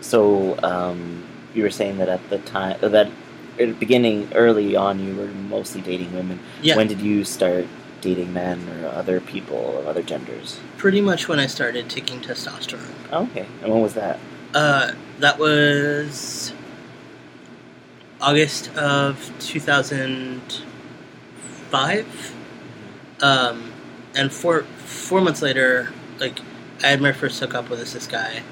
So 0.00 0.58
um, 0.62 1.22
you 1.54 1.62
were 1.62 1.70
saying 1.70 1.98
that 1.98 2.08
at 2.08 2.26
the 2.30 2.38
time, 2.38 2.78
that 2.80 2.94
at 2.96 3.10
the 3.58 3.72
beginning, 3.72 4.30
early 4.34 4.76
on, 4.76 4.98
you 4.98 5.14
were 5.14 5.26
mostly 5.26 5.80
dating 5.80 6.14
women. 6.14 6.40
yeah 6.62 6.76
When 6.76 6.86
did 6.88 7.00
you 7.00 7.24
start 7.24 7.66
dating 8.00 8.32
men 8.32 8.68
or 8.82 8.88
other 8.88 9.20
people 9.20 9.78
of 9.78 9.86
other 9.86 10.02
genders? 10.02 10.58
pretty 10.76 11.00
much 11.00 11.26
when 11.28 11.38
i 11.40 11.46
started 11.46 11.88
taking 11.90 12.20
testosterone 12.20 12.94
Oh, 13.10 13.22
okay. 13.24 13.46
And 13.62 13.72
when 13.72 13.80
was 13.80 13.94
that? 13.94 14.18
Uh, 14.54 14.92
that 15.18 15.38
was 15.38 16.52
August 18.20 18.70
of 18.76 19.32
2005. 19.40 22.34
Um, 23.20 23.72
and 24.14 24.32
four 24.32 24.62
four 24.62 25.20
months 25.20 25.42
later, 25.42 25.92
like 26.18 26.40
I 26.82 26.88
had 26.88 27.00
my 27.00 27.12
first 27.12 27.38
hookup 27.40 27.68
with 27.70 27.78
this 27.78 27.92
this 27.94 28.06
guy, 28.06 28.42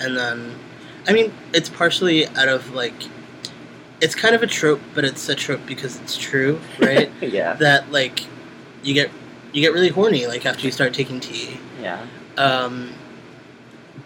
and 0.00 0.16
then, 0.16 0.54
I 1.06 1.12
mean, 1.12 1.32
it's 1.52 1.68
partially 1.68 2.26
out 2.28 2.48
of 2.48 2.72
like, 2.72 2.94
it's 4.04 4.14
kind 4.14 4.34
of 4.34 4.42
a 4.42 4.46
trope, 4.46 4.80
but 4.94 5.04
it's 5.04 5.28
a 5.28 5.34
trope 5.34 5.64
because 5.66 6.00
it's 6.00 6.16
true, 6.16 6.60
right? 6.78 7.10
yeah. 7.20 7.54
that 7.54 7.90
like, 7.90 8.20
you 8.82 8.94
get 8.94 9.10
you 9.52 9.60
get 9.62 9.72
really 9.72 9.88
horny 9.88 10.26
like 10.26 10.44
after 10.44 10.66
you 10.66 10.72
start 10.72 10.92
taking 10.92 11.20
T 11.20 11.58
Yeah. 11.80 12.04
um, 12.36 12.92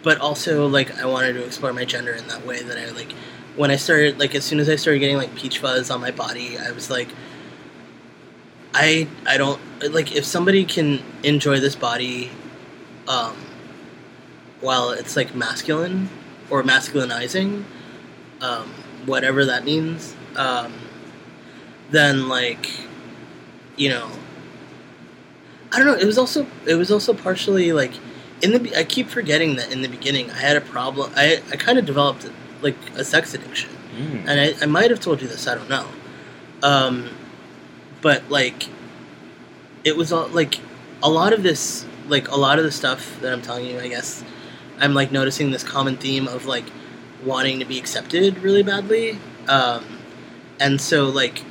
but 0.03 0.19
also 0.19 0.67
like 0.67 0.97
I 0.99 1.05
wanted 1.05 1.33
to 1.33 1.43
explore 1.43 1.73
my 1.73 1.85
gender 1.85 2.13
in 2.13 2.27
that 2.27 2.45
way 2.45 2.61
that 2.61 2.77
I 2.77 2.91
like 2.91 3.11
when 3.55 3.71
I 3.71 3.75
started 3.75 4.19
like 4.19 4.35
as 4.35 4.45
soon 4.45 4.59
as 4.59 4.69
I 4.69 4.75
started 4.75 4.99
getting 4.99 5.17
like 5.17 5.33
peach 5.35 5.57
fuzz 5.57 5.89
on 5.89 5.99
my 5.99 6.11
body 6.11 6.57
I 6.57 6.71
was 6.71 6.89
like 6.91 7.09
I 8.73 9.07
I 9.25 9.37
don't 9.37 9.59
like 9.91 10.15
if 10.15 10.23
somebody 10.23 10.63
can 10.65 11.01
enjoy 11.23 11.59
this 11.59 11.75
body, 11.75 12.29
um, 13.07 13.35
while 14.61 14.91
it's 14.91 15.15
like 15.15 15.33
masculine 15.33 16.09
or 16.49 16.61
masculinizing, 16.63 17.63
um, 18.41 18.71
whatever 19.09 19.43
that 19.45 19.63
means, 19.65 20.15
um, 20.35 20.73
then 21.91 22.29
like, 22.29 22.69
you 23.75 23.89
know, 23.89 24.09
I 25.71 25.77
don't 25.77 25.87
know. 25.87 25.95
It 25.95 26.05
was 26.05 26.17
also 26.17 26.47
it 26.65 26.75
was 26.75 26.91
also 26.91 27.13
partially 27.13 27.71
like 27.73 27.91
in 28.41 28.51
the 28.53 28.75
I 28.77 28.83
keep 28.83 29.07
forgetting 29.09 29.55
that 29.57 29.71
in 29.71 29.81
the 29.81 29.87
beginning 29.89 30.31
I 30.31 30.37
had 30.39 30.55
a 30.57 30.61
problem. 30.61 31.11
I 31.15 31.41
I 31.51 31.55
kind 31.57 31.77
of 31.77 31.85
developed 31.85 32.29
like 32.61 32.75
a 32.95 33.03
sex 33.03 33.33
addiction, 33.33 33.69
Mm. 33.97 34.25
and 34.27 34.39
I, 34.39 34.53
I 34.61 34.65
might 34.65 34.89
have 34.91 34.99
told 34.99 35.21
you 35.21 35.27
this. 35.27 35.47
I 35.47 35.55
don't 35.55 35.69
know. 35.69 35.85
Um, 36.63 37.09
but 38.01 38.29
like, 38.29 38.67
it 39.83 39.95
was 39.97 40.11
all 40.11 40.27
like 40.29 40.59
a 41.03 41.09
lot 41.09 41.33
of 41.33 41.43
this, 41.43 41.85
like 42.07 42.27
a 42.29 42.35
lot 42.35 42.57
of 42.59 42.65
the 42.65 42.71
stuff 42.71 43.19
that 43.21 43.31
I'm 43.33 43.41
telling 43.41 43.65
you. 43.65 43.79
I 43.79 43.87
guess 43.89 44.23
I'm 44.79 44.93
like 44.93 45.11
noticing 45.11 45.51
this 45.51 45.63
common 45.63 45.97
theme 45.97 46.27
of 46.27 46.45
like 46.45 46.65
wanting 47.23 47.59
to 47.59 47.65
be 47.65 47.77
accepted 47.77 48.39
really 48.39 48.63
badly, 48.63 49.19
um, 49.47 49.85
and 50.59 50.79
so 50.79 51.05
like 51.05 51.43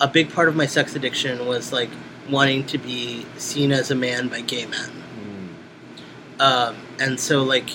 a 0.00 0.08
big 0.08 0.32
part 0.32 0.48
of 0.48 0.56
my 0.56 0.66
sex 0.66 0.94
addiction 0.94 1.46
was 1.46 1.72
like 1.72 1.90
wanting 2.28 2.64
to 2.66 2.78
be 2.78 3.26
seen 3.36 3.72
as 3.72 3.90
a 3.90 3.94
man 3.94 4.28
by 4.28 4.40
gay 4.40 4.66
men. 4.66 4.90
Mm. 5.18 6.40
Um, 6.40 6.76
and 6.98 7.18
so 7.18 7.42
like 7.42 7.70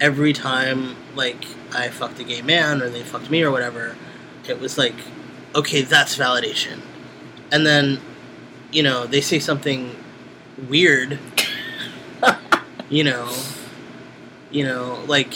every 0.00 0.32
time 0.32 0.96
like 1.14 1.44
I 1.74 1.88
fucked 1.88 2.20
a 2.20 2.24
gay 2.24 2.42
man 2.42 2.80
or 2.82 2.88
they 2.88 3.02
fucked 3.02 3.30
me 3.30 3.42
or 3.42 3.50
whatever, 3.50 3.96
it 4.48 4.60
was 4.60 4.78
like, 4.78 4.94
okay, 5.54 5.82
that's 5.82 6.16
validation. 6.16 6.80
And 7.50 7.66
then, 7.66 8.00
you 8.70 8.82
know, 8.82 9.06
they 9.06 9.20
say 9.20 9.38
something 9.38 9.96
weird, 10.68 11.18
you 12.88 13.04
know, 13.04 13.32
you 14.50 14.64
know, 14.64 15.02
like, 15.06 15.34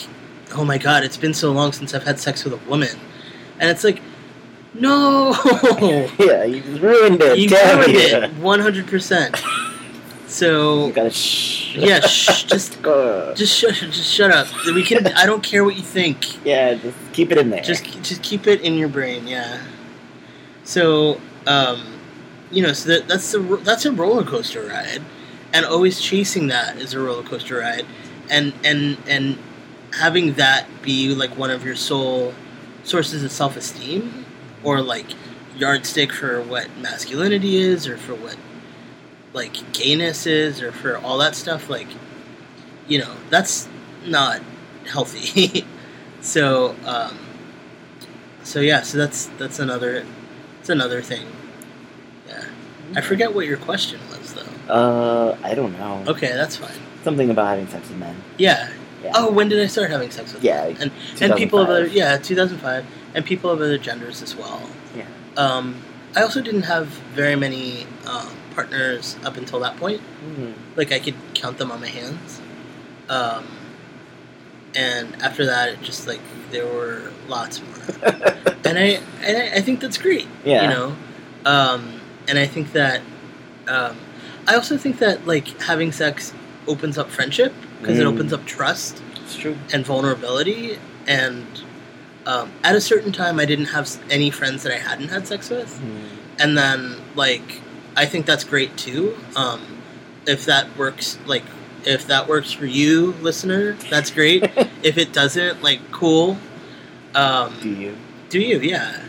oh 0.55 0.65
my 0.65 0.77
god, 0.77 1.03
it's 1.03 1.17
been 1.17 1.33
so 1.33 1.51
long 1.51 1.71
since 1.71 1.93
I've 1.93 2.03
had 2.03 2.19
sex 2.19 2.43
with 2.43 2.53
a 2.53 2.69
woman. 2.69 2.97
And 3.59 3.69
it's 3.69 3.83
like, 3.83 4.01
no, 4.73 5.35
yeah, 6.19 6.43
you 6.43 6.61
just 6.61 6.81
ruined 6.81 7.21
it. 7.21 7.37
you 7.37 7.47
damn 7.49 7.79
ruined 7.79 7.95
it, 7.95 8.33
one 8.35 8.59
hundred 8.59 8.87
percent. 8.87 9.41
So 10.27 10.87
You 10.87 10.93
gotta 10.93 11.11
shh. 11.11 11.75
yeah, 11.75 11.99
shh, 11.99 12.43
just 12.45 12.81
just 13.35 13.55
shut, 13.55 13.73
just 13.75 14.11
shut 14.11 14.31
up. 14.31 14.47
We 14.65 14.83
can. 14.83 15.05
I 15.07 15.25
don't 15.27 15.43
care 15.43 15.63
what 15.63 15.75
you 15.75 15.83
think. 15.83 16.43
yeah, 16.43 16.73
just 16.73 16.97
keep 17.13 17.31
it 17.31 17.37
in 17.37 17.51
there. 17.51 17.61
Just 17.61 17.83
just 18.01 18.23
keep 18.23 18.47
it 18.47 18.61
in 18.61 18.73
your 18.75 18.89
brain. 18.89 19.27
Yeah. 19.27 19.61
So, 20.63 21.19
um, 21.45 21.99
you 22.51 22.63
know, 22.63 22.73
so 22.73 22.89
that, 22.89 23.07
that's 23.07 23.33
a 23.33 23.39
that's 23.39 23.85
a 23.85 23.91
roller 23.91 24.23
coaster 24.23 24.63
ride, 24.65 25.01
and 25.53 25.65
always 25.65 26.01
chasing 26.01 26.47
that 26.47 26.77
is 26.77 26.93
a 26.95 26.99
roller 26.99 27.23
coaster 27.23 27.59
ride, 27.59 27.85
and 28.31 28.53
and 28.63 28.97
and 29.07 29.37
having 29.99 30.33
that 30.33 30.67
be 30.81 31.13
like 31.13 31.37
one 31.37 31.51
of 31.51 31.63
your 31.63 31.75
sole 31.75 32.33
sources 32.83 33.23
of 33.23 33.31
self 33.31 33.55
esteem, 33.55 34.25
or 34.63 34.81
like 34.81 35.05
yardstick 35.55 36.11
for 36.11 36.41
what 36.41 36.67
masculinity 36.77 37.57
is, 37.57 37.87
or 37.87 37.97
for 37.97 38.15
what 38.15 38.37
like 39.33 39.73
gayness 39.73 40.25
is, 40.25 40.61
or 40.61 40.71
for 40.71 40.97
all 40.97 41.17
that 41.19 41.35
stuff. 41.35 41.69
Like, 41.69 41.87
you 42.87 42.99
know, 42.99 43.15
that's 43.29 43.67
not 44.05 44.41
healthy. 44.85 45.65
so, 46.21 46.75
um, 46.85 47.17
so 48.43 48.59
yeah, 48.59 48.81
so 48.81 48.97
that's 48.97 49.27
that's 49.37 49.59
another 49.59 50.05
it's 50.59 50.69
another 50.69 51.01
thing. 51.01 51.27
Yeah, 52.27 52.45
I 52.95 53.01
forget 53.01 53.33
what 53.33 53.45
your 53.45 53.57
question 53.57 53.99
was 54.09 54.33
though. 54.33 54.73
Uh, 54.73 55.37
I 55.43 55.53
don't 55.53 55.77
know. 55.77 56.03
Okay, 56.07 56.31
that's 56.33 56.55
fine. 56.55 56.75
Something 57.03 57.29
about 57.29 57.47
having 57.47 57.67
sex 57.67 57.89
with 57.89 57.97
men. 57.97 58.15
Yeah. 58.37 58.69
Yeah. 59.03 59.11
Oh, 59.15 59.31
when 59.31 59.49
did 59.49 59.59
I 59.61 59.67
start 59.67 59.89
having 59.89 60.11
sex 60.11 60.33
with? 60.33 60.43
Yeah, 60.43 60.63
men? 60.67 60.77
and 60.79 60.91
and 61.21 61.35
people 61.35 61.59
of 61.59 61.69
other 61.69 61.87
yeah, 61.87 62.17
two 62.17 62.35
thousand 62.35 62.59
five, 62.59 62.85
and 63.13 63.25
people 63.25 63.49
of 63.49 63.59
other 63.59 63.77
genders 63.77 64.21
as 64.21 64.35
well. 64.35 64.61
Yeah. 64.95 65.05
Um, 65.35 65.81
I 66.15 66.21
also 66.21 66.41
didn't 66.41 66.63
have 66.63 66.87
very 66.87 67.35
many 67.35 67.85
um, 68.05 68.29
partners 68.55 69.17
up 69.23 69.37
until 69.37 69.59
that 69.59 69.77
point. 69.77 70.01
Mm. 70.25 70.53
Like 70.75 70.91
I 70.91 70.99
could 70.99 71.15
count 71.33 71.57
them 71.57 71.71
on 71.71 71.81
my 71.81 71.87
hands. 71.87 72.41
Um, 73.09 73.45
and 74.75 75.15
after 75.21 75.45
that, 75.45 75.69
it 75.69 75.81
just 75.81 76.07
like 76.07 76.21
there 76.51 76.65
were 76.65 77.11
lots 77.27 77.61
more. 77.61 77.75
and 78.65 78.77
I 78.77 78.99
and 79.21 79.37
I, 79.37 79.57
I 79.57 79.61
think 79.61 79.79
that's 79.79 79.97
great. 79.97 80.27
Yeah. 80.45 80.63
You 80.63 80.69
know, 80.69 80.95
um, 81.45 82.01
and 82.27 82.39
I 82.39 82.47
think 82.47 82.71
that 82.73 83.01
um, 83.67 83.97
I 84.47 84.55
also 84.55 84.77
think 84.77 84.99
that 84.99 85.27
like 85.27 85.47
having 85.61 85.91
sex 85.91 86.33
opens 86.67 86.97
up 86.97 87.09
friendship 87.09 87.53
because 87.83 87.99
it 87.99 88.03
Mm. 88.05 88.13
opens 88.13 88.33
up 88.33 88.45
trust 88.45 89.01
it's 89.23 89.35
true. 89.35 89.55
and 89.73 89.85
vulnerability. 89.85 90.79
And 91.07 91.45
um, 92.25 92.51
at 92.63 92.75
a 92.75 92.81
certain 92.81 93.11
time, 93.11 93.39
I 93.39 93.45
didn't 93.45 93.65
have 93.67 93.89
any 94.09 94.31
friends 94.31 94.63
that 94.63 94.71
I 94.73 94.77
hadn't 94.79 95.09
had 95.09 95.27
sex 95.27 95.49
with, 95.49 95.79
Mm. 95.81 96.07
and 96.39 96.57
then 96.57 96.95
like 97.15 97.61
I 97.95 98.05
think 98.07 98.25
that's 98.25 98.43
great 98.43 98.75
too. 98.77 99.17
Um, 99.35 99.61
if 100.25 100.45
that 100.45 100.75
works, 100.77 101.17
like 101.27 101.43
if 101.85 102.07
that 102.07 102.27
works 102.27 102.51
for 102.51 102.65
you, 102.65 103.13
listener, 103.21 103.75
that's 103.89 104.09
great. 104.09 104.49
if 104.83 104.97
it 104.97 105.11
doesn't, 105.13 105.61
like 105.61 105.91
cool. 105.91 106.37
Um, 107.13 107.53
Do 107.61 107.69
you? 107.69 107.95
do 108.29 108.39
you? 108.39 108.59
Yeah. 108.59 109.01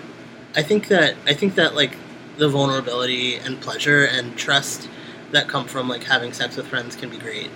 I 0.56 0.62
think 0.62 0.88
that 0.88 1.14
I 1.26 1.34
think 1.34 1.54
that 1.54 1.74
like 1.74 1.96
the 2.36 2.48
vulnerability 2.48 3.36
and 3.36 3.60
pleasure 3.60 4.04
and 4.04 4.36
trust 4.36 4.88
that 5.30 5.46
come 5.48 5.66
from 5.66 5.88
like 5.88 6.04
having 6.04 6.32
sex 6.32 6.56
with 6.56 6.66
friends 6.66 6.96
can 6.96 7.08
be 7.10 7.16
great. 7.16 7.50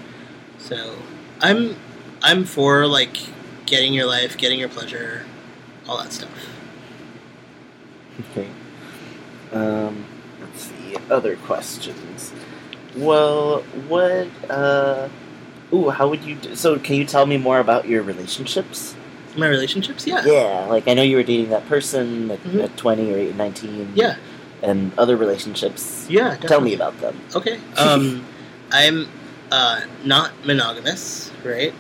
So 0.58 0.96
I'm 1.40 1.76
I'm 2.22 2.44
for 2.44 2.86
like 2.86 3.16
getting 3.66 3.94
your 3.94 4.06
life, 4.06 4.36
getting 4.36 4.58
your 4.58 4.68
pleasure, 4.68 5.24
all 5.88 5.98
that 5.98 6.12
stuff. 6.12 6.30
Okay. 8.32 8.48
Um, 9.52 10.04
let's 10.40 10.62
see. 10.62 10.96
Other 11.10 11.36
questions. 11.36 12.32
Well, 12.96 13.60
what, 13.86 14.28
uh, 14.50 15.08
ooh, 15.72 15.90
how 15.90 16.08
would 16.08 16.24
you, 16.24 16.34
do, 16.34 16.56
so 16.56 16.78
can 16.78 16.96
you 16.96 17.04
tell 17.04 17.26
me 17.26 17.36
more 17.36 17.60
about 17.60 17.86
your 17.86 18.02
relationships? 18.02 18.96
My 19.36 19.46
relationships, 19.46 20.06
yeah. 20.06 20.24
Yeah, 20.26 20.66
like 20.68 20.88
I 20.88 20.94
know 20.94 21.02
you 21.02 21.16
were 21.16 21.22
dating 21.22 21.50
that 21.50 21.68
person 21.68 22.30
at, 22.32 22.42
Mhm. 22.42 22.64
at 22.64 22.76
20 22.76 23.12
or 23.12 23.18
8, 23.18 23.36
19. 23.36 23.92
Yeah. 23.94 24.16
And 24.62 24.92
other 24.98 25.16
relationships. 25.16 26.06
Yeah, 26.08 26.34
Tell 26.36 26.60
me 26.60 26.74
about 26.74 26.98
them. 27.00 27.20
Okay. 27.36 27.60
Um, 27.76 28.24
I'm 28.72 29.06
uh, 29.50 29.82
not 30.04 30.32
monogamous, 30.44 31.30
right? 31.44 31.72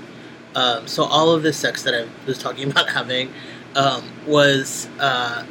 Um, 0.54 0.86
so 0.86 1.04
all 1.04 1.30
of 1.30 1.42
the 1.42 1.52
sex 1.52 1.82
that 1.84 1.94
I 1.94 2.06
was 2.26 2.38
talking 2.38 2.70
about 2.70 2.88
having 2.88 3.32
um, 3.76 4.02
was 4.26 4.88
uh, 4.98 5.44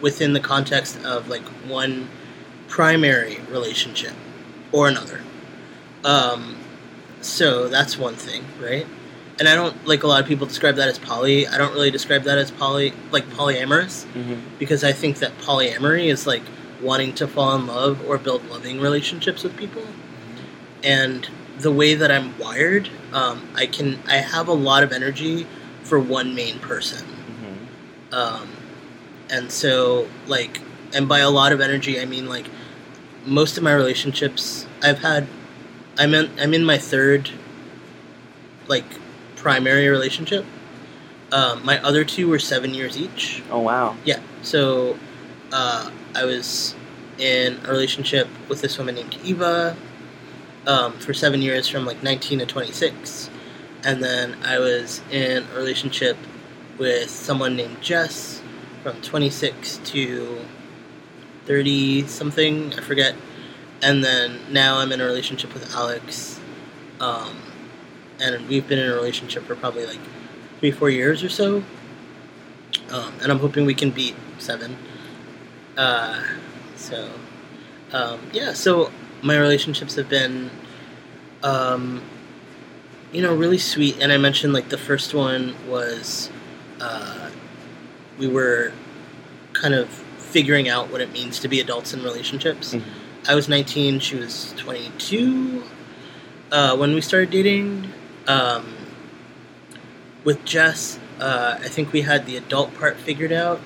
within 0.00 0.32
the 0.32 0.40
context 0.40 1.02
of 1.04 1.28
like 1.28 1.42
one 1.66 2.08
primary 2.68 3.38
relationship 3.50 4.12
or 4.72 4.88
another. 4.88 5.20
Um, 6.04 6.56
so 7.20 7.68
that's 7.68 7.96
one 7.96 8.14
thing, 8.14 8.44
right? 8.60 8.86
And 9.38 9.48
I 9.48 9.54
don't 9.54 9.86
like 9.86 10.02
a 10.02 10.06
lot 10.06 10.20
of 10.20 10.26
people 10.28 10.46
describe 10.46 10.76
that 10.76 10.88
as 10.88 10.98
poly. 10.98 11.46
I 11.46 11.56
don't 11.58 11.72
really 11.72 11.90
describe 11.90 12.24
that 12.24 12.38
as 12.38 12.50
poly, 12.50 12.92
like 13.10 13.24
polyamorous 13.30 14.04
Mm-hmm. 14.12 14.34
because 14.58 14.84
I 14.84 14.92
think 14.92 15.18
that 15.18 15.36
polyamory 15.38 16.06
is 16.06 16.26
like 16.26 16.42
wanting 16.82 17.14
to 17.14 17.26
fall 17.28 17.54
in 17.56 17.66
love 17.66 18.04
or 18.08 18.18
build 18.18 18.44
loving 18.50 18.80
relationships 18.80 19.42
with 19.42 19.56
people. 19.56 19.84
And 20.82 21.28
the 21.62 21.72
way 21.72 21.94
that 21.94 22.10
I'm 22.10 22.38
wired, 22.38 22.90
um, 23.12 23.48
I 23.54 23.66
can 23.66 23.98
I 24.06 24.16
have 24.16 24.48
a 24.48 24.52
lot 24.52 24.82
of 24.82 24.92
energy 24.92 25.46
for 25.82 25.98
one 25.98 26.34
main 26.34 26.58
person. 26.58 27.06
Mm-hmm. 27.06 28.14
Um, 28.14 28.48
and 29.30 29.50
so 29.50 30.08
like 30.26 30.60
and 30.92 31.08
by 31.08 31.20
a 31.20 31.30
lot 31.30 31.52
of 31.52 31.60
energy 31.60 32.00
I 32.00 32.04
mean 32.04 32.26
like 32.28 32.46
most 33.24 33.56
of 33.56 33.62
my 33.62 33.72
relationships 33.72 34.66
I've 34.82 34.98
had 34.98 35.26
I'm 35.98 36.12
in 36.14 36.30
I'm 36.38 36.52
in 36.52 36.64
my 36.64 36.78
third 36.78 37.30
like 38.68 38.84
primary 39.36 39.88
relationship. 39.88 40.44
Um, 41.32 41.64
my 41.64 41.82
other 41.82 42.04
two 42.04 42.28
were 42.28 42.38
seven 42.38 42.74
years 42.74 42.96
each. 42.96 43.42
Oh, 43.50 43.60
wow. 43.60 43.96
Yeah. 44.04 44.20
So 44.42 44.98
uh, 45.50 45.90
I 46.14 46.24
was 46.24 46.74
in 47.18 47.58
a 47.64 47.70
relationship 47.70 48.28
with 48.48 48.60
this 48.60 48.78
woman 48.78 48.96
named 48.96 49.18
Eva 49.24 49.76
um, 50.66 50.92
for 50.94 51.12
seven 51.14 51.42
years, 51.42 51.68
from 51.68 51.84
like 51.84 52.02
19 52.02 52.40
to 52.40 52.46
26, 52.46 53.30
and 53.84 54.02
then 54.02 54.36
I 54.44 54.58
was 54.58 55.02
in 55.10 55.44
a 55.44 55.56
relationship 55.56 56.16
with 56.78 57.10
someone 57.10 57.56
named 57.56 57.80
Jess 57.80 58.40
from 58.82 59.00
26 59.02 59.78
to 59.84 60.40
30 61.46 62.06
something. 62.06 62.72
I 62.74 62.80
forget. 62.80 63.14
And 63.82 64.04
then 64.04 64.38
now 64.50 64.78
I'm 64.78 64.92
in 64.92 65.00
a 65.00 65.04
relationship 65.04 65.52
with 65.54 65.74
Alex, 65.74 66.38
um, 67.00 67.36
and 68.20 68.46
we've 68.48 68.66
been 68.68 68.78
in 68.78 68.88
a 68.88 68.94
relationship 68.94 69.42
for 69.44 69.56
probably 69.56 69.86
like 69.86 69.98
three, 70.60 70.70
four 70.70 70.88
years 70.88 71.24
or 71.24 71.28
so. 71.28 71.64
Um, 72.92 73.12
and 73.20 73.32
I'm 73.32 73.40
hoping 73.40 73.66
we 73.66 73.74
can 73.74 73.90
beat 73.90 74.14
seven. 74.38 74.76
Uh, 75.76 76.22
so, 76.76 77.10
Um, 77.92 78.20
yeah, 78.32 78.54
so 78.54 78.90
my 79.22 79.38
relationships 79.38 79.94
have 79.94 80.08
been, 80.08 80.50
um, 81.42 82.02
you 83.12 83.22
know, 83.22 83.34
really 83.34 83.58
sweet. 83.58 83.98
And 84.00 84.12
I 84.12 84.18
mentioned 84.18 84.52
like 84.52 84.68
the 84.68 84.78
first 84.78 85.14
one 85.14 85.54
was, 85.68 86.30
uh, 86.80 87.30
we 88.18 88.26
were 88.26 88.72
kind 89.52 89.74
of 89.74 89.88
figuring 89.88 90.68
out 90.68 90.90
what 90.90 91.00
it 91.00 91.12
means 91.12 91.38
to 91.40 91.48
be 91.48 91.60
adults 91.60 91.92
in 91.94 92.02
relationships. 92.02 92.74
Mhm. 92.74 92.82
I 93.28 93.34
was 93.34 93.48
19, 93.48 94.00
she 94.00 94.16
was 94.16 94.52
22 94.56 95.62
uh, 96.50 96.76
when 96.76 96.94
we 96.94 97.00
started 97.00 97.30
dating. 97.30 97.92
Um, 98.26 98.74
with 100.24 100.44
Jess, 100.44 100.98
uh, 101.20 101.58
I 101.60 101.68
think 101.68 101.92
we 101.92 102.02
had 102.02 102.26
the 102.26 102.36
adult 102.36 102.74
part 102.78 102.96
figured 102.96 103.32
out, 103.32 103.60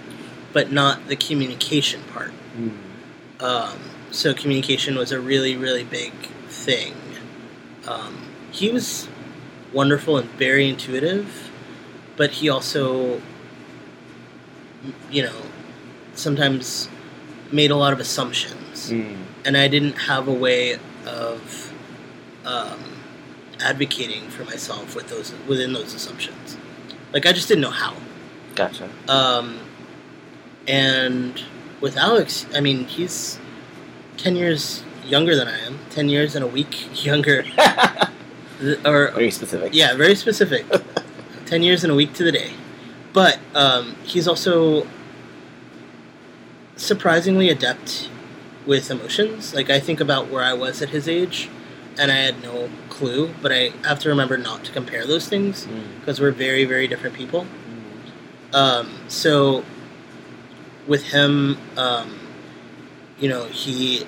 but 0.53 0.73
not 0.73 1.09
the 1.09 1.17
communication 1.17 2.03
part. 2.13 2.33
Mm. 2.59 3.43
Um, 3.43 3.79
so 4.11 4.33
communication 4.35 4.97
was 4.97 5.13
a 5.13 5.21
really, 5.21 5.57
really 5.57 5.85
big 5.85 6.13
thing. 6.49 6.95
Um, 7.87 8.29
he 8.51 8.71
was 8.71 9.09
wonderful 9.73 10.17
and 10.17 10.29
very 10.31 10.69
intuitive, 10.69 11.51
but 12.17 12.31
he 12.31 12.49
also, 12.49 13.21
you 15.11 15.23
know, 15.23 15.35
sometimes 16.15 16.89
made 17.53 17.71
a 17.71 17.77
lot 17.77 17.93
of 17.93 18.01
assumptions, 18.01 18.91
Mm. 18.91 19.17
and 19.45 19.57
I 19.57 19.69
didn't 19.69 19.93
have 19.99 20.27
a 20.29 20.33
way 20.33 20.79
of 21.07 21.73
um, 22.45 22.79
advocating 23.61 24.29
for 24.29 24.45
myself 24.45 24.95
with 24.97 25.09
those 25.09 25.33
within 25.47 25.73
those 25.73 25.95
assumptions. 25.95 26.57
Like 27.13 27.27
I 27.27 27.33
just 27.33 27.49
didn't 27.49 27.63
know 27.63 27.71
how. 27.71 27.95
Gotcha. 28.55 28.89
Um, 29.09 29.59
and 30.67 31.43
with 31.81 31.97
Alex, 31.97 32.47
I 32.55 32.61
mean, 32.61 32.87
he's 32.87 33.39
10 34.17 34.37
years 34.37 34.83
younger 35.05 35.37
than 35.37 35.49
I 35.49 35.59
am. 35.61 35.79
10 35.91 36.09
years 36.09 36.35
and 36.35 36.45
a 36.45 36.49
week 36.49 37.05
younger. 37.05 37.45
Or, 38.87 39.11
Very 39.11 39.31
specific. 39.31 39.75
yeah, 39.75 39.95
very 39.95 40.14
specific. 40.14 40.64
10 41.45 41.62
years 41.62 41.85
and 41.85 41.93
a 41.93 41.95
week 41.95 42.14
to 42.14 42.25
the 42.25 42.33
day. 42.33 42.53
But 43.12 43.39
um, 43.55 43.95
he's 44.03 44.27
also 44.27 44.87
surprisingly 46.77 47.51
adept 47.51 48.09
with 48.67 48.91
emotions. 48.91 49.55
Like, 49.55 49.69
I 49.69 49.79
think 49.79 50.01
about 50.01 50.31
where 50.31 50.43
I 50.43 50.55
was 50.55 50.81
at 50.81 50.89
his 50.89 51.07
age, 51.07 51.51
and 51.99 52.11
I 52.11 52.17
had 52.17 52.43
no 52.43 52.71
clue, 52.89 53.31
but 53.43 53.53
I 53.53 53.73
have 53.85 53.99
to 54.01 54.09
remember 54.09 54.39
not 54.39 54.64
to 54.64 54.73
compare 54.73 55.07
those 55.07 55.29
things 55.29 55.67
Mm. 55.67 56.01
because 56.01 56.19
we're 56.19 56.31
very, 56.33 56.64
very 56.64 56.87
different 56.89 57.14
people. 57.14 57.47
Mm. 58.53 58.55
Um, 58.57 58.99
so 59.09 59.64
with 60.87 61.05
him, 61.05 61.59
um, 61.77 62.16
you 63.19 63.29
know, 63.29 63.45
he 63.47 64.05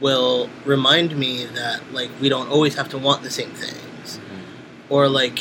will 0.00 0.48
remind 0.64 1.16
me 1.16 1.44
that 1.44 1.80
like 1.92 2.10
we 2.20 2.28
don't 2.28 2.48
always 2.48 2.74
have 2.76 2.88
to 2.90 2.98
want 2.98 3.22
the 3.22 3.30
same 3.30 3.50
things, 3.50 4.18
Mhm. 4.18 4.90
or 4.90 5.08
like, 5.08 5.40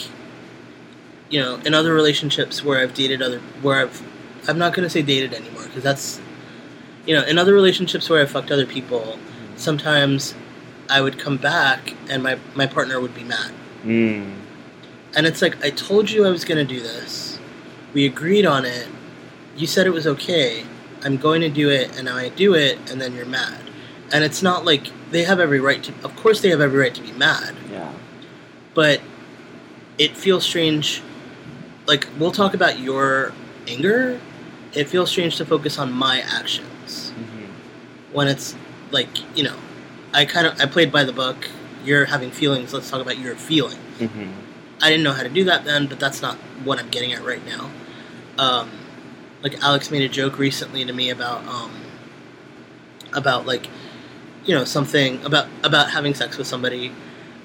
you 1.30 1.40
know, 1.40 1.60
in 1.66 1.74
other 1.74 1.94
relationships 1.94 2.64
where 2.64 2.80
I've 2.80 2.94
dated 2.94 3.22
other 3.22 3.40
where 3.62 3.80
I've 3.82 4.02
I'm 4.48 4.58
not 4.58 4.74
gonna 4.74 4.90
say 4.90 5.02
dated 5.02 5.34
anymore 5.34 5.64
because 5.66 5.84
that's, 5.84 6.20
you 7.06 7.14
know, 7.16 7.24
in 7.24 7.38
other 7.38 7.54
relationships 7.54 8.10
where 8.10 8.22
I've 8.22 8.32
fucked 8.32 8.52
other 8.52 8.66
people, 8.66 9.20
sometimes 9.56 10.34
I 10.90 11.02
would 11.02 11.20
come 11.20 11.38
back 11.38 11.94
and 12.10 12.24
my 12.24 12.38
my 12.56 12.66
partner 12.66 13.00
would 13.00 13.14
be 13.14 13.24
mad. 13.24 13.52
Mm. 13.86 14.34
And 15.16 15.26
it's 15.26 15.42
like, 15.42 15.64
I 15.66 15.70
told 15.72 16.12
you 16.12 16.26
I 16.26 16.30
was 16.30 16.44
going 16.46 16.58
to 16.60 16.66
do 16.76 16.80
this. 16.82 17.40
We 17.94 18.06
agreed 18.06 18.46
on 18.46 18.66
it. 18.66 18.88
You 19.56 19.66
said 19.66 19.88
it 19.88 19.92
was 19.94 20.06
okay. 20.06 20.64
I'm 21.04 21.18
going 21.18 21.42
to 21.42 21.50
do 21.50 21.70
it, 21.70 21.96
and 21.96 22.06
now 22.06 22.16
I 22.18 22.30
do 22.30 22.54
it, 22.56 22.78
and 22.92 23.00
then 23.02 23.16
you're 23.16 23.26
mad. 23.26 23.60
And 24.12 24.24
it's 24.24 24.42
not 24.42 24.66
like 24.66 24.88
they 25.12 25.24
have 25.24 25.40
every 25.40 25.60
right 25.60 25.84
to, 25.84 25.94
of 26.04 26.16
course, 26.16 26.42
they 26.42 26.50
have 26.50 26.62
every 26.62 26.80
right 26.80 26.94
to 26.96 27.02
be 27.02 27.12
mad, 27.12 27.56
Yeah. 27.72 27.92
but 28.74 29.02
it 29.98 30.16
feels 30.18 30.44
strange. 30.44 31.02
Like, 31.86 32.08
we'll 32.20 32.32
talk 32.32 32.54
about 32.54 32.80
your 32.80 33.34
anger. 33.68 34.20
It 34.74 34.86
feels 34.88 35.10
strange 35.10 35.38
to 35.38 35.46
focus 35.46 35.78
on 35.78 35.92
my 35.92 36.22
actions 36.22 37.12
Mhm. 37.20 37.48
when 38.14 38.28
it's 38.28 38.56
like, 38.92 39.08
you 39.36 39.44
know, 39.44 39.56
I 40.14 40.26
kind 40.26 40.48
of, 40.48 40.60
I 40.60 40.66
played 40.66 40.92
by 40.92 41.04
the 41.04 41.14
book. 41.14 41.50
You're 41.84 42.06
having 42.06 42.32
feelings. 42.32 42.74
Let's 42.74 42.90
talk 42.90 43.02
about 43.02 43.18
your 43.18 43.36
feelings. 43.36 43.78
Mhm. 44.00 44.32
I 44.82 44.90
didn't 44.90 45.04
know 45.04 45.14
how 45.14 45.24
to 45.24 45.30
do 45.30 45.44
that 45.46 45.66
then, 45.66 45.88
but 45.88 46.00
that's 46.00 46.22
not 46.22 46.36
what 46.64 46.80
I'm 46.80 46.90
getting 46.90 47.12
at 47.14 47.24
right 47.26 47.42
now. 47.46 47.70
Um, 48.38 48.70
like 49.42 49.62
Alex 49.64 49.92
made 49.92 50.04
a 50.04 50.10
joke 50.10 50.40
recently 50.40 50.84
to 50.86 50.94
me 50.94 51.10
about 51.10 51.46
um, 51.48 51.72
about 53.14 53.46
like 53.46 53.68
you 54.46 54.56
know 54.56 54.64
something 54.64 55.24
about 55.26 55.48
about 55.64 55.92
having 55.92 56.14
sex 56.14 56.38
with 56.38 56.48
somebody, 56.48 56.92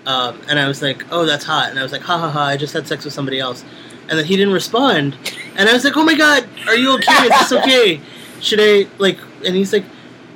um, 0.07 0.41
and 0.49 0.59
I 0.59 0.69
was 0.69 0.83
like, 0.83 1.05
oh, 1.11 1.27
that's 1.27 1.45
hot, 1.45 1.71
and 1.71 1.79
I 1.79 1.83
was 1.83 1.93
like, 1.93 2.03
ha 2.03 2.19
ha 2.19 2.31
ha, 2.31 2.45
I 2.45 2.57
just 2.57 2.73
had 2.73 2.87
sex 2.87 3.05
with 3.05 3.15
somebody 3.15 3.39
else, 3.39 3.65
and 4.09 4.19
then 4.19 4.25
he 4.25 4.37
didn't 4.37 4.55
respond, 4.55 5.17
and 5.57 5.69
I 5.69 5.73
was 5.73 5.85
like, 5.85 5.97
oh 5.97 6.05
my 6.05 6.15
god, 6.15 6.49
are 6.67 6.77
you 6.77 6.95
okay? 6.95 7.25
Is 7.25 7.31
this 7.31 7.53
okay? 7.53 8.01
Should 8.41 8.61
I 8.61 8.89
like? 8.99 9.19
And 9.45 9.55
he's 9.55 9.73
like, 9.73 9.85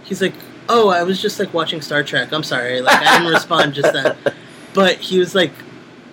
he's 0.05 0.21
like, 0.21 0.35
oh, 0.69 0.89
I 0.89 1.03
was 1.03 1.21
just 1.21 1.39
like 1.39 1.53
watching 1.55 1.81
Star 1.81 2.03
Trek. 2.03 2.33
I'm 2.33 2.43
sorry, 2.45 2.81
like 2.81 2.97
I 2.97 3.19
didn't 3.19 3.33
respond 3.33 3.75
just 3.75 3.93
then, 3.93 4.17
but 4.75 4.97
he 4.97 5.19
was 5.19 5.35
like 5.35 5.53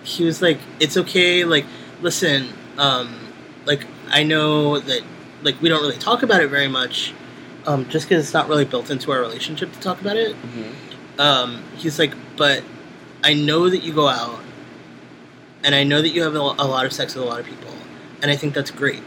he 0.04 0.24
was 0.24 0.42
like, 0.42 0.58
"It's 0.80 0.96
okay. 0.96 1.44
Like, 1.44 1.64
listen, 2.00 2.50
um, 2.78 3.32
like 3.64 3.86
I 4.08 4.22
know 4.22 4.78
that 4.78 5.02
like 5.44 5.60
we 5.62 5.68
don't 5.68 5.80
really 5.82 5.96
talk 5.98 6.22
about 6.24 6.42
it 6.42 6.48
very 6.48 6.66
much, 6.68 7.12
um, 7.66 7.88
just 7.88 8.08
because 8.08 8.24
it's 8.24 8.34
not 8.34 8.48
really 8.48 8.64
built 8.64 8.90
into 8.90 9.12
our 9.12 9.20
relationship 9.20 9.72
to 9.72 9.78
talk 9.80 10.00
about 10.00 10.16
it." 10.16 10.34
Mhm. 10.34 11.20
Um, 11.20 11.62
he's 11.76 11.98
like, 11.98 12.14
"But 12.36 12.62
I 13.22 13.34
know 13.34 13.68
that 13.70 13.84
you 13.84 13.92
go 13.92 14.08
out, 14.08 14.40
and 15.62 15.74
I 15.74 15.84
know 15.84 16.02
that 16.02 16.08
you 16.10 16.22
have 16.22 16.34
a, 16.34 16.38
a 16.38 16.66
lot 16.66 16.84
of 16.86 16.92
sex 16.92 17.14
with 17.14 17.22
a 17.24 17.26
lot 17.28 17.38
of 17.40 17.46
people, 17.46 17.72
and 18.20 18.30
I 18.30 18.36
think 18.36 18.54
that's 18.54 18.72
great, 18.72 19.02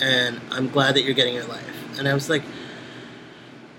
and 0.00 0.40
I'm 0.50 0.68
glad 0.70 0.94
that 0.94 1.02
you're 1.02 1.14
getting 1.14 1.34
your 1.34 1.44
life." 1.44 1.98
And 1.98 2.08
I 2.08 2.14
was 2.14 2.30
like, 2.30 2.42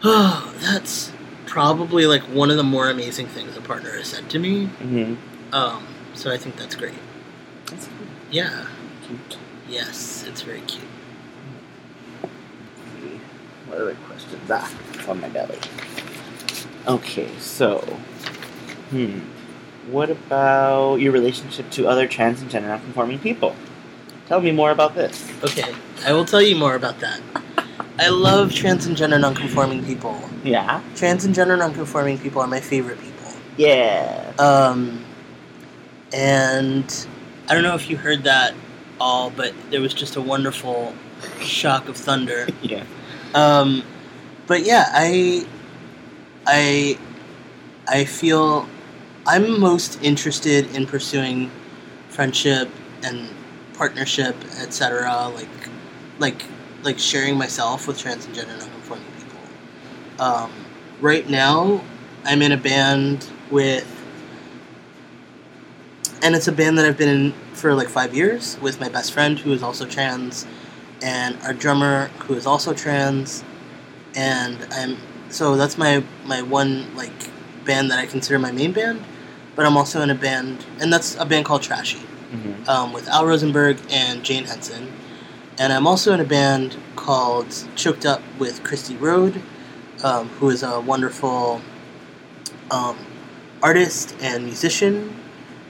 "Oh, 0.04 0.54
that's." 0.60 1.12
Probably 1.48 2.06
like 2.06 2.22
one 2.24 2.52
of 2.52 2.58
the 2.58 2.64
more 2.64 2.88
amazing 2.90 3.26
things 3.28 3.56
a 3.58 3.62
partner 3.62 3.92
has 3.94 4.10
said 4.10 4.30
to 4.30 4.38
me. 4.38 4.70
Mhm. 4.84 5.18
Um, 5.54 5.88
so 6.14 6.30
I 6.30 6.38
think 6.38 6.56
that's 6.58 6.76
great. 6.76 6.94
That's 7.66 7.88
good. 7.88 8.08
Yeah. 8.30 8.66
Cute. 9.08 9.38
Yes, 9.68 10.24
it's 10.28 10.42
very 10.42 10.62
cute. 10.62 10.84
Other 13.78 13.96
questions? 14.08 14.42
Ah, 14.50 14.72
on 15.08 15.22
my 15.22 15.30
belly. 15.30 15.58
Okay, 16.88 17.30
so, 17.40 17.80
hmm, 18.90 19.20
what 19.92 20.10
about 20.10 20.96
your 20.96 21.12
relationship 21.12 21.70
to 21.72 21.88
other 21.88 22.08
trans 22.08 22.42
and 22.42 22.50
gender 22.50 22.70
nonconforming 22.70 23.20
people? 23.20 23.56
Tell 24.28 24.42
me 24.42 24.52
more 24.52 24.72
about 24.72 24.96
this. 24.96 25.30
Okay, 25.44 25.74
I 26.06 26.14
will 26.14 26.26
tell 26.26 26.42
you 26.42 26.56
more 26.56 26.76
about 26.76 27.00
that. 27.00 27.22
I 28.00 28.10
love 28.10 28.54
trans 28.54 28.86
and 28.86 28.96
gender 28.96 29.18
nonconforming 29.18 29.84
people. 29.86 30.22
Yeah. 30.44 30.82
Trans 30.96 31.26
and 31.26 31.34
gender 31.34 31.58
nonconforming 31.58 32.20
people 32.20 32.42
are 32.42 32.48
my 32.48 32.60
favorite 32.60 33.00
people. 33.00 33.32
Yeah. 33.58 34.34
Um, 34.38 35.04
and 36.14 37.08
I 37.50 37.56
don't 37.56 37.64
know 37.64 37.74
if 37.74 37.90
you 37.90 37.98
heard 37.98 38.24
that 38.24 38.54
all, 39.00 39.32
but 39.32 39.54
there 39.72 39.82
was 39.82 39.94
just 39.96 40.16
a 40.16 40.22
wonderful 40.22 40.94
shock 41.40 41.88
of 41.88 41.98
thunder. 41.98 42.48
Yeah. 42.62 42.84
Um, 43.38 43.84
but 44.48 44.66
yeah, 44.66 44.86
I, 44.94 45.46
I, 46.48 46.98
I 47.88 48.04
feel 48.04 48.68
I'm 49.28 49.60
most 49.60 50.02
interested 50.02 50.74
in 50.76 50.88
pursuing 50.88 51.52
friendship 52.10 52.68
and 53.04 53.30
partnership, 53.76 54.36
etc. 54.60 55.32
Like, 55.36 55.48
like, 56.18 56.46
like 56.82 56.98
sharing 56.98 57.38
myself 57.38 57.88
with 57.88 58.00
trans 58.00 58.26
and 58.26 58.34
gender 58.34 58.58
nonconforming 58.58 59.06
people. 59.20 60.26
Um, 60.26 60.52
right 61.00 61.30
now, 61.30 61.84
I'm 62.26 62.42
in 62.42 62.54
a 62.54 62.58
band 62.58 63.30
with, 63.52 63.86
and 66.24 66.34
it's 66.34 66.48
a 66.48 66.52
band 66.52 66.80
that 66.80 66.86
I've 66.86 66.98
been 66.98 67.10
in 67.10 67.34
for 67.54 67.76
like 67.76 67.88
five 67.88 68.16
years 68.16 68.58
with 68.62 68.80
my 68.80 68.90
best 68.90 69.14
friend 69.14 69.38
who 69.38 69.54
is 69.54 69.62
also 69.62 69.86
trans, 69.86 70.48
and 71.02 71.38
our 71.44 71.54
drummer 71.54 72.08
who 72.20 72.34
is 72.36 72.46
also 72.46 72.74
trans, 72.74 73.44
and 74.16 74.58
I'm 74.72 74.98
so 75.30 75.56
that's 75.56 75.78
my 75.78 76.04
my 76.26 76.42
one 76.42 76.96
like 76.96 77.30
band 77.66 77.92
that 77.92 78.00
I 78.00 78.06
consider 78.06 78.40
my 78.40 78.52
main 78.52 78.72
band, 78.72 79.04
but 79.56 79.66
I'm 79.66 79.78
also 79.78 80.02
in 80.02 80.10
a 80.10 80.16
band, 80.16 80.66
and 80.80 80.92
that's 80.92 81.16
a 81.16 81.26
band 81.26 81.46
called 81.46 81.62
Trashy 81.64 82.00
hmm 82.32 82.70
um, 82.70 82.92
with 82.94 83.08
Al 83.08 83.26
Rosenberg 83.26 83.78
and 83.90 84.24
Jane 84.24 84.46
Henson. 84.46 84.92
And 85.60 85.72
I'm 85.74 85.88
also 85.88 86.14
in 86.14 86.20
a 86.20 86.26
band 86.26 86.78
called 86.96 87.48
Choked 87.76 88.06
Up 88.06 88.22
with 88.38 88.64
Cristy 88.64 89.00
Road, 89.00 89.42
um, 90.04 90.28
who 90.30 90.50
is 90.50 90.64
a 90.64 90.80
wonderful 90.82 91.62
um, 92.70 92.98
artist 93.64 94.16
and 94.22 94.44
musician. 94.46 95.16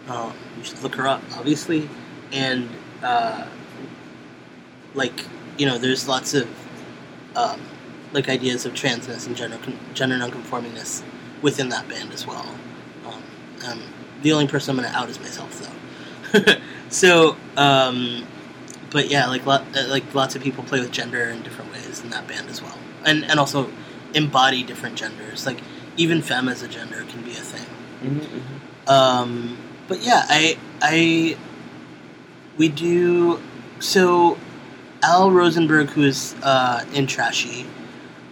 Um, 0.10 0.34
you 0.58 0.64
should 0.64 0.82
look 0.82 0.96
her 0.96 1.08
up, 1.08 1.22
obviously. 1.38 1.90
And, 2.32 2.70
uh, 3.04 3.48
like, 4.98 5.24
you 5.58 5.66
know, 5.66 5.78
there's 5.78 6.08
lots 6.08 6.34
of 6.34 6.50
um, 7.36 7.62
like 8.12 8.28
ideas 8.28 8.66
of 8.66 8.74
transness 8.74 9.28
and 9.28 9.38
gender 9.38 9.58
con- 9.64 9.80
gender 9.94 10.18
nonconformingness 10.18 11.04
within 11.42 11.70
that 11.70 11.88
band 11.88 12.12
as 12.12 12.26
well. 12.26 12.56
Um, 13.06 13.24
um, 13.66 13.82
the 14.22 14.34
only 14.34 14.48
person 14.48 14.78
I'm 14.78 14.84
to 14.92 14.98
out 14.98 15.10
is 15.10 15.20
myself 15.20 15.62
though. 15.62 16.56
so, 16.90 17.38
um, 17.56 18.26
but 18.90 19.10
yeah, 19.10 19.28
like 19.28 19.46
lot, 19.46 19.64
uh, 19.76 19.88
like 19.88 20.14
lots 20.14 20.36
of 20.36 20.42
people 20.42 20.64
play 20.64 20.80
with 20.80 20.92
gender 20.92 21.24
in 21.24 21.44
different 21.44 21.72
ways 21.72 22.02
in 22.02 22.10
that 22.10 22.28
band 22.28 22.50
as 22.50 22.62
well, 22.62 22.78
and 23.06 23.24
and 23.26 23.40
also 23.40 23.72
embody 24.14 24.64
different 24.64 24.96
genders. 24.96 25.46
Like 25.46 25.60
even 25.96 26.22
femme 26.22 26.50
as 26.50 26.64
a 26.64 26.68
gender 26.68 27.04
can 27.08 27.22
be 27.24 27.32
a 27.32 27.36
thing. 27.36 27.68
Mm-hmm. 28.02 28.90
Um, 28.90 29.58
but 29.88 30.02
yeah, 30.02 30.26
I 30.28 30.58
I 30.82 31.38
we 32.58 32.70
do 32.70 33.40
so. 33.80 34.38
Al 35.04 35.32
Rosenberg, 35.32 35.90
who 35.90 36.04
is 36.04 36.36
uh, 36.44 36.84
in 36.94 37.08
Trashy, 37.08 37.66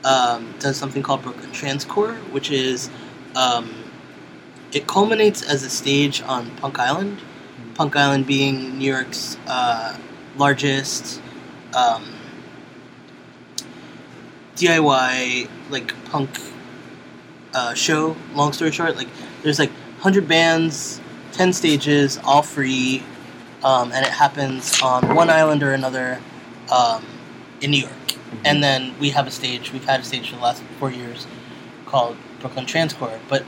um, 0.03 0.53
does 0.59 0.77
something 0.77 1.03
called 1.03 1.21
Brooklyn 1.23 1.51
Transcore, 1.51 2.15
which 2.31 2.51
is 2.51 2.89
um, 3.35 3.73
it 4.71 4.87
culminates 4.87 5.41
as 5.41 5.63
a 5.63 5.69
stage 5.69 6.21
on 6.21 6.51
Punk 6.57 6.79
Island. 6.79 7.19
Punk 7.75 7.95
Island 7.95 8.25
being 8.25 8.77
New 8.77 8.91
York's 8.91 9.37
uh, 9.47 9.97
largest 10.37 11.21
um, 11.73 12.05
DIY 14.55 15.49
like 15.69 15.93
punk 16.05 16.39
uh, 17.53 17.73
show. 17.73 18.15
Long 18.33 18.53
story 18.53 18.71
short, 18.71 18.95
like 18.95 19.09
there's 19.43 19.59
like 19.59 19.71
hundred 19.99 20.27
bands, 20.27 21.01
ten 21.31 21.51
stages, 21.53 22.17
all 22.23 22.41
free, 22.41 23.03
um, 23.63 23.91
and 23.91 24.05
it 24.05 24.11
happens 24.11 24.81
on 24.81 25.15
one 25.15 25.29
island 25.29 25.63
or 25.63 25.73
another 25.73 26.19
um, 26.71 27.05
in 27.61 27.71
New 27.71 27.81
York. 27.81 27.91
And 28.43 28.63
then 28.63 28.95
we 28.99 29.11
have 29.11 29.27
a 29.27 29.31
stage. 29.31 29.71
We've 29.71 29.85
had 29.85 29.99
a 29.99 30.03
stage 30.03 30.29
for 30.29 30.35
the 30.35 30.41
last 30.41 30.61
four 30.79 30.91
years 30.91 31.25
called 31.85 32.17
Brooklyn 32.39 32.65
Transcore, 32.65 33.19
but 33.29 33.45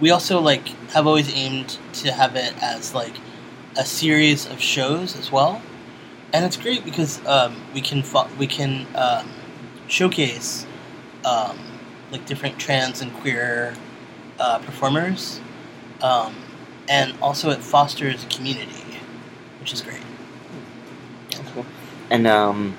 we 0.00 0.10
also 0.10 0.40
like 0.40 0.68
have 0.92 1.06
always 1.06 1.34
aimed 1.34 1.78
to 1.94 2.12
have 2.12 2.36
it 2.36 2.54
as 2.62 2.94
like 2.94 3.14
a 3.76 3.84
series 3.84 4.46
of 4.46 4.60
shows 4.60 5.16
as 5.16 5.32
well, 5.32 5.60
and 6.32 6.44
it's 6.44 6.56
great 6.56 6.84
because 6.84 7.24
um, 7.26 7.60
we 7.74 7.80
can 7.80 8.02
fo- 8.02 8.28
we 8.38 8.46
can 8.46 8.86
um, 8.94 9.28
showcase 9.88 10.66
um, 11.24 11.58
like 12.10 12.24
different 12.26 12.58
trans 12.58 13.00
and 13.00 13.12
queer 13.14 13.74
uh, 14.38 14.58
performers, 14.58 15.40
um, 16.02 16.34
and 16.88 17.14
also 17.20 17.50
it 17.50 17.58
fosters 17.58 18.24
a 18.24 18.26
community, 18.28 18.98
which 19.60 19.72
is 19.72 19.82
great. 19.82 20.02
And 22.10 22.26
um, 22.26 22.74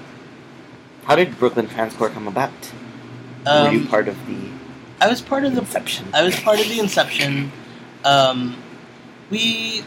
how 1.06 1.16
did 1.16 1.38
Brooklyn 1.38 1.68
Transcore 1.68 2.12
come 2.14 2.28
about? 2.28 2.52
Were 3.46 3.72
you 3.72 3.80
Um, 3.82 3.88
part 3.88 4.08
of 4.08 4.16
the 4.28 4.38
I 5.02 5.08
was 5.08 5.22
part 5.22 5.46
of 5.46 5.54
the 5.54 5.60
inception? 5.62 6.08
I 6.14 6.24
was 6.24 6.36
part 6.40 6.60
of 6.60 6.68
the 6.68 6.80
inception. 6.80 7.52
Um, 8.04 8.58
we, 9.30 9.84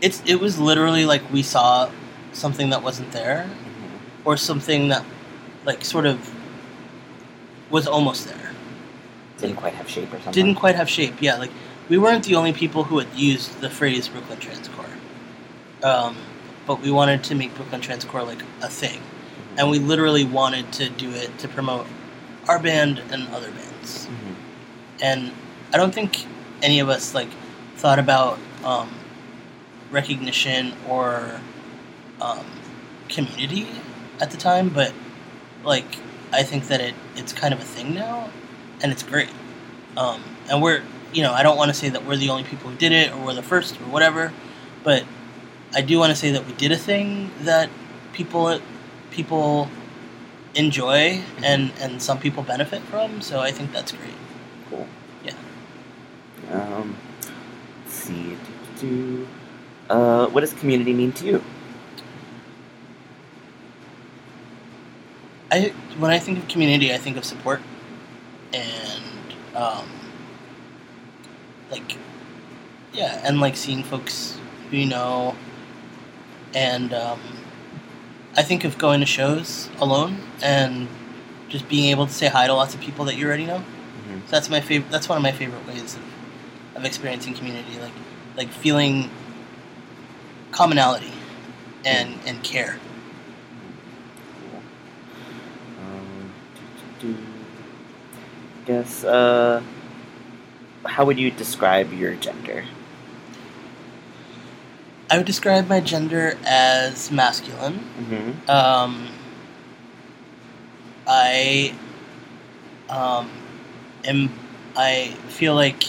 it's 0.00 0.22
it 0.26 0.36
was 0.40 0.58
literally 0.58 1.04
like 1.06 1.22
we 1.32 1.42
saw 1.42 1.88
something 2.32 2.70
that 2.70 2.82
wasn't 2.84 3.10
there, 3.12 3.46
Mhm. 3.50 4.26
or 4.26 4.36
something 4.36 4.88
that, 4.88 5.04
like, 5.64 5.84
sort 5.84 6.06
of 6.06 6.18
was 7.70 7.86
almost 7.88 8.28
there. 8.28 8.50
Didn't 9.38 9.56
quite 9.56 9.74
have 9.74 9.88
shape 9.90 10.08
or 10.12 10.16
something. 10.18 10.32
Didn't 10.32 10.54
quite 10.56 10.76
have 10.76 10.88
shape. 10.88 11.14
Yeah, 11.20 11.36
like 11.36 11.50
we 11.88 11.98
weren't 11.98 12.24
the 12.24 12.36
only 12.36 12.52
people 12.52 12.84
who 12.84 12.98
had 12.98 13.08
used 13.16 13.60
the 13.60 13.70
phrase 13.70 14.06
Brooklyn 14.08 14.38
Transcore, 14.38 14.94
um, 15.84 16.16
but 16.70 16.80
we 16.82 16.90
wanted 16.92 17.24
to 17.24 17.34
make 17.34 17.52
Brooklyn 17.56 17.80
Transcore 17.80 18.24
like 18.24 18.44
a 18.62 18.68
thing, 18.68 19.00
and 19.58 19.68
we 19.68 19.80
literally 19.80 20.22
wanted 20.24 20.70
to 20.74 20.88
do 20.88 21.10
it 21.10 21.36
to 21.38 21.48
promote 21.48 21.84
our 22.46 22.60
band 22.60 23.02
and 23.10 23.26
other 23.34 23.50
bands. 23.50 24.06
Mhm. 24.06 24.34
and 25.02 25.32
I 25.74 25.78
don't 25.78 25.92
think 25.92 26.26
any 26.62 26.78
of 26.78 26.88
us 26.88 27.12
like 27.12 27.26
thought 27.76 27.98
about 27.98 28.38
um, 28.64 28.88
recognition 29.90 30.74
or 30.88 31.40
um, 32.20 32.46
community 33.08 33.66
at 34.20 34.30
the 34.30 34.36
time, 34.36 34.68
but 34.68 34.92
like 35.64 35.96
I 36.32 36.44
think 36.44 36.68
that 36.68 36.80
it 36.80 36.94
it's 37.16 37.32
kind 37.32 37.52
of 37.52 37.58
a 37.58 37.64
thing 37.64 37.94
now, 37.94 38.28
and 38.80 38.92
it's 38.92 39.02
great. 39.02 39.30
Um, 39.96 40.22
and 40.48 40.62
we're 40.62 40.82
you 41.12 41.22
know 41.24 41.32
I 41.32 41.42
don't 41.42 41.56
want 41.56 41.70
to 41.70 41.74
say 41.74 41.88
that 41.88 42.04
we're 42.06 42.16
the 42.16 42.30
only 42.30 42.44
people 42.44 42.70
who 42.70 42.76
did 42.76 42.92
it 42.92 43.12
or 43.12 43.18
we're 43.26 43.34
the 43.34 43.42
first 43.42 43.74
or 43.80 43.86
whatever, 43.90 44.32
but 44.84 45.02
I 45.74 45.82
do 45.82 45.98
want 45.98 46.10
to 46.10 46.16
say 46.16 46.32
that 46.32 46.46
we 46.46 46.52
did 46.54 46.72
a 46.72 46.76
thing 46.76 47.30
that 47.42 47.70
people 48.12 48.60
people 49.10 49.68
enjoy 50.54 51.22
and 51.42 51.72
and 51.80 52.02
some 52.02 52.18
people 52.18 52.42
benefit 52.42 52.82
from. 52.82 53.20
So 53.20 53.40
I 53.40 53.52
think 53.52 53.72
that's 53.72 53.92
great. 53.92 54.14
Cool. 54.68 54.86
Yeah. 55.24 55.34
Um, 56.50 56.96
let's 57.84 57.94
see. 57.94 58.36
Do. 58.80 59.28
Uh, 59.88 60.26
what 60.28 60.40
does 60.40 60.54
community 60.54 60.92
mean 60.92 61.12
to 61.12 61.26
you? 61.26 61.44
I 65.52 65.72
when 65.98 66.10
I 66.10 66.18
think 66.18 66.38
of 66.38 66.48
community, 66.48 66.94
I 66.94 66.98
think 66.98 67.16
of 67.16 67.24
support 67.24 67.60
and 68.52 69.02
um, 69.54 69.88
like 71.70 71.96
yeah, 72.92 73.20
and 73.24 73.40
like 73.40 73.56
seeing 73.56 73.82
folks 73.82 74.38
who 74.70 74.76
you 74.76 74.86
know, 74.86 75.34
and 76.54 76.92
um, 76.92 77.20
I 78.36 78.42
think 78.42 78.64
of 78.64 78.78
going 78.78 79.00
to 79.00 79.06
shows 79.06 79.68
alone 79.80 80.18
and 80.42 80.88
just 81.48 81.68
being 81.68 81.90
able 81.90 82.06
to 82.06 82.12
say 82.12 82.28
hi 82.28 82.46
to 82.46 82.54
lots 82.54 82.74
of 82.74 82.80
people 82.80 83.04
that 83.06 83.16
you 83.16 83.26
already 83.26 83.46
know. 83.46 83.58
Mhm. 83.58 84.20
So 84.26 84.30
that's 84.30 84.48
my 84.48 84.60
favorite. 84.60 84.90
That's 84.90 85.08
one 85.08 85.16
of 85.16 85.22
my 85.22 85.32
favorite 85.32 85.66
ways 85.66 85.96
of, 85.96 86.02
of 86.76 86.84
experiencing 86.84 87.34
community, 87.34 87.78
like 87.80 87.92
like 88.36 88.48
feeling 88.50 89.10
commonality 90.52 91.12
and 91.84 92.18
and 92.26 92.42
care. 92.42 92.78
Um, 95.80 96.30
do, 97.00 97.08
do, 97.08 97.14
do. 97.14 97.18
Guess. 98.66 99.04
Uh, 99.04 99.62
how 100.86 101.04
would 101.04 101.18
you 101.18 101.30
describe 101.30 101.92
your 101.92 102.14
gender? 102.14 102.64
I 105.10 105.16
would 105.16 105.26
describe 105.26 105.68
my 105.68 105.80
gender 105.80 106.38
as 106.46 107.10
masculine. 107.10 107.80
Mm-hmm. 107.98 108.50
Um, 108.50 109.08
I 111.06 111.74
um, 112.88 113.30
am. 114.04 114.30
I 114.76 115.08
feel 115.28 115.54
like 115.54 115.82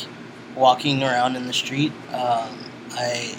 walking 0.56 1.04
around 1.04 1.36
in 1.36 1.46
the 1.46 1.54
street. 1.54 1.92
Um, 2.12 2.58
I 2.94 3.36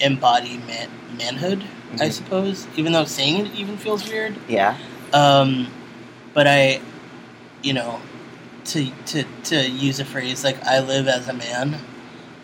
embody 0.00 0.58
man- 0.58 0.90
manhood. 1.16 1.64
I 1.94 2.08
Mhm. 2.08 2.12
suppose, 2.12 2.66
even 2.76 2.92
though 2.92 3.06
saying 3.06 3.46
it 3.46 3.54
even 3.54 3.78
feels 3.78 4.06
weird. 4.06 4.36
Yeah. 4.46 4.76
Um, 5.14 5.68
but 6.34 6.46
I, 6.46 6.80
you 7.62 7.72
know, 7.72 7.98
to 8.66 8.90
to 9.06 9.24
to 9.44 9.68
use 9.70 9.98
a 10.00 10.04
phrase 10.04 10.44
like 10.44 10.62
I 10.66 10.80
live 10.80 11.08
as 11.08 11.28
a 11.28 11.32
man, 11.32 11.78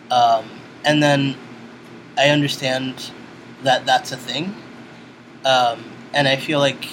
um, 0.09 0.45
and 0.83 1.01
then 1.03 1.35
I 2.17 2.29
understand 2.29 3.11
that 3.63 3.85
that's 3.85 4.11
a 4.11 4.17
thing, 4.17 4.55
um, 5.43 5.83
and 6.13 6.27
I 6.27 6.35
feel 6.35 6.59
like 6.59 6.87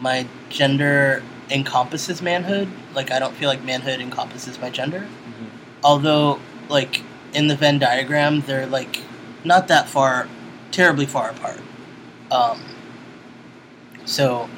my 0.00 0.26
gender 0.48 1.22
encompasses 1.50 2.22
manhood. 2.22 2.68
Like 2.94 3.10
I 3.10 3.18
don't 3.18 3.34
feel 3.34 3.48
like 3.48 3.62
manhood 3.64 4.00
encompasses 4.00 4.58
my 4.60 4.70
gender, 4.70 5.00
Mm-hmm. 5.00 5.46
although 5.84 6.40
like 6.68 7.02
in 7.34 7.46
the 7.48 7.56
Venn 7.56 7.78
diagram 7.78 8.40
they're 8.42 8.66
like 8.66 9.00
not 9.44 9.68
that 9.68 9.88
far, 9.88 10.28
terribly 10.70 11.06
far 11.06 11.30
apart. 11.30 11.60
Um, 12.30 12.60
so 14.04 14.48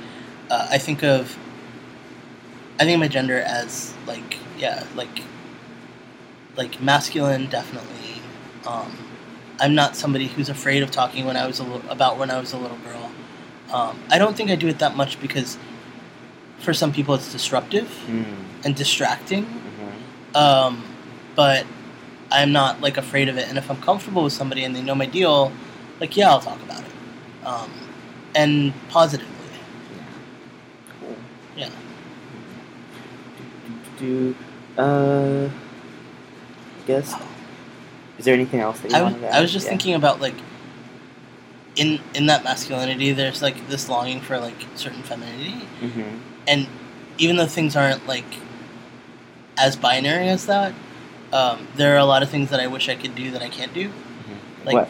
uh, 0.51 0.69
I 0.71 0.79
think 0.79 1.03
of 1.03 1.37
I 2.81 2.85
think 2.85 2.95
of 2.95 3.01
my 3.01 3.09
gender 3.09 3.39
as 3.41 3.95
like 4.07 4.39
yeah 4.59 4.85
like 4.95 5.23
like 6.57 6.81
masculine 6.81 7.49
definitely. 7.49 8.21
Um, 8.67 8.97
I'm 9.63 9.75
not 9.75 9.97
somebody 9.97 10.27
who's 10.27 10.49
afraid 10.49 10.83
of 10.83 10.91
talking 10.91 11.25
when 11.25 11.37
I 11.37 11.47
was 11.47 11.61
a 11.61 11.63
little, 11.63 11.89
about 11.91 12.19
when 12.19 12.31
I 12.31 12.39
was 12.41 12.53
a 12.53 12.59
little 12.59 12.77
girl. 12.79 13.11
Um, 13.73 13.99
I 14.11 14.19
don't 14.19 14.37
think 14.37 14.51
I 14.51 14.57
do 14.57 14.67
it 14.69 14.81
that 14.81 14.97
much 14.97 15.21
because 15.21 15.57
for 16.59 16.75
some 16.75 16.93
people 16.93 17.15
it's 17.15 17.31
disruptive 17.33 17.89
Mm-hmm. 18.07 18.67
and 18.67 18.75
distracting. 18.77 19.47
Um, 20.35 20.83
but 21.37 21.65
I'm 22.31 22.53
not 22.53 22.81
like 22.81 22.97
afraid 22.97 23.29
of 23.29 23.37
it, 23.39 23.49
and 23.49 23.57
if 23.59 23.71
I'm 23.71 23.81
comfortable 23.81 24.25
with 24.25 24.33
somebody 24.33 24.65
and 24.65 24.75
they 24.75 24.83
know 24.83 24.95
my 24.95 25.07
deal, 25.07 25.53
like 26.01 26.17
yeah, 26.17 26.31
I'll 26.31 26.41
talk 26.41 26.61
about 26.63 26.81
it, 26.81 27.47
um, 27.47 27.71
and 28.35 28.73
positively. 28.89 29.29
Cool. 31.01 31.17
Yeah. 31.57 31.69
Do, 33.37 33.99
do, 33.99 34.35
do, 34.35 34.83
uh, 34.83 35.49
I 35.49 36.87
guess. 36.87 37.15
Is 38.23 38.27
there 38.27 38.35
anything 38.35 38.61
else 38.61 38.79
that 38.79 38.93
you 38.93 38.97
I 38.97 39.03
was, 39.03 39.15
wanted 39.15 39.27
to 39.31 39.35
I 39.37 39.41
was 39.41 39.53
just 39.53 39.65
Yeah. 39.65 39.71
thinking 39.71 39.95
about 39.95 40.21
like 40.21 40.37
in 41.75 41.99
in 42.15 42.27
that 42.27 42.45
masculinity, 42.45 43.11
there's 43.11 43.43
like 43.43 43.67
this 43.69 43.89
longing 43.89 44.21
for 44.21 44.39
like 44.39 44.55
certain 44.77 45.03
femininity, 45.03 45.67
Mm-hmm. 45.81 46.19
and 46.47 46.69
even 47.19 47.35
though 47.35 47.47
things 47.49 47.75
aren't 47.75 48.07
like 48.07 48.25
as 49.59 49.75
binary 49.75 50.29
as 50.29 50.47
that, 50.47 50.73
um, 51.33 51.67
there 51.75 51.97
are 51.97 51.99
a 51.99 52.05
lot 52.05 52.23
of 52.23 52.29
things 52.31 52.51
that 52.51 52.61
I 52.61 52.69
wish 52.69 52.89
I 52.89 52.95
could 52.95 53.17
do 53.17 53.33
that 53.33 53.43
I 53.43 53.49
can't 53.49 53.75
do. 53.75 53.91
Like 54.65 54.75
what? 54.75 54.89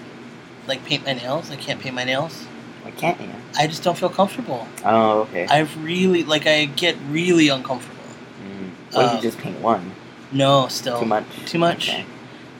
like 0.66 0.85
paint 0.85 1.07
my 1.07 1.14
nails. 1.14 1.51
I 1.51 1.57
can't 1.57 1.80
paint 1.80 1.95
my 1.95 2.05
nails. 2.05 2.45
Why 2.83 2.91
can't 2.91 3.18
you? 3.18 3.30
I 3.57 3.66
just 3.66 3.83
don't 3.83 3.97
feel 3.97 4.11
comfortable. 4.11 4.68
Oh, 4.85 5.20
okay. 5.20 5.47
I've 5.47 5.83
really 5.83 6.22
like 6.22 6.47
I 6.47 6.66
get 6.66 6.97
really 7.09 7.49
uncomfortable. 7.49 8.05
Mm. 8.45 8.95
What 8.95 9.05
if 9.07 9.11
um, 9.11 9.16
you 9.16 9.22
just 9.22 9.39
paint 9.39 9.59
one? 9.61 9.93
No, 10.33 10.68
still 10.68 11.01
Too 11.01 11.07
much. 11.07 11.24
Too 11.47 11.59
much. 11.59 11.89
Okay. 11.89 12.05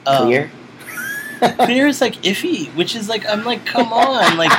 Um, 0.07 0.25
Clear. 0.25 0.51
clear 1.59 1.87
is 1.87 2.01
like 2.01 2.15
iffy, 2.23 2.67
which 2.75 2.95
is 2.95 3.09
like 3.09 3.25
I'm 3.25 3.43
like 3.43 3.65
come 3.65 3.91
on, 3.93 4.37
like, 4.37 4.51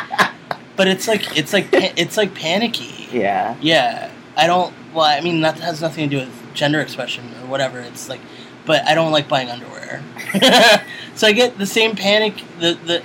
but 0.76 0.88
it's 0.88 1.08
like 1.08 1.36
it's 1.36 1.52
like 1.52 1.68
it's 1.72 2.16
like 2.16 2.34
panicky. 2.34 3.08
yeah. 3.12 3.56
Yeah, 3.60 4.10
I 4.36 4.46
don't. 4.46 4.74
Well, 4.92 5.04
I 5.04 5.20
mean 5.20 5.40
that 5.42 5.58
has 5.60 5.80
nothing 5.80 6.08
to 6.08 6.16
do 6.16 6.24
with 6.24 6.54
gender 6.54 6.80
expression 6.80 7.24
or 7.42 7.46
whatever. 7.48 7.80
It's 7.80 8.08
like, 8.08 8.20
but 8.66 8.86
I 8.86 8.94
don't 8.94 9.12
like 9.12 9.28
buying 9.28 9.50
underwear, 9.50 10.02
so 11.14 11.26
I 11.26 11.32
get 11.32 11.58
the 11.58 11.66
same 11.66 11.96
panic. 11.96 12.42
The 12.60 12.74
the, 12.74 13.02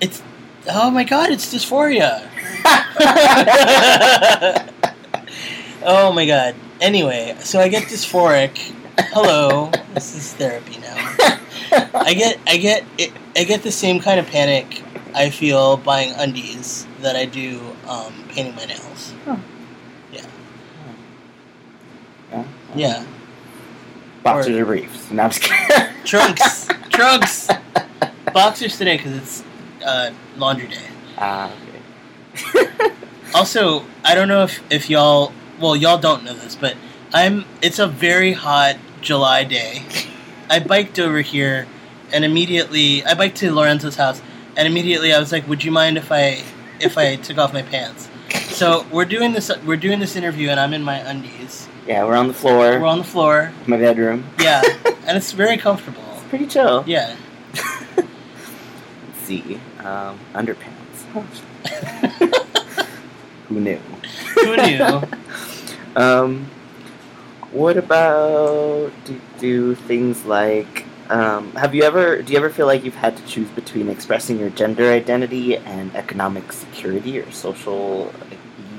it's 0.00 0.22
oh 0.68 0.90
my 0.90 1.04
god, 1.04 1.30
it's 1.30 1.52
dysphoria. 1.52 2.28
oh 5.84 6.12
my 6.12 6.26
god. 6.26 6.54
Anyway, 6.80 7.36
so 7.40 7.60
I 7.60 7.68
get 7.68 7.84
dysphoric. 7.84 8.74
Hello, 9.12 9.70
this 9.94 10.14
is 10.14 10.32
therapy 10.34 10.78
now. 10.78 11.38
I 11.94 12.14
get 12.14 12.38
I 12.46 12.56
get 12.56 12.84
it, 12.98 13.12
I 13.36 13.44
get 13.44 13.62
the 13.62 13.72
same 13.72 14.00
kind 14.00 14.20
of 14.20 14.26
panic 14.26 14.82
I 15.14 15.30
feel 15.30 15.76
buying 15.76 16.12
undies 16.14 16.86
that 17.00 17.16
I 17.16 17.26
do 17.26 17.60
um, 17.86 18.12
painting 18.28 18.54
my 18.54 18.64
nails. 18.64 19.12
yeah. 20.12 20.26
Yeah, 22.74 23.04
Boxers 24.22 24.56
or 24.56 24.64
briefs? 24.64 25.10
No, 25.10 25.24
I'm 25.24 25.30
just 25.30 25.42
kidding. 25.42 25.94
trunks, 26.04 26.68
trunks, 26.90 27.48
boxers 28.32 28.78
today 28.78 28.96
because 28.96 29.16
it's 29.16 29.44
uh, 29.84 30.12
laundry 30.36 30.68
day. 30.68 30.86
Ah, 31.18 31.52
okay. 32.34 32.68
Also, 33.34 33.82
I 34.04 34.14
don't 34.14 34.28
know 34.28 34.42
if, 34.44 34.62
if 34.70 34.90
y'all 34.90 35.32
well 35.58 35.74
y'all 35.74 35.96
don't 35.96 36.22
know 36.22 36.34
this, 36.34 36.54
but 36.54 36.76
I'm 37.14 37.46
it's 37.62 37.78
a 37.78 37.86
very 37.86 38.32
hot 38.34 38.76
July 39.00 39.44
day. 39.44 39.82
I 40.52 40.58
biked 40.58 40.98
over 40.98 41.22
here 41.22 41.66
and 42.12 42.26
immediately 42.26 43.02
I 43.04 43.14
biked 43.14 43.38
to 43.38 43.50
Lorenzo's 43.54 43.96
house 43.96 44.20
and 44.54 44.68
immediately 44.68 45.14
I 45.14 45.18
was 45.18 45.32
like, 45.32 45.48
"Would 45.48 45.64
you 45.64 45.70
mind 45.72 45.96
if 45.96 46.12
I 46.12 46.42
if 46.78 46.98
I 46.98 47.16
took 47.16 47.38
off 47.38 47.54
my 47.54 47.62
pants?" 47.62 48.10
So 48.50 48.84
we're 48.92 49.06
doing 49.06 49.32
this 49.32 49.50
we're 49.64 49.78
doing 49.78 49.98
this 49.98 50.14
interview 50.14 50.50
and 50.50 50.60
I'm 50.60 50.74
in 50.74 50.82
my 50.82 50.96
undies. 50.98 51.66
yeah, 51.86 52.04
we're 52.04 52.16
on 52.16 52.28
the 52.28 52.34
floor. 52.34 52.78
We're 52.78 52.86
on 52.86 52.98
the 52.98 53.04
floor. 53.04 53.50
my 53.66 53.78
bedroom. 53.78 54.26
Yeah, 54.38 54.60
and 55.06 55.16
it's 55.16 55.32
very 55.32 55.56
comfortable. 55.56 56.02
Pretty 56.28 56.46
chill. 56.46 56.84
Yeah. 56.86 57.16
Let's 57.96 58.08
see. 59.24 59.58
Um, 59.78 60.18
underpants. 60.34 61.40
Who 63.48 63.58
knew? 63.58 63.80
Who 64.34 64.56
knew? 64.56 65.02
Um, 65.96 66.50
what 67.52 67.76
about 67.76 68.90
do, 69.04 69.20
do 69.38 69.74
things 69.74 70.24
like? 70.24 70.86
Um, 71.08 71.52
have 71.52 71.74
you 71.74 71.82
ever? 71.82 72.22
Do 72.22 72.32
you 72.32 72.38
ever 72.38 72.50
feel 72.50 72.66
like 72.66 72.84
you've 72.84 72.94
had 72.94 73.16
to 73.16 73.26
choose 73.26 73.48
between 73.50 73.88
expressing 73.88 74.38
your 74.38 74.50
gender 74.50 74.90
identity 74.90 75.56
and 75.56 75.94
economic 75.94 76.52
security 76.52 77.18
or 77.18 77.30
social 77.30 78.12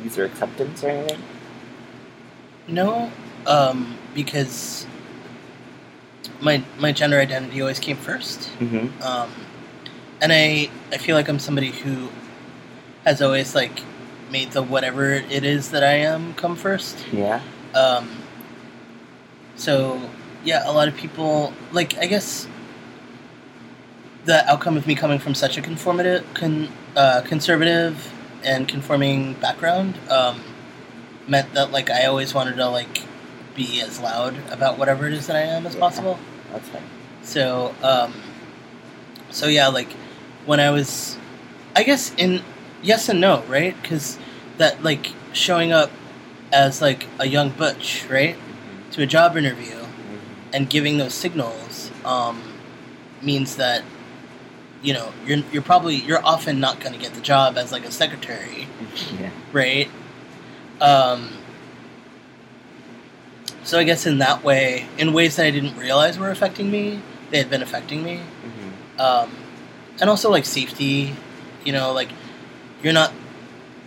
ease 0.04 0.18
or 0.18 0.26
acceptance 0.26 0.84
or 0.84 0.90
anything? 0.90 1.22
No, 2.68 3.12
um, 3.46 3.98
because 4.16 4.88
my 6.42 6.64
my 6.80 6.92
gender 6.92 7.20
identity 7.20 7.62
always 7.62 7.80
came 7.80 7.98
first. 7.98 8.50
Mm-hmm. 8.60 9.04
um, 9.04 9.32
and 10.22 10.32
I 10.32 10.70
I 10.92 10.98
feel 10.98 11.16
like 11.16 11.28
I'm 11.28 11.40
somebody 11.40 11.72
who 11.72 12.10
has 13.06 13.22
always 13.22 13.54
like 13.54 13.82
made 14.32 14.52
the 14.52 14.64
whatever 14.64 15.12
it 15.12 15.44
is 15.44 15.70
that 15.72 15.84
I 15.84 15.96
am 15.96 16.34
come 16.34 16.56
first. 16.56 16.98
Yeah. 17.12 17.42
Um, 17.76 18.23
so 19.56 20.00
yeah, 20.44 20.70
a 20.70 20.72
lot 20.72 20.88
of 20.88 20.96
people 20.96 21.54
like 21.72 21.98
I 21.98 22.06
guess 22.08 22.48
the 24.26 24.50
outcome 24.50 24.78
of 24.78 24.88
me 24.88 24.96
coming 24.96 25.20
from 25.20 25.36
such 25.36 25.58
a 25.58 25.62
conformative, 25.62 26.24
con, 26.34 26.70
uh, 26.96 27.22
conservative 27.26 28.12
and 28.44 28.68
conforming 28.68 29.34
background 29.36 29.98
um, 30.10 30.42
meant 31.28 31.54
that 31.54 31.72
like 31.72 31.90
I 31.90 32.06
always 32.06 32.34
wanted 32.34 32.56
to 32.56 32.70
like 32.70 33.04
be 33.56 33.82
as 33.82 34.00
loud 34.00 34.36
about 34.52 34.78
whatever 34.78 35.08
it 35.08 35.14
is 35.14 35.28
that 35.28 35.36
I 35.36 35.42
am 35.42 35.66
as 35.66 35.74
Yeah. 35.76 35.80
possible. 35.82 36.20
That's 36.52 36.68
fine. 36.70 36.84
So, 37.22 37.74
um, 37.84 38.14
so 39.30 39.48
yeah, 39.48 39.68
like 39.68 39.92
when 40.46 40.60
I 40.60 40.70
was, 40.72 41.18
I 41.76 41.84
guess 41.84 42.14
in 42.18 42.42
yes 42.82 43.10
and 43.10 43.20
no, 43.22 43.44
right? 43.48 43.76
Because 43.82 44.18
that 44.58 44.84
like 44.84 45.12
showing 45.34 45.72
up 45.72 45.92
as 46.52 46.82
like 46.82 47.08
a 47.20 47.28
young 47.28 47.50
butch, 47.50 48.06
right, 48.10 48.36
to 48.94 49.02
a 49.02 49.06
job 49.06 49.36
interview 49.38 49.76
and 50.54 50.70
giving 50.70 50.98
those 50.98 51.14
signals 51.14 51.92
um, 52.06 52.42
means 53.22 53.56
that 53.58 53.84
you 54.82 54.94
know 54.94 55.12
you're 55.26 55.40
you're 55.52 55.62
probably 55.64 55.96
you're 55.96 56.24
often 56.26 56.60
not 56.60 56.80
going 56.80 56.94
to 56.94 57.00
get 57.00 57.14
the 57.14 57.22
job 57.22 57.58
as 57.58 57.72
like 57.72 57.86
a 57.86 57.92
secretary, 57.92 58.68
Yeah. 59.20 59.32
right? 59.52 59.90
Um, 60.82 61.30
so 63.64 63.80
I 63.80 63.84
guess 63.84 64.06
in 64.06 64.18
that 64.20 64.44
way, 64.44 64.88
in 64.98 65.14
ways 65.14 65.38
that 65.38 65.46
I 65.46 65.52
didn't 65.52 65.78
realize 65.78 66.20
were 66.20 66.30
affecting 66.30 66.70
me, 66.70 67.02
they 67.32 67.38
had 67.38 67.50
been 67.50 67.62
affecting 67.62 68.04
me. 68.04 68.18
Mm-hmm. 68.18 69.00
Um, 69.02 69.36
and 70.02 70.10
also 70.10 70.30
like 70.30 70.46
safety, 70.46 71.16
you 71.64 71.72
know, 71.72 71.94
like 71.94 72.10
you're 72.84 72.94
not 72.94 73.14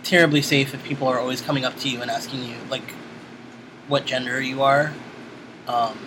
terribly 0.03 0.41
safe 0.41 0.73
if 0.73 0.83
people 0.83 1.07
are 1.07 1.19
always 1.19 1.41
coming 1.41 1.63
up 1.63 1.77
to 1.77 1.89
you 1.89 2.01
and 2.01 2.09
asking 2.09 2.43
you 2.43 2.55
like 2.69 2.93
what 3.87 4.05
gender 4.05 4.41
you 4.41 4.61
are. 4.63 4.93
Um, 5.67 5.97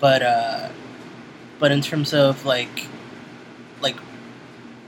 but 0.00 0.22
uh, 0.22 0.68
but 1.58 1.72
in 1.72 1.80
terms 1.80 2.12
of 2.12 2.44
like 2.44 2.86
like 3.80 3.96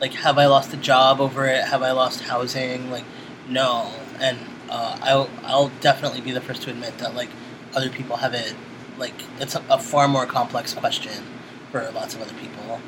like 0.00 0.12
have 0.14 0.38
I 0.38 0.46
lost 0.46 0.72
a 0.74 0.76
job 0.76 1.20
over 1.20 1.46
it? 1.46 1.64
Have 1.64 1.82
I 1.82 1.92
lost 1.92 2.22
housing? 2.22 2.90
Like 2.90 3.04
no, 3.48 3.92
and 4.20 4.38
uh, 4.68 4.98
I'll 5.00 5.30
I'll 5.44 5.68
definitely 5.80 6.20
be 6.20 6.32
the 6.32 6.40
first 6.40 6.62
to 6.62 6.70
admit 6.70 6.98
that 6.98 7.14
like 7.14 7.30
other 7.74 7.90
people 7.90 8.16
have 8.16 8.34
it 8.34 8.54
like 8.98 9.14
it's 9.40 9.54
a, 9.54 9.62
a 9.68 9.78
far 9.78 10.08
more 10.08 10.26
complex 10.26 10.74
question 10.74 11.24
for 11.70 11.88
lots 11.90 12.14
of 12.14 12.22
other 12.22 12.34
people. 12.34 12.80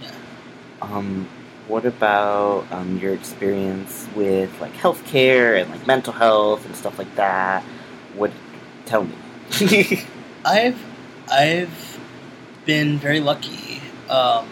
Yeah. 0.00 0.08
Yeah. 0.08 0.14
Um, 0.80 1.28
what 1.68 1.84
about 1.84 2.66
um, 2.70 2.98
your 2.98 3.12
experience 3.12 4.06
with 4.14 4.60
like 4.60 4.72
healthcare 4.74 5.60
and 5.60 5.70
like 5.70 5.86
mental 5.86 6.12
health 6.12 6.64
and 6.64 6.76
stuff 6.76 6.98
like 6.98 7.12
that? 7.16 7.62
What? 8.14 8.32
Tell 8.84 9.04
me. 9.04 9.14
I've 10.44 10.80
I've 11.30 11.98
been 12.64 12.98
very 12.98 13.20
lucky. 13.20 13.80
Um, 14.08 14.48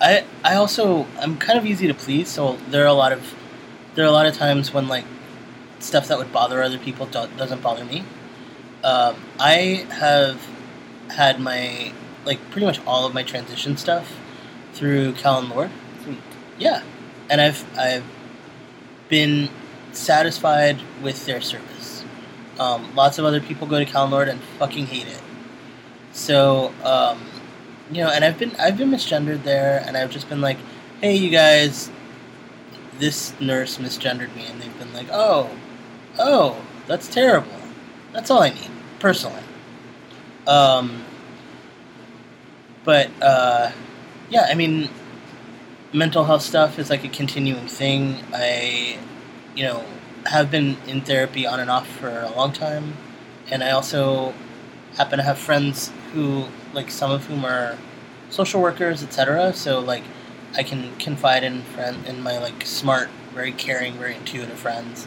I 0.00 0.24
I 0.44 0.54
also 0.54 1.06
I'm 1.18 1.36
kind 1.36 1.58
of 1.58 1.66
easy 1.66 1.88
to 1.88 1.94
please, 1.94 2.28
so 2.28 2.56
there 2.68 2.84
are 2.84 2.88
a 2.88 2.92
lot 2.92 3.12
of 3.12 3.34
there 3.94 4.04
are 4.04 4.08
a 4.08 4.12
lot 4.12 4.26
of 4.26 4.34
times 4.34 4.72
when 4.72 4.86
like 4.86 5.04
stuff 5.80 6.06
that 6.08 6.18
would 6.18 6.32
bother 6.32 6.62
other 6.62 6.78
people 6.78 7.06
do- 7.06 7.28
doesn't 7.36 7.62
bother 7.62 7.84
me. 7.84 8.04
Um, 8.84 9.16
I 9.38 9.86
have 9.90 10.46
had 11.08 11.40
my 11.40 11.92
like 12.24 12.38
pretty 12.50 12.66
much 12.66 12.80
all 12.86 13.04
of 13.04 13.14
my 13.14 13.24
transition 13.24 13.76
stuff 13.76 14.19
through 14.80 15.12
Callen-Lorde. 15.12 15.70
Yeah, 16.58 16.82
and 17.28 17.38
I've 17.38 17.62
I've 17.78 18.04
been 19.10 19.50
satisfied 19.92 20.78
with 21.02 21.26
their 21.26 21.42
service. 21.42 22.02
Um, 22.58 22.94
lots 22.94 23.18
of 23.18 23.26
other 23.26 23.40
people 23.40 23.66
go 23.66 23.78
to 23.78 23.84
Callen-Lorde 23.84 24.28
and 24.28 24.40
fucking 24.58 24.86
hate 24.86 25.06
it. 25.06 25.20
So, 26.12 26.72
um, 26.82 27.20
you 27.92 28.02
know, 28.02 28.10
and 28.10 28.24
I've 28.24 28.38
been 28.38 28.56
I've 28.58 28.78
been 28.78 28.90
misgendered 28.90 29.42
there, 29.42 29.84
and 29.86 29.98
I've 29.98 30.10
just 30.10 30.30
been 30.30 30.40
like, 30.40 30.56
hey, 31.02 31.14
you 31.14 31.28
guys, 31.28 31.90
this 32.98 33.38
nurse 33.38 33.76
misgendered 33.76 34.34
me, 34.34 34.46
and 34.46 34.62
they've 34.62 34.78
been 34.78 34.94
like, 34.94 35.08
oh, 35.12 35.50
oh, 36.18 36.56
that's 36.86 37.06
terrible. 37.06 37.52
That's 38.14 38.30
all 38.30 38.42
I 38.42 38.48
need 38.48 38.70
personally. 38.98 39.42
Um, 40.46 41.04
but 42.82 43.10
uh, 43.20 43.72
yeah, 44.30 44.46
I 44.48 44.54
mean, 44.54 44.88
mental 45.92 46.24
health 46.24 46.42
stuff 46.42 46.78
is 46.78 46.90
like 46.90 47.04
a 47.04 47.08
continuing 47.08 47.66
thing. 47.66 48.16
I, 48.32 48.98
you 49.54 49.64
know, 49.64 49.84
have 50.26 50.50
been 50.50 50.76
in 50.86 51.02
therapy 51.02 51.46
on 51.46 51.60
and 51.60 51.70
off 51.70 51.88
for 51.88 52.08
a 52.08 52.30
long 52.36 52.52
time, 52.52 52.94
and 53.50 53.62
I 53.62 53.72
also 53.72 54.32
happen 54.96 55.18
to 55.18 55.24
have 55.24 55.38
friends 55.38 55.92
who, 56.12 56.46
like, 56.72 56.90
some 56.90 57.10
of 57.10 57.26
whom 57.26 57.44
are 57.44 57.76
social 58.30 58.62
workers, 58.62 59.02
etc. 59.02 59.52
So 59.52 59.80
like, 59.80 60.04
I 60.56 60.62
can 60.62 60.96
confide 60.96 61.44
in 61.44 61.62
friend 61.62 62.06
in 62.06 62.22
my 62.22 62.38
like 62.38 62.66
smart, 62.66 63.08
very 63.34 63.52
caring, 63.52 63.94
very 63.94 64.16
intuitive 64.16 64.58
friends. 64.58 65.06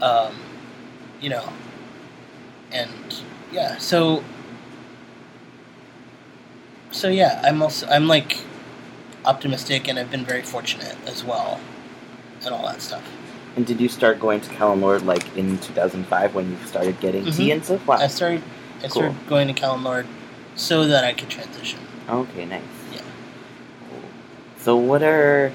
Um, 0.00 0.36
you 1.20 1.30
know, 1.30 1.52
and 2.72 3.22
yeah, 3.52 3.78
so 3.78 4.22
so 6.90 7.08
yeah, 7.08 7.40
I'm 7.44 7.62
also 7.62 7.86
I'm 7.88 8.06
like 8.06 8.38
optimistic, 9.24 9.88
and 9.88 9.98
I've 9.98 10.10
been 10.10 10.24
very 10.24 10.42
fortunate 10.42 10.96
as 11.06 11.24
well, 11.24 11.60
and 12.44 12.54
all 12.54 12.66
that 12.66 12.80
stuff. 12.82 13.02
And 13.56 13.66
did 13.66 13.80
you 13.80 13.88
start 13.88 14.20
going 14.20 14.40
to 14.40 14.50
Callen-Lorde 14.50 15.02
like 15.02 15.36
in 15.36 15.58
2005 15.58 16.34
when 16.34 16.50
you 16.50 16.56
started 16.66 17.00
getting 17.00 17.24
Mhm. 17.24 17.36
T 17.36 17.50
and 17.50 17.64
stuff? 17.64 17.84
Wow. 17.86 17.96
I 17.96 18.06
started 18.06 18.42
I 18.78 18.82
Cool. 18.82 18.90
started 18.90 19.26
going 19.28 19.48
to 19.48 19.54
Callen-Lorde 19.54 20.06
so 20.54 20.86
that 20.86 21.04
I 21.04 21.12
could 21.12 21.28
transition. 21.28 21.80
Okay, 22.08 22.44
nice. 22.44 22.62
Yeah. 22.92 23.00
Cool. 23.90 24.00
So, 24.60 24.76
what 24.76 25.02
are, 25.02 25.50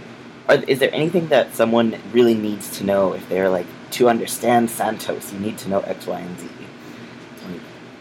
are 0.50 0.56
is 0.68 0.80
there 0.80 0.94
anything 0.94 1.28
that 1.30 1.56
someone 1.56 1.96
really 2.12 2.34
needs 2.36 2.78
to 2.78 2.84
know 2.84 3.14
if 3.14 3.28
they're 3.30 3.50
like 3.50 3.66
to 3.92 4.10
understand 4.10 4.70
Santos? 4.70 5.32
You 5.32 5.40
need 5.40 5.58
to 5.60 5.70
know 5.70 5.80
X, 5.82 6.06
Y, 6.06 6.20
and 6.20 6.40
Z. 6.40 6.48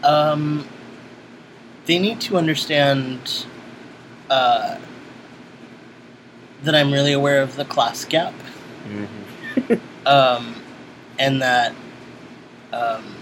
Um, 0.03 0.67
they 1.85 1.99
need 1.99 2.21
to 2.21 2.37
understand 2.37 3.45
uh, 4.29 4.77
that 6.63 6.75
I'm 6.75 6.91
really 6.91 7.13
aware 7.13 7.41
of 7.41 7.55
the 7.55 7.65
class 7.65 8.05
gap, 8.05 8.33
Mm-hmm. 8.83 9.73
um, 10.07 10.55
and 11.17 11.41
that 11.41 11.73
um, 12.73 13.15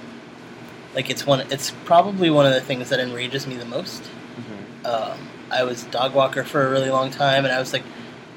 like 0.96 1.10
it's 1.10 1.26
one. 1.26 1.42
It's 1.52 1.72
probably 1.86 2.30
one 2.30 2.46
of 2.46 2.54
the 2.54 2.62
things 2.62 2.90
that 2.90 3.00
enrages 3.00 3.48
me 3.48 3.56
the 3.56 3.66
most. 3.66 4.02
Mm-hmm. 4.02 4.86
um, 4.86 5.28
I 5.52 5.64
was 5.64 5.84
dog 5.84 6.14
walker 6.14 6.44
for 6.44 6.66
a 6.66 6.70
really 6.70 6.90
long 6.90 7.12
time, 7.12 7.44
and 7.44 7.54
I 7.54 7.60
was 7.60 7.74
like, 7.74 7.84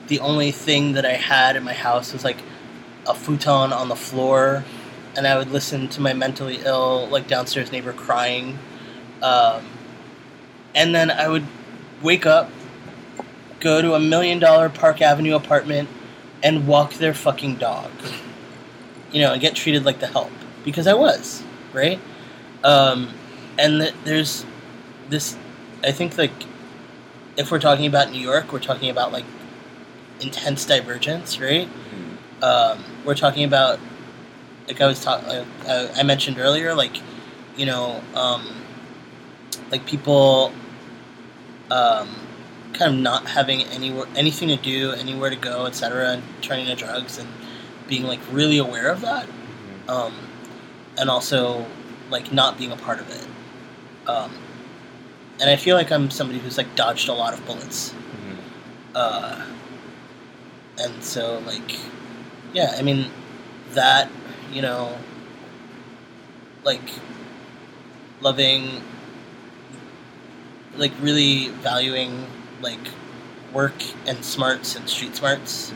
the 0.08 0.18
only 0.20 0.50
thing 0.50 0.94
that 0.94 1.06
I 1.06 1.12
had 1.12 1.56
in 1.56 1.62
my 1.62 1.72
house 1.72 2.12
was 2.12 2.24
like 2.24 2.38
a 3.06 3.14
futon 3.14 3.72
on 3.72 3.88
the 3.88 3.96
floor, 3.96 4.64
and 5.16 5.26
I 5.26 5.38
would 5.38 5.50
listen 5.50 5.88
to 5.90 6.00
my 6.00 6.12
mentally 6.12 6.58
ill, 6.64 7.06
like 7.08 7.28
downstairs 7.28 7.70
neighbor 7.70 7.92
crying, 7.92 8.58
um, 9.22 9.64
and 10.74 10.94
then 10.94 11.10
I 11.10 11.28
would 11.28 11.46
wake 12.02 12.26
up, 12.26 12.50
go 13.60 13.80
to 13.80 13.94
a 13.94 14.00
million 14.00 14.38
dollar 14.38 14.68
Park 14.68 15.00
Avenue 15.00 15.34
apartment, 15.34 15.88
and 16.42 16.66
walk 16.66 16.94
their 16.94 17.14
fucking 17.14 17.56
dog, 17.56 17.90
you 19.12 19.20
know, 19.20 19.32
and 19.32 19.40
get 19.40 19.54
treated 19.54 19.84
like 19.84 20.00
the 20.00 20.06
help. 20.06 20.30
Because 20.64 20.86
I 20.86 20.94
was 20.94 21.42
right, 21.72 22.00
um, 22.62 23.10
and 23.58 23.80
th- 23.80 23.94
there's 24.04 24.44
this 25.08 25.36
I 25.84 25.92
think 25.92 26.16
like 26.16 26.32
if 27.36 27.50
we're 27.50 27.60
talking 27.60 27.86
about 27.86 28.10
New 28.10 28.20
York, 28.20 28.52
we're 28.52 28.58
talking 28.60 28.90
about 28.90 29.12
like 29.12 29.24
intense 30.20 30.64
divergence, 30.64 31.38
right? 31.40 31.68
Um, 32.42 32.84
we're 33.04 33.14
talking 33.14 33.44
about 33.44 33.78
like 34.66 34.80
I 34.80 34.86
was 34.86 35.02
talking, 35.02 35.28
uh, 35.28 35.92
I 35.94 36.02
mentioned 36.02 36.38
earlier, 36.38 36.74
like 36.74 36.96
you 37.56 37.66
know, 37.66 38.02
um, 38.14 38.62
like 39.70 39.86
people 39.86 40.52
um, 41.70 42.08
kind 42.72 42.94
of 42.94 43.00
not 43.00 43.26
having 43.26 43.62
anywhere 43.64 44.06
anything 44.16 44.48
to 44.48 44.56
do, 44.56 44.92
anywhere 44.92 45.30
to 45.30 45.36
go, 45.36 45.66
etc., 45.66 46.10
and 46.10 46.22
turning 46.42 46.66
to 46.66 46.74
drugs 46.74 47.18
and 47.18 47.28
being 47.88 48.04
like 48.04 48.20
really 48.30 48.58
aware 48.58 48.90
of 48.90 49.00
that, 49.00 49.28
um, 49.88 50.14
and 50.98 51.10
also 51.10 51.66
like 52.10 52.32
not 52.32 52.58
being 52.58 52.72
a 52.72 52.76
part 52.76 53.00
of 53.00 53.08
it. 53.10 54.08
Um, 54.08 54.32
and 55.40 55.50
I 55.50 55.56
feel 55.56 55.76
like 55.76 55.90
I'm 55.90 56.10
somebody 56.10 56.38
who's 56.38 56.58
like 56.58 56.74
dodged 56.76 57.08
a 57.08 57.12
lot 57.12 57.34
of 57.34 57.44
bullets. 57.46 57.90
Mm-hmm. 57.90 58.40
Uh, 58.94 59.46
and 60.78 61.02
so 61.02 61.40
like, 61.46 61.78
yeah, 62.52 62.74
I 62.76 62.82
mean, 62.82 63.10
that 63.70 64.10
you 64.52 64.62
know, 64.62 64.96
like 66.62 66.80
loving, 68.20 68.82
like 70.76 70.92
really 71.00 71.48
valuing 71.48 72.26
like 72.60 72.80
work 73.52 73.74
and 74.06 74.24
smarts 74.24 74.76
and 74.76 74.88
street 74.88 75.16
smarts. 75.16 75.72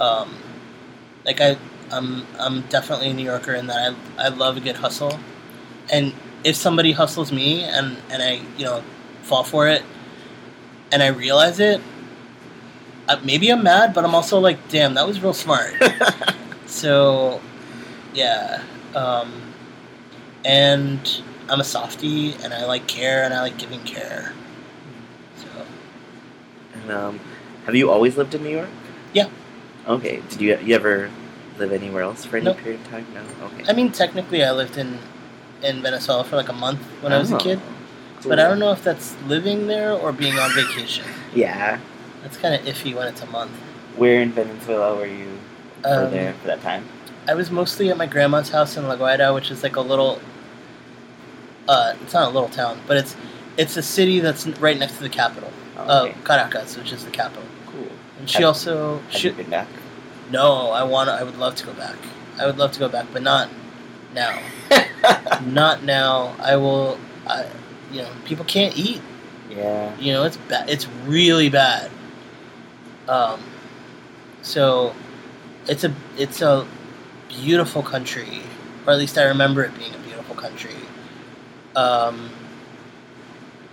Um, 0.00 0.36
like 1.24 1.40
I, 1.40 1.56
I'm 1.90 2.26
I'm 2.38 2.62
definitely 2.62 3.10
a 3.10 3.14
New 3.14 3.24
Yorker 3.24 3.54
in 3.54 3.66
that 3.68 3.94
I 4.18 4.26
I 4.26 4.28
love 4.28 4.56
a 4.56 4.60
good 4.60 4.76
hustle, 4.76 5.18
and 5.92 6.12
if 6.44 6.56
somebody 6.56 6.92
hustles 6.92 7.32
me 7.32 7.64
and 7.64 7.96
and 8.10 8.22
I 8.22 8.40
you 8.56 8.64
know 8.64 8.82
fall 9.22 9.44
for 9.44 9.68
it, 9.68 9.82
and 10.92 11.02
I 11.02 11.08
realize 11.08 11.60
it, 11.60 11.80
uh, 13.10 13.18
maybe 13.24 13.50
I'm 13.50 13.62
mad, 13.62 13.92
but 13.92 14.04
I'm 14.04 14.14
also 14.14 14.38
like, 14.38 14.68
damn, 14.68 14.94
that 14.94 15.06
was 15.06 15.20
real 15.20 15.34
smart. 15.34 15.74
so, 16.66 17.40
yeah, 18.14 18.62
um, 18.94 19.32
and 20.44 21.22
I'm 21.50 21.60
a 21.60 21.64
softie, 21.64 22.34
and 22.44 22.54
I 22.54 22.64
like 22.64 22.86
care, 22.86 23.24
and 23.24 23.34
I 23.34 23.40
like 23.42 23.58
giving 23.58 23.80
care. 23.82 24.32
So 25.36 25.46
And, 26.74 26.92
um, 26.92 27.20
have 27.66 27.74
you 27.74 27.90
always 27.90 28.16
lived 28.16 28.34
in 28.36 28.42
New 28.44 28.50
York? 28.50 28.68
Yeah. 29.12 29.28
Okay. 29.88 30.22
Did 30.30 30.40
you 30.40 30.58
you 30.62 30.74
ever 30.76 31.10
live 31.58 31.72
anywhere 31.72 32.02
else 32.04 32.24
for 32.24 32.36
any 32.36 32.46
Nope. 32.46 32.58
period 32.58 32.80
of 32.82 32.88
time? 32.88 33.06
No. 33.12 33.46
Okay. 33.46 33.64
I 33.68 33.72
mean, 33.72 33.90
technically, 33.90 34.44
I 34.44 34.52
lived 34.52 34.78
in 34.78 34.98
in 35.62 35.82
Venezuela 35.82 36.24
for 36.24 36.36
like 36.36 36.48
a 36.48 36.52
month 36.54 36.80
when 37.02 37.12
I 37.12 37.18
was 37.18 37.32
a 37.32 37.34
Oh, 37.34 37.38
kid, 37.38 37.60
cool. 38.22 38.30
but 38.30 38.38
I 38.38 38.44
don't 38.48 38.58
know 38.60 38.70
if 38.72 38.82
that's 38.84 39.14
living 39.26 39.66
there 39.66 39.92
or 39.92 40.12
being 40.12 40.38
on 40.38 40.54
vacation. 40.54 41.04
Yeah. 41.34 41.78
That's 42.22 42.36
kind 42.36 42.54
of 42.54 42.60
iffy 42.62 42.94
when 42.94 43.08
it's 43.08 43.22
a 43.22 43.26
month. 43.26 43.50
Where 43.96 44.22
in 44.22 44.30
Venezuela 44.32 44.94
were 44.94 45.06
you 45.06 45.28
Um, 45.84 46.10
there 46.12 46.32
for 46.40 46.46
that 46.46 46.62
time? 46.62 46.84
I 47.28 47.34
was 47.34 47.50
mostly 47.50 47.90
at 47.90 47.96
my 47.96 48.06
grandma's 48.06 48.50
house 48.50 48.76
in 48.76 48.86
La 48.88 48.96
Guaira, 48.96 49.34
which 49.34 49.50
is 49.50 49.62
like 49.64 49.76
a 49.76 49.80
little. 49.80 50.20
Uh, 51.70 51.94
it's 52.02 52.14
not 52.14 52.26
a 52.30 52.30
little 52.36 52.48
town, 52.48 52.74
but 52.88 52.96
it's 52.96 53.14
it's 53.56 53.76
a 53.76 53.82
city 53.82 54.18
that's 54.20 54.46
right 54.58 54.76
next 54.78 54.96
to 54.96 55.02
the 55.02 55.08
capital, 55.08 55.50
Oh, 55.76 56.06
okay. 56.06 56.12
uh, 56.12 56.24
Caracas, 56.24 56.76
which 56.76 56.92
is 56.92 57.04
the 57.04 57.10
capital. 57.12 57.44
cool. 57.66 57.86
And 58.18 58.28
she 58.28 58.38
Have- 58.38 58.48
also 58.48 58.98
Have 58.98 59.12
she, 59.20 59.28
you 59.28 59.34
been 59.34 59.50
back? 59.50 59.68
no, 60.30 60.70
I 60.70 60.82
want. 60.82 61.08
I 61.10 61.22
would 61.22 61.38
love 61.38 61.54
to 61.60 61.66
go 61.66 61.72
back. 61.74 61.96
I 62.40 62.46
would 62.46 62.58
love 62.58 62.72
to 62.72 62.80
go 62.80 62.88
back, 62.88 63.06
but 63.12 63.22
not 63.22 63.48
now. 64.14 64.32
not 65.46 65.84
now. 65.84 66.34
I 66.40 66.56
will. 66.56 66.98
I, 67.26 67.46
you 67.92 68.02
know, 68.02 68.10
people 68.24 68.44
can't 68.46 68.76
eat. 68.76 69.00
yeah. 69.50 69.96
You 69.98 70.12
know, 70.14 70.24
it's 70.24 70.38
bad. 70.50 70.68
It's 70.70 70.86
really 71.06 71.50
bad. 71.50 71.90
Um, 73.08 73.40
so 74.42 74.92
it's 75.68 75.84
a 75.84 75.94
it's 76.16 76.40
a 76.42 76.66
beautiful 77.28 77.82
country, 77.82 78.42
or 78.86 78.92
at 78.94 78.98
least 78.98 79.18
I 79.18 79.24
remember 79.24 79.62
it 79.64 79.76
being 79.78 79.94
a 79.94 79.98
beautiful 79.98 80.34
country. 80.34 80.74
Um, 81.76 82.30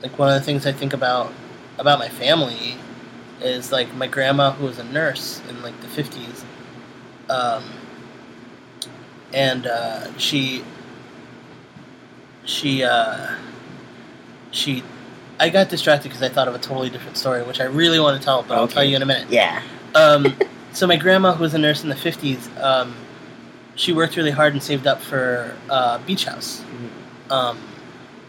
like 0.02 0.18
one 0.20 0.30
of 0.30 0.36
the 0.40 0.46
things 0.46 0.66
I 0.66 0.72
think 0.72 0.94
about 0.94 1.34
about 1.80 2.00
my 2.00 2.10
family 2.10 2.76
is 3.42 3.72
like 3.72 3.94
my 3.96 4.08
grandma 4.08 4.52
who 4.52 4.66
was 4.66 4.80
a 4.80 4.84
nurse 4.84 5.42
in 5.50 5.62
like 5.62 5.80
the 5.82 5.88
fifties, 5.88 6.46
um, 7.30 7.64
and 9.34 9.68
uh, 9.68 10.16
she 10.18 10.64
she 12.46 12.84
uh, 12.84 13.36
she 14.52 14.84
I 15.40 15.50
got 15.50 15.70
distracted 15.70 16.10
because 16.10 16.24
I 16.24 16.30
thought 16.30 16.48
of 16.48 16.56
a 16.56 16.60
totally 16.60 16.90
different 16.90 17.18
story, 17.18 17.44
which 17.44 17.60
I 17.60 17.66
really 17.66 18.00
want 18.00 18.20
to 18.20 18.24
tell, 18.26 18.44
but 18.44 18.58
I'll 18.58 18.68
tell 18.68 18.84
you 18.84 18.96
in 18.96 19.02
a 19.02 19.06
minute. 19.06 19.30
Yeah. 19.30 19.62
Um, 19.94 20.36
so 20.74 20.88
my 20.88 20.96
grandma, 20.96 21.34
who 21.34 21.44
was 21.44 21.54
a 21.54 21.58
nurse 21.60 21.84
in 21.84 21.90
the 21.90 21.96
fifties, 21.96 22.50
um, 22.60 22.96
she 23.76 23.94
worked 23.94 24.16
really 24.16 24.32
hard 24.32 24.54
and 24.54 24.62
saved 24.62 24.88
up 24.88 25.02
for 25.02 25.56
uh, 25.70 26.00
beach 26.00 26.26
house, 26.26 26.62
Mhm. 27.30 27.32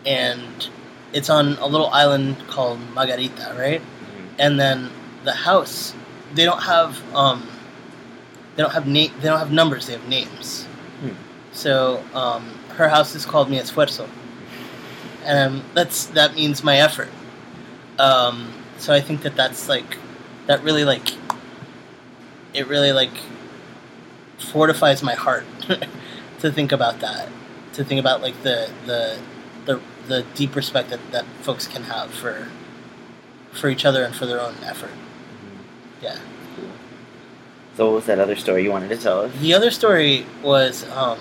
And 0.07 0.69
it's 1.13 1.31
on 1.31 1.57
a 1.59 1.67
little 1.67 1.89
island 1.89 2.37
called 2.49 2.79
Margarita, 2.95 3.55
right? 3.59 3.81
Mhm. 3.81 4.29
And 4.39 4.61
then 4.61 4.91
the 5.25 5.33
house, 5.33 5.95
they 6.35 6.45
don't 6.45 6.63
have 6.63 7.01
um, 7.15 7.47
they 8.57 8.63
don't 8.63 8.73
have 8.73 8.87
name, 8.87 9.13
they 9.21 9.29
don't 9.29 9.39
have 9.39 9.53
numbers, 9.53 9.87
they 9.87 9.93
have 9.93 10.09
names. 10.09 10.65
Hmm. 11.01 11.11
So 11.53 12.03
um, 12.15 12.45
her 12.77 12.89
house 12.89 13.15
is 13.15 13.25
called 13.25 13.49
Mi 13.51 13.59
Esfuerzo, 13.59 14.09
and 15.25 15.57
um, 15.57 15.65
that's 15.75 16.07
that 16.07 16.35
means 16.35 16.63
my 16.65 16.79
effort. 16.79 17.09
Um, 17.99 18.53
so 18.79 18.93
I 18.93 19.01
think 19.01 19.23
that 19.23 19.37
that's 19.37 19.69
like 19.69 19.99
that 20.47 20.63
really 20.63 20.85
like 20.85 21.13
it 22.55 22.67
really 22.67 22.93
like 22.93 23.13
fortifies 24.39 25.03
my 25.03 25.15
heart 25.15 25.45
to 26.41 26.51
think 26.53 26.73
about 26.73 27.01
that, 27.01 27.29
to 27.75 27.85
think 27.85 28.01
about 28.01 28.23
like 28.23 28.41
the 28.43 28.71
the 28.87 29.19
the, 30.09 30.25
deep 30.35 30.57
respect 30.57 30.91
that, 30.91 31.01
that 31.13 31.25
folks 31.43 31.67
can 31.67 31.85
have 31.85 32.11
for 32.11 32.49
for 33.53 33.69
each 33.69 33.85
other 33.85 34.05
and 34.05 34.15
for 34.15 34.27
their 34.27 34.41
own 34.41 34.55
effort. 34.65 34.91
Mhm. 34.91 36.03
Yeah. 36.03 36.17
Cool. 36.57 36.65
So 37.77 37.87
what 37.87 37.95
was 37.95 38.07
that 38.07 38.19
other 38.19 38.37
story 38.37 38.63
you 38.63 38.71
wanted 38.71 38.89
to 38.91 38.97
tell 38.97 39.21
us? 39.23 39.33
The 39.41 39.55
other 39.55 39.71
story 39.71 40.27
was 40.43 40.89
um, 40.91 41.19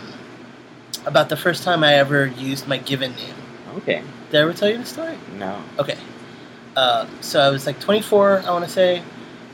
about 1.06 1.30
the 1.30 1.38
first 1.38 1.64
time 1.64 1.84
I 1.84 1.96
ever 1.96 2.28
used 2.28 2.68
my 2.68 2.78
given 2.78 3.16
name. 3.16 3.36
Okay. 3.78 4.04
Did 4.30 4.38
I 4.38 4.42
ever 4.42 4.54
tell 4.54 4.70
you 4.70 4.78
the 4.78 4.86
story? 4.86 5.18
No. 5.38 5.62
Okay. 5.80 5.98
Uh, 6.76 7.08
so 7.22 7.40
I 7.40 7.50
was 7.50 7.66
like 7.66 7.80
24, 7.80 8.44
I 8.46 8.52
want 8.52 8.66
to 8.66 8.70
say, 8.70 9.02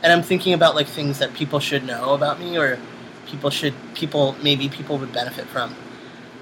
and 0.02 0.12
I'm 0.12 0.24
thinking 0.24 0.54
about 0.54 0.76
like 0.76 0.88
things 0.88 1.20
that 1.20 1.34
people 1.34 1.60
should 1.60 1.86
know 1.86 2.14
about 2.14 2.40
me 2.40 2.58
or 2.58 2.78
people 3.28 3.50
should 3.50 3.74
people 3.94 4.36
maybe 4.44 4.68
people 4.68 4.98
would 4.98 5.14
benefit 5.14 5.46
from. 5.48 5.74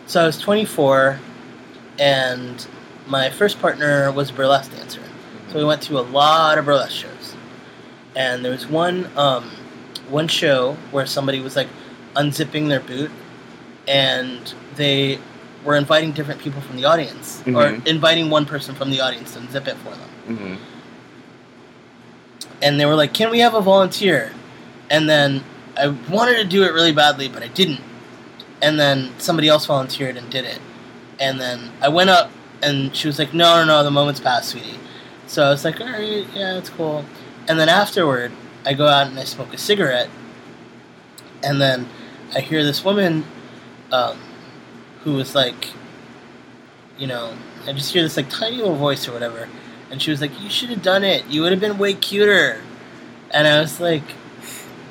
So 0.07 0.23
I 0.23 0.25
was 0.25 0.39
24, 0.39 1.19
and 1.99 2.65
my 3.11 3.29
first 3.29 3.59
partner 3.61 4.09
was 4.13 4.29
a 4.29 4.33
burlesque 4.33 4.71
dancer. 4.71 5.01
So 5.49 5.57
we 5.57 5.65
went 5.65 5.81
to 5.83 5.99
a 5.99 6.01
lot 6.01 6.57
of 6.57 6.63
burlesque 6.65 6.93
shows, 6.95 7.35
and 8.15 8.43
there 8.43 8.53
was 8.53 8.65
one 8.65 9.09
um, 9.17 9.51
one 10.09 10.27
show 10.29 10.77
where 10.91 11.05
somebody 11.05 11.41
was 11.41 11.55
like 11.57 11.67
unzipping 12.15 12.69
their 12.69 12.79
boot, 12.79 13.11
and 13.87 14.53
they 14.75 15.19
were 15.65 15.75
inviting 15.75 16.11
different 16.13 16.39
people 16.41 16.61
from 16.61 16.77
the 16.77 16.85
audience, 16.85 17.41
or 17.47 17.51
Mhm. 17.51 17.85
inviting 17.85 18.29
one 18.29 18.45
person 18.45 18.73
from 18.75 18.89
the 18.89 19.01
audience 19.01 19.33
to 19.33 19.39
unzip 19.39 19.67
it 19.67 19.77
for 19.83 19.91
them. 19.91 20.09
Mm-hmm. 20.29 20.55
and 22.63 22.79
they 22.79 22.85
were 22.85 22.95
like, 22.95 23.11
"Can 23.13 23.29
we 23.31 23.39
have 23.39 23.55
a 23.55 23.61
volunteer?" 23.61 24.31
And 24.89 25.09
then 25.09 25.43
I 25.77 25.87
wanted 25.87 26.35
to 26.37 26.43
do 26.43 26.63
it 26.63 26.73
really 26.73 26.91
badly, 26.91 27.27
but 27.27 27.41
I 27.43 27.47
didn't. 27.47 27.81
And 28.61 28.79
then 28.79 29.11
somebody 29.17 29.47
else 29.47 29.65
volunteered 29.65 30.15
and 30.15 30.29
did 30.29 30.45
it. 30.45 30.59
And 31.19 31.41
then 31.41 31.71
I 31.81 31.89
went 31.89 32.11
up, 32.11 32.29
and 32.61 32.95
she 32.95 33.07
was 33.07 33.19
like, 33.19 33.33
"No, 33.33 33.55
no, 33.57 33.65
no, 33.65 33.83
the 33.83 33.91
moment's 33.91 34.19
past, 34.19 34.49
sweetie." 34.49 34.79
So 35.27 35.43
I 35.43 35.49
was 35.49 35.63
like, 35.65 35.79
"All 35.81 35.87
right, 35.87 36.25
yeah, 36.35 36.57
it's 36.57 36.69
cool." 36.69 37.05
And 37.47 37.59
then 37.59 37.69
afterward, 37.69 38.31
I 38.65 38.73
go 38.73 38.87
out 38.87 39.07
and 39.07 39.19
I 39.19 39.23
smoke 39.23 39.53
a 39.53 39.57
cigarette, 39.57 40.09
and 41.43 41.61
then 41.61 41.89
I 42.35 42.41
hear 42.41 42.63
this 42.63 42.83
woman, 42.83 43.25
um, 43.91 44.19
who 45.03 45.13
was 45.13 45.35
like, 45.35 45.69
you 46.97 47.07
know, 47.07 47.33
I 47.67 47.73
just 47.73 47.91
hear 47.91 48.03
this 48.03 48.17
like 48.17 48.29
tiny 48.29 48.57
little 48.57 48.75
voice 48.75 49.07
or 49.07 49.13
whatever, 49.13 49.49
and 49.89 50.01
she 50.01 50.11
was 50.11 50.21
like, 50.21 50.31
"You 50.41 50.49
should 50.49 50.69
have 50.69 50.81
done 50.83 51.03
it. 51.03 51.25
You 51.27 51.41
would 51.41 51.51
have 51.51 51.61
been 51.61 51.77
way 51.77 51.93
cuter." 51.93 52.61
And 53.31 53.47
I 53.47 53.59
was 53.61 53.79
like, 53.79 54.03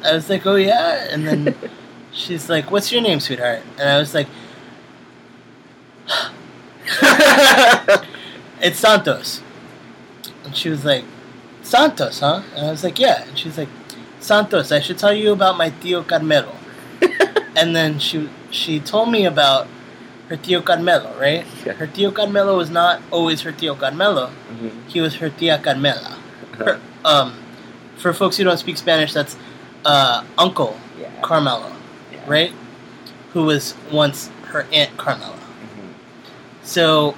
I 0.05 0.15
was 0.15 0.29
like, 0.29 0.47
"Oh 0.47 0.57
yeah." 0.57 1.07
And 1.11 1.27
then 1.27 1.55
she's 2.13 2.49
like, 2.49 2.71
"What's 2.71 2.91
your 2.93 3.01
name, 3.03 3.21
sweetheart?" 3.21 3.61
And 3.79 3.89
I 3.89 3.99
was 3.99 4.15
like, 4.15 4.27
"It's 8.61 8.79
Santos." 8.79 9.43
And 10.45 10.57
she 10.57 10.69
was 10.69 10.85
like, 10.85 11.05
"Santos, 11.63 12.21
huh?" 12.21 12.43
And 12.55 12.67
I 12.67 12.71
was 12.71 12.85
like, 12.85 12.99
"Yeah." 12.99 13.25
And 13.25 13.39
she 13.39 13.49
was 13.49 13.59
like, 13.59 13.69
"Santos, 14.21 14.73
I 14.73 14.81
should 14.81 14.99
tell 14.99 15.15
you 15.15 15.33
about 15.33 15.57
my 15.57 15.71
tío 15.71 16.07
Carmelo." 16.07 16.55
and 17.57 17.75
then 17.75 17.99
she 17.99 18.29
she 18.51 18.81
told 18.81 19.11
me 19.11 19.25
about 19.25 19.67
her 20.29 20.37
tío 20.37 20.65
Carmelo, 20.65 21.13
right? 21.19 21.45
Yeah. 21.67 21.73
Her 21.73 21.87
tío 21.87 22.15
Carmelo 22.15 22.57
was 22.57 22.71
not 22.71 23.03
always 23.11 23.43
her 23.43 23.53
tío 23.53 23.79
Carmelo. 23.79 24.29
Mm-hmm. 24.29 24.89
He 24.89 25.01
was 25.01 25.17
her 25.17 25.31
tía 25.31 25.63
Carmela. 25.63 26.19
Her, 26.57 26.81
um, 27.05 27.35
for 27.97 28.13
folks 28.13 28.37
who 28.37 28.45
don't 28.45 28.59
speak 28.59 28.77
Spanish, 28.77 29.13
that's 29.13 29.37
uh, 29.85 30.25
Uncle 30.39 30.79
yeah. 30.99 31.11
Carmelo, 31.21 31.73
yeah. 32.13 32.25
right? 32.27 32.53
Who 33.33 33.45
was 33.45 33.75
once 33.91 34.31
her 34.47 34.67
Aunt 34.73 34.97
Carmela. 34.97 35.37
Mhm. 35.37 35.95
So 36.63 37.17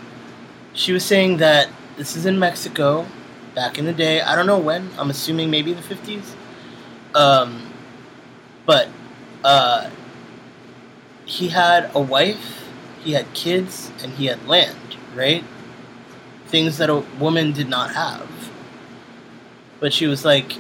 she 0.75 0.93
was 0.93 1.05
saying 1.05 1.39
that 1.39 1.69
this 1.97 2.17
is 2.17 2.27
in 2.27 2.39
Mexico 2.39 3.07
back 3.55 3.79
in 3.79 3.85
the 3.85 3.93
day. 3.93 4.21
I 4.21 4.35
don't 4.35 4.47
know 4.47 4.59
when. 4.59 4.91
I'm 4.99 5.11
assuming 5.11 5.51
maybe 5.51 5.73
the 5.73 5.83
50s. 5.83 6.35
Um, 7.15 7.73
but 8.65 8.89
uh, 9.45 9.91
he 11.27 11.49
had 11.49 11.91
a 11.95 12.01
wife, 12.01 12.65
he 13.03 13.13
had 13.13 13.33
kids, 13.35 13.91
and 14.03 14.13
he 14.13 14.27
had 14.27 14.47
land, 14.47 14.97
right? 15.15 15.45
Things 16.47 16.79
that 16.79 16.89
a 16.89 17.01
woman 17.19 17.53
did 17.53 17.69
not 17.69 17.95
have. 17.95 18.29
But 19.81 19.93
she 19.93 20.07
was 20.07 20.25
like, 20.25 20.55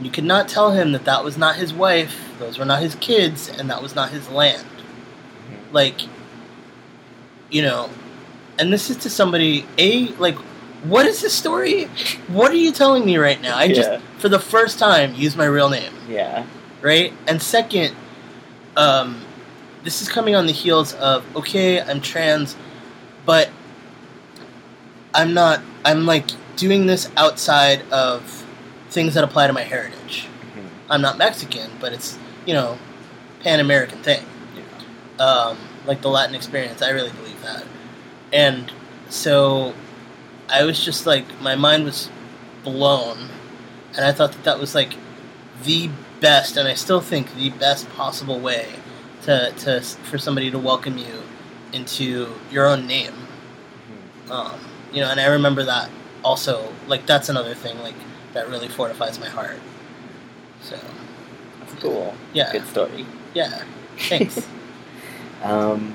you 0.00 0.10
could 0.10 0.24
not 0.24 0.48
tell 0.48 0.72
him 0.72 0.92
that 0.92 1.04
that 1.04 1.24
was 1.24 1.38
not 1.38 1.56
his 1.56 1.72
wife, 1.72 2.32
those 2.38 2.58
were 2.58 2.64
not 2.64 2.82
his 2.82 2.96
kids, 2.96 3.48
and 3.48 3.70
that 3.70 3.80
was 3.82 3.94
not 3.94 4.10
his 4.10 4.28
land. 4.28 4.66
Mhm. 4.66 5.72
Like, 5.72 6.00
you 7.50 7.62
know, 7.62 7.88
and 8.58 8.72
this 8.72 8.90
is 8.90 8.96
to 8.98 9.10
somebody, 9.10 9.66
A, 9.78 10.08
like, 10.18 10.36
what 10.84 11.06
is 11.06 11.20
this 11.22 11.32
story? 11.34 11.84
What 12.28 12.50
are 12.52 12.56
you 12.56 12.72
telling 12.72 13.04
me 13.04 13.16
right 13.16 13.40
now? 13.40 13.56
I 13.56 13.64
Yeah. 13.64 13.74
just, 13.74 14.04
for 14.18 14.28
the 14.28 14.38
first 14.38 14.78
time, 14.78 15.14
use 15.14 15.34
my 15.36 15.46
real 15.46 15.68
name, 15.70 15.92
Yeah. 16.08 16.44
right? 16.82 17.12
And 17.26 17.42
second, 17.42 17.94
um, 18.76 19.20
this 19.82 20.02
is 20.02 20.08
coming 20.08 20.34
on 20.34 20.46
the 20.46 20.52
heels 20.52 20.94
of, 20.94 21.24
okay, 21.36 21.80
I'm 21.80 22.00
trans, 22.00 22.56
but 23.24 23.48
I'm 25.14 25.32
not, 25.34 25.60
I'm 25.84 26.06
like 26.06 26.24
doing 26.56 26.86
this 26.86 27.08
outside 27.16 27.82
of 27.90 28.44
things 28.90 29.14
that 29.14 29.24
apply 29.24 29.46
to 29.46 29.52
my 29.52 29.62
heritage. 29.62 30.26
Mhm. 30.56 30.68
I'm 30.90 31.00
not 31.02 31.18
Mexican, 31.18 31.70
but 31.80 31.92
it's, 31.92 32.18
you 32.46 32.54
know, 32.54 32.78
Pan 33.40 33.60
American 33.60 33.98
thing 34.02 34.22
Yeah. 34.56 35.24
um, 35.24 35.58
like 35.86 36.00
the 36.02 36.08
Latin 36.08 36.34
experience. 36.34 36.80
I 36.82 36.90
really 36.90 37.10
believe 37.10 37.42
that. 37.42 37.64
And 38.32 38.72
so 39.08 39.74
I 40.48 40.64
was 40.64 40.84
just 40.84 41.06
like, 41.06 41.24
my 41.40 41.54
mind 41.56 41.84
was 41.84 42.10
blown. 42.62 43.28
And 43.96 44.04
I 44.04 44.12
thought 44.12 44.32
that 44.32 44.44
that 44.44 44.58
was 44.58 44.74
like 44.74 44.94
the 45.62 45.88
best, 46.20 46.56
and 46.56 46.66
I 46.66 46.74
still 46.74 47.00
think 47.00 47.34
the 47.36 47.50
best 47.50 47.88
possible 47.90 48.40
way 48.40 48.66
to, 49.22 49.52
to 49.58 49.80
for 49.80 50.18
somebody 50.18 50.50
to 50.50 50.58
welcome 50.58 50.98
you 50.98 51.22
into 51.72 52.28
your 52.50 52.66
own 52.66 52.86
name. 52.86 53.12
Mhm. 54.26 54.30
Um, 54.30 54.60
you 54.92 55.00
know, 55.00 55.10
and 55.10 55.20
I 55.20 55.26
remember 55.26 55.64
that 55.64 55.90
also. 56.24 56.72
Like 56.88 57.06
that's 57.06 57.28
another 57.28 57.54
thing 57.54 57.78
like 57.80 57.94
that 58.32 58.48
really 58.48 58.68
fortifies 58.68 59.18
my 59.20 59.28
heart. 59.28 59.58
So 60.60 60.76
That's 61.60 61.74
cool. 61.80 62.14
yeah, 62.32 62.50
Good 62.52 62.66
story. 62.68 63.06
yeah. 63.34 63.62
Thanks. 64.08 64.46
Um, 65.42 65.94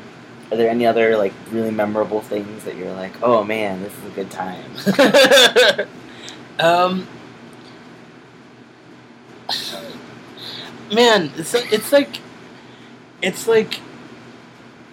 are 0.52 0.58
there 0.58 0.70
any 0.70 0.86
other 0.86 1.18
like 1.18 1.34
really 1.52 1.72
memorable 1.72 2.22
things 2.22 2.64
that 2.64 2.76
you're 2.76 2.94
like, 2.94 3.14
oh 3.22 3.44
man, 3.44 3.82
this 3.82 3.94
is 3.98 4.06
a 4.06 4.10
good 4.10 4.32
time? 4.32 4.72
um, 6.60 7.08
man, 10.94 11.32
it's 11.38 11.54
it's 11.54 11.92
like 11.92 12.20
it's 13.22 13.48
like 13.48 13.80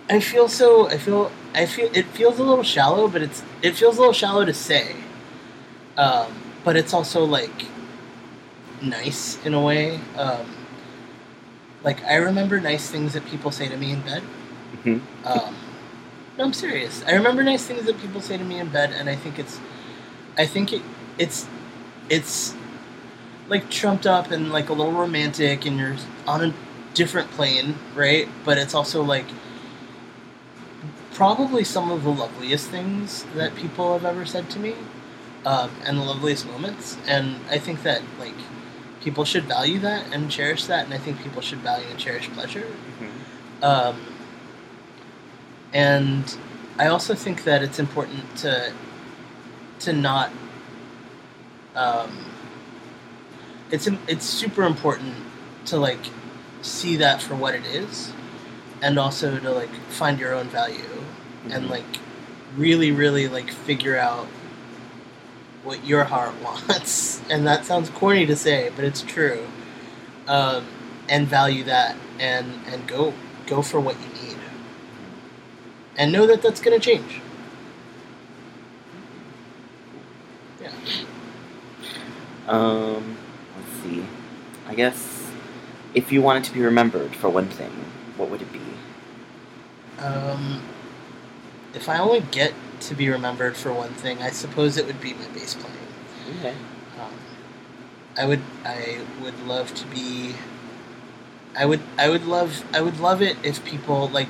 I 0.09 0.21
feel 0.21 0.49
so. 0.49 0.89
I 0.89 0.99
feel 0.99 1.33
I 1.55 1.67
feel 1.67 1.91
it 1.93 2.07
feels 2.07 2.39
a 2.39 2.45
little 2.45 2.65
shallow, 2.65 3.09
but 3.09 3.23
it's 3.23 3.43
it 3.63 3.75
feels 3.75 3.97
a 3.97 4.01
little 4.01 4.13
shallow 4.13 4.45
to 4.45 4.55
say. 4.55 4.95
Um, 5.97 6.33
but 6.65 6.77
it's 6.77 6.93
also 6.95 7.25
like 7.25 7.67
nice 8.83 9.45
in 9.45 9.55
a 9.55 9.61
way. 9.61 10.01
Um, 10.17 10.47
like 11.83 12.05
I 12.05 12.17
remember 12.17 12.61
nice 12.61 12.89
things 12.91 13.15
that 13.15 13.27
people 13.27 13.51
say 13.51 13.69
to 13.69 13.77
me 13.77 13.93
in 13.93 14.01
bed. 14.03 14.23
Mhm. 14.85 15.01
Um, 15.25 15.55
no, 16.39 16.45
I'm 16.45 16.53
serious. 16.53 17.03
I 17.07 17.13
remember 17.15 17.43
nice 17.43 17.65
things 17.65 17.85
that 17.87 18.01
people 18.01 18.21
say 18.21 18.37
to 18.37 18.45
me 18.45 18.59
in 18.59 18.69
bed, 18.69 18.93
and 18.93 19.09
I 19.09 19.17
think 19.17 19.39
it's, 19.39 19.59
I 20.37 20.47
think 20.47 20.73
it, 20.73 20.83
it's, 21.19 21.47
it's, 22.09 22.55
like 23.49 23.71
trumped 23.71 24.07
up 24.07 24.31
and 24.33 24.51
like 24.53 24.69
a 24.69 24.73
little 24.73 24.93
romantic, 24.93 25.67
and 25.67 25.79
you're 25.79 25.97
on 26.27 26.43
a 26.43 26.55
different 26.95 27.31
plane, 27.31 27.77
right? 27.95 28.29
But 28.45 28.59
it's 28.59 28.75
also 28.75 29.03
like 29.03 29.27
probably 31.15 31.65
some 31.65 31.91
of 31.91 32.03
the 32.05 32.11
loveliest 32.11 32.69
things 32.69 33.25
that 33.35 33.55
people 33.55 33.93
have 33.93 34.05
ever 34.05 34.27
said 34.27 34.51
to 34.51 34.59
me, 34.59 34.75
um, 35.45 35.71
and 35.85 35.99
the 35.99 36.03
loveliest 36.03 36.47
moments. 36.47 36.97
And 37.07 37.37
I 37.49 37.59
think 37.59 37.83
that 37.85 38.03
like 38.19 38.35
people 39.01 39.25
should 39.25 39.45
value 39.45 39.79
that 39.81 40.13
and 40.13 40.31
cherish 40.31 40.65
that, 40.67 40.85
and 40.85 40.93
I 40.93 40.99
think 40.99 41.23
people 41.23 41.41
should 41.41 41.59
value 41.59 41.87
and 41.89 41.99
cherish 41.99 42.29
pleasure. 42.31 42.67
Mhm. 43.01 43.65
Um, 43.65 43.97
and 45.73 46.37
I 46.79 46.87
also 46.89 47.15
think 47.15 47.45
that 47.45 47.63
it's 47.63 47.79
important 47.79 48.37
to 48.39 48.73
to 49.81 49.93
not. 49.93 50.31
Um, 51.75 52.25
it's 53.71 53.87
it's 54.09 54.25
super 54.25 54.63
important 54.65 55.15
to 55.67 55.77
like 55.79 55.99
see 56.63 56.97
that 56.97 57.21
for 57.23 57.35
what 57.35 57.55
it 57.55 57.67
is, 57.67 58.13
and 58.83 58.99
also 58.99 59.39
to 59.39 59.51
like 59.51 59.71
find 59.91 60.19
your 60.19 60.35
own 60.35 60.49
value 60.49 61.03
and 61.51 61.65
Mhm. 61.67 61.71
like 61.71 61.99
really 62.57 62.91
really 62.93 63.29
like 63.29 63.51
figure 63.51 63.97
out 63.99 64.27
what 65.65 65.85
your 65.85 66.05
heart 66.05 66.35
wants. 66.43 67.21
And 67.31 67.47
that 67.47 67.65
sounds 67.65 67.91
corny 67.91 68.27
to 68.27 68.37
say, 68.37 68.71
but 68.75 68.85
it's 68.85 69.03
true. 69.03 69.47
Um, 70.29 70.67
and 71.09 71.27
value 71.29 71.65
that 71.65 71.97
and 72.19 72.53
and 72.67 72.87
go 72.89 73.15
go 73.47 73.63
for 73.63 73.79
what 73.81 73.97
you 74.01 74.29
need 74.29 74.36
and 75.99 76.13
know 76.13 76.27
that 76.27 76.43
that's 76.43 76.61
going 76.61 76.79
to 76.79 76.85
change 76.85 77.21
yeah 80.61 80.71
Um, 82.49 83.17
let's 83.59 83.73
see. 83.83 84.05
I 84.69 84.75
guess 84.75 85.31
if 85.95 86.13
you 86.13 86.23
wanted 86.23 86.45
to 86.45 86.53
be 86.55 86.63
remembered 86.63 87.15
for 87.17 87.29
one 87.29 87.49
thing, 87.49 87.73
what 88.17 88.31
would 88.31 88.41
it 88.43 88.53
be? 88.53 88.61
um, 89.99 90.61
if 91.75 91.89
i 91.89 91.99
only 91.99 92.21
get 92.31 92.53
to 92.81 92.95
be 92.95 93.09
remembered 93.09 93.57
for 93.57 93.73
one 93.73 93.89
thing 93.95 94.21
i 94.21 94.29
suppose 94.29 94.77
it 94.77 94.85
would 94.87 95.01
be 95.01 95.15
my 95.15 95.27
bass 95.29 95.55
playing 95.55 96.39
Okay. 96.39 96.55
um, 97.01 97.13
I 98.19 98.27
would 98.27 98.43
I 98.65 98.99
would 99.23 99.39
love 99.47 99.75
to 99.75 99.87
be. 99.87 100.35
I 101.57 101.65
would 101.67 101.81
I 101.99 102.09
would 102.11 102.25
love 102.27 102.65
I 102.75 102.81
would 102.81 102.99
love 103.01 103.21
it 103.23 103.37
if 103.43 103.65
people 103.65 104.09
like 104.09 104.29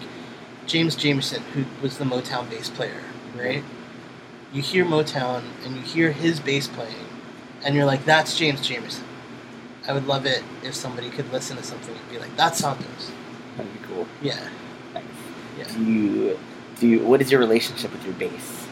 James 0.66 0.96
Jamerson, 0.96 1.40
who 1.54 1.64
was 1.82 1.98
the 1.98 2.04
Motown 2.04 2.48
bass 2.50 2.68
player, 2.68 3.02
right? 3.36 3.62
You 4.52 4.62
hear 4.62 4.84
Motown 4.84 5.42
and 5.64 5.76
you 5.76 5.82
hear 5.82 6.12
his 6.12 6.40
bass 6.40 6.66
playing, 6.66 6.94
and 7.64 7.74
you're 7.74 7.84
like, 7.84 8.04
"That's 8.04 8.36
James 8.36 8.60
Jamerson." 8.60 9.02
I 9.88 9.92
would 9.92 10.06
love 10.06 10.26
it 10.26 10.42
if 10.64 10.74
somebody 10.74 11.10
could 11.10 11.32
listen 11.32 11.56
to 11.56 11.62
something 11.62 11.94
and 11.94 12.10
be 12.10 12.18
like, 12.18 12.36
"That's 12.36 12.58
Santos." 12.58 13.12
That'd 13.56 13.72
be 13.72 13.86
cool. 13.86 14.06
Yeah. 14.20 14.48
Nice. 14.94 15.04
Yeah. 15.58 15.68
Do 15.72 15.84
you 15.84 16.38
do 16.78 16.86
you, 16.86 17.00
what 17.06 17.20
is 17.22 17.30
your 17.30 17.40
relationship 17.40 17.92
with 17.92 18.04
your 18.04 18.14
bass? 18.14 18.66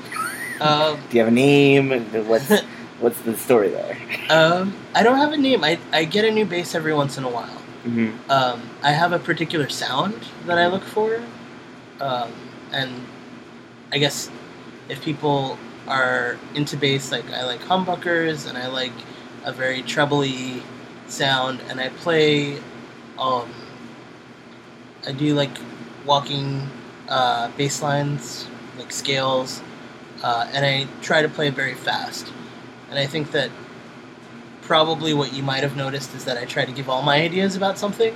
Um, 0.61 0.99
Do 1.11 1.17
you 1.17 1.21
have 1.25 1.33
a 1.33 1.35
name? 1.35 1.91
What's 2.27 2.61
what's 3.01 3.21
the 3.23 3.37
story 3.37 3.71
there? 3.71 3.97
um, 4.31 4.75
I 4.95 5.03
don't 5.03 5.17
have 5.17 5.33
a 5.33 5.37
name. 5.37 5.65
I, 5.65 5.79
I 5.93 6.05
get 6.05 6.25
a 6.25 6.31
new 6.31 6.45
bass 6.45 6.75
every 6.75 6.95
once 6.95 7.17
in 7.19 7.25
a 7.25 7.31
while. 7.31 7.63
Mm-hmm. 7.85 8.31
Um, 8.31 8.63
I 8.83 8.93
have 8.93 9.13
a 9.13 9.19
particular 9.19 9.69
sound 9.69 10.19
that 10.47 10.59
I 10.59 10.67
look 10.69 10.83
for, 10.85 11.23
um, 12.01 12.33
and 12.73 13.07
I 13.93 13.99
guess 13.99 14.31
if 14.89 15.03
people 15.03 15.59
are 15.87 16.39
into 16.55 16.77
bass, 16.77 17.13
like 17.13 17.29
I 17.31 17.45
like 17.45 17.61
humbuckers 17.61 18.49
and 18.49 18.57
I 18.59 18.67
like 18.69 18.93
a 19.45 19.53
very 19.53 19.83
trebly 19.83 20.63
sound, 21.07 21.61
and 21.69 21.81
I 21.81 21.89
play. 21.91 22.59
Um, 23.19 23.53
I 25.07 25.13
do 25.13 25.35
like 25.35 25.51
walking 26.07 26.67
uh, 27.09 27.51
bass 27.57 27.83
lines, 27.83 28.47
like 28.79 28.91
scales, 28.91 29.63
uh, 30.23 30.49
and 30.53 30.65
I 30.65 30.87
try 31.03 31.23
to 31.23 31.29
play 31.29 31.51
very 31.51 31.75
fast. 31.75 32.33
And 32.91 32.99
I 32.99 33.07
think 33.07 33.33
that 33.33 33.51
probably 34.63 35.13
what 35.13 35.35
you 35.35 35.43
might 35.43 35.63
have 35.63 35.77
noticed 35.77 36.15
is 36.15 36.25
that 36.25 36.39
I 36.39 36.47
try 36.47 36.65
to 36.65 36.73
give 36.73 36.89
all 36.89 37.03
my 37.03 37.21
ideas 37.21 37.55
about 37.55 37.77
something 37.79 38.15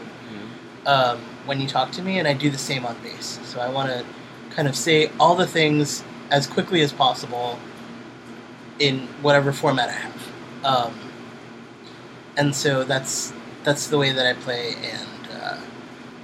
um, 0.87 1.21
when 1.49 1.61
you 1.61 1.67
talk 1.67 1.91
to 1.93 2.03
me, 2.03 2.19
and 2.19 2.29
I 2.29 2.35
do 2.35 2.51
the 2.51 2.59
same 2.59 2.85
on 2.85 2.97
bass. 3.03 3.41
So 3.45 3.59
I 3.59 3.71
want 3.71 3.89
to 3.89 4.05
kind 4.51 4.69
of 4.69 4.77
say 4.77 5.11
all 5.19 5.35
the 5.35 5.47
things 5.47 6.05
as 6.31 6.47
quickly 6.47 6.83
as 6.83 6.93
possible 6.93 7.59
in 8.79 9.09
whatever 9.23 9.53
format 9.53 9.89
I 9.89 9.93
have. 9.93 10.29
Um, 10.63 10.95
and 12.37 12.55
so 12.55 12.85
that's 12.85 13.33
that's 13.65 13.89
the 13.89 13.99
way 13.99 14.13
that 14.13 14.27
I 14.27 14.35
play, 14.35 14.75
and 14.75 15.29
uh, 15.33 15.61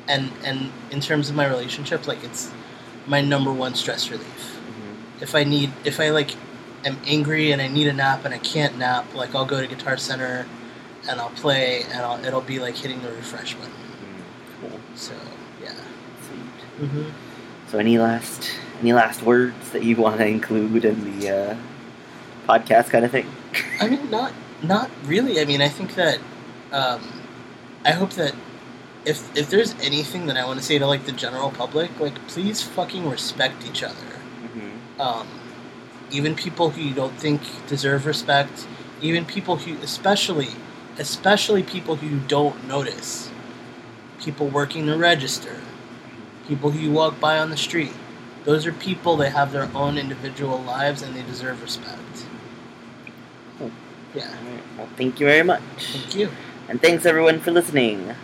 and 0.09 0.31
and 0.45 0.70
in 0.91 1.01
terms 1.01 1.31
of 1.31 1.37
my 1.37 1.47
relationship, 1.47 2.07
like 2.07 2.22
it's 2.22 2.51
my 3.07 3.20
number 3.20 3.53
one 3.53 3.75
stress 3.75 4.11
relief. 4.11 4.61
If 5.20 5.35
I 5.35 5.45
need, 5.45 5.72
if 5.85 6.01
I 6.01 6.11
like, 6.11 6.33
am 6.85 6.99
angry 7.07 7.53
and 7.53 7.62
I 7.62 7.68
need 7.68 7.87
a 7.87 7.93
nap 7.93 8.25
and 8.25 8.35
I 8.35 8.39
can't 8.39 8.77
nap, 8.79 9.14
like 9.14 9.35
I'll 9.35 9.47
go 9.47 9.61
to 9.61 9.66
Guitar 9.66 9.97
Center 9.97 10.47
and 11.09 11.20
I'll 11.20 11.31
play, 11.31 11.83
and 11.85 12.01
I'll, 12.03 12.22
it'll 12.25 12.41
be 12.41 12.59
like 12.59 12.77
hitting 12.77 13.01
the 13.03 13.11
refresh 13.11 13.55
button. 13.55 13.84
So 14.95 15.15
yeah. 15.63 15.75
Sweet. 16.27 16.89
Mm-hmm. 16.89 17.11
So 17.69 17.79
any 17.79 17.99
last 17.99 18.51
any 18.81 18.93
last 18.93 19.23
words 19.23 19.71
that 19.71 19.83
you 19.83 19.97
want 19.97 20.19
to 20.19 20.27
include 20.27 20.85
in 20.85 21.21
the 21.21 21.31
uh, 21.31 21.57
podcast 22.49 22.91
kind 22.91 23.05
of 23.05 23.11
thing? 23.11 23.27
I 23.81 23.89
mean, 23.89 24.11
not 24.11 24.33
not 24.63 24.91
really. 25.05 25.41
I 25.41 25.45
mean, 25.45 25.61
I 25.61 25.69
think 25.69 25.95
that 25.95 26.19
um, 26.73 27.23
I 27.85 27.93
hope 27.93 28.11
that 28.11 28.35
if 29.05 29.37
if 29.37 29.51
there's 29.51 29.75
anything 29.81 30.27
that 30.27 30.37
I 30.37 30.45
want 30.45 30.59
to 30.59 30.65
say 30.65 30.79
to 30.79 30.87
like 30.87 31.05
the 31.05 31.13
general 31.13 31.51
public, 31.51 31.99
like 32.01 32.15
please 32.29 32.63
fucking 32.63 33.09
respect 33.09 33.67
each 33.67 33.83
other. 33.83 33.95
Mm-hmm. 33.95 35.01
Um, 35.01 35.29
even 36.11 36.35
people 36.35 36.71
who 36.71 36.83
you 36.83 36.95
don't 36.95 37.19
think 37.19 37.41
deserve 37.67 38.07
respect, 38.07 38.67
even 39.01 39.25
people 39.25 39.57
who, 39.57 39.77
especially 39.83 40.49
especially 40.99 41.63
people 41.63 41.97
who 41.97 42.07
you 42.07 42.21
don't 42.29 42.69
notice, 42.69 43.31
people 44.21 44.49
working 44.49 44.87
the 44.87 44.97
register, 44.97 45.61
people 46.49 46.71
who 46.71 46.79
you 46.79 46.91
walk 46.91 47.19
by 47.21 47.39
on 47.39 47.51
the 47.51 47.57
street. 47.57 47.93
Those 48.45 48.67
are 48.67 48.73
people 48.73 49.17
that 49.19 49.31
have 49.31 49.53
their 49.53 49.71
own 49.75 49.97
individual 49.97 50.59
lives 50.61 51.03
and 51.03 51.17
they 51.17 51.23
deserve 51.23 51.62
respect. 51.62 51.99
Hmm. 53.59 53.69
Yeah. 54.15 54.31
Well, 54.77 54.89
thank 54.97 55.19
you 55.21 55.27
very 55.27 55.43
much, 55.43 55.62
Thank 55.79 56.15
you. 56.15 56.31
and 56.69 56.81
thanks 56.81 57.07
everyone 57.07 57.41
for 57.41 57.51
listening. 57.51 58.15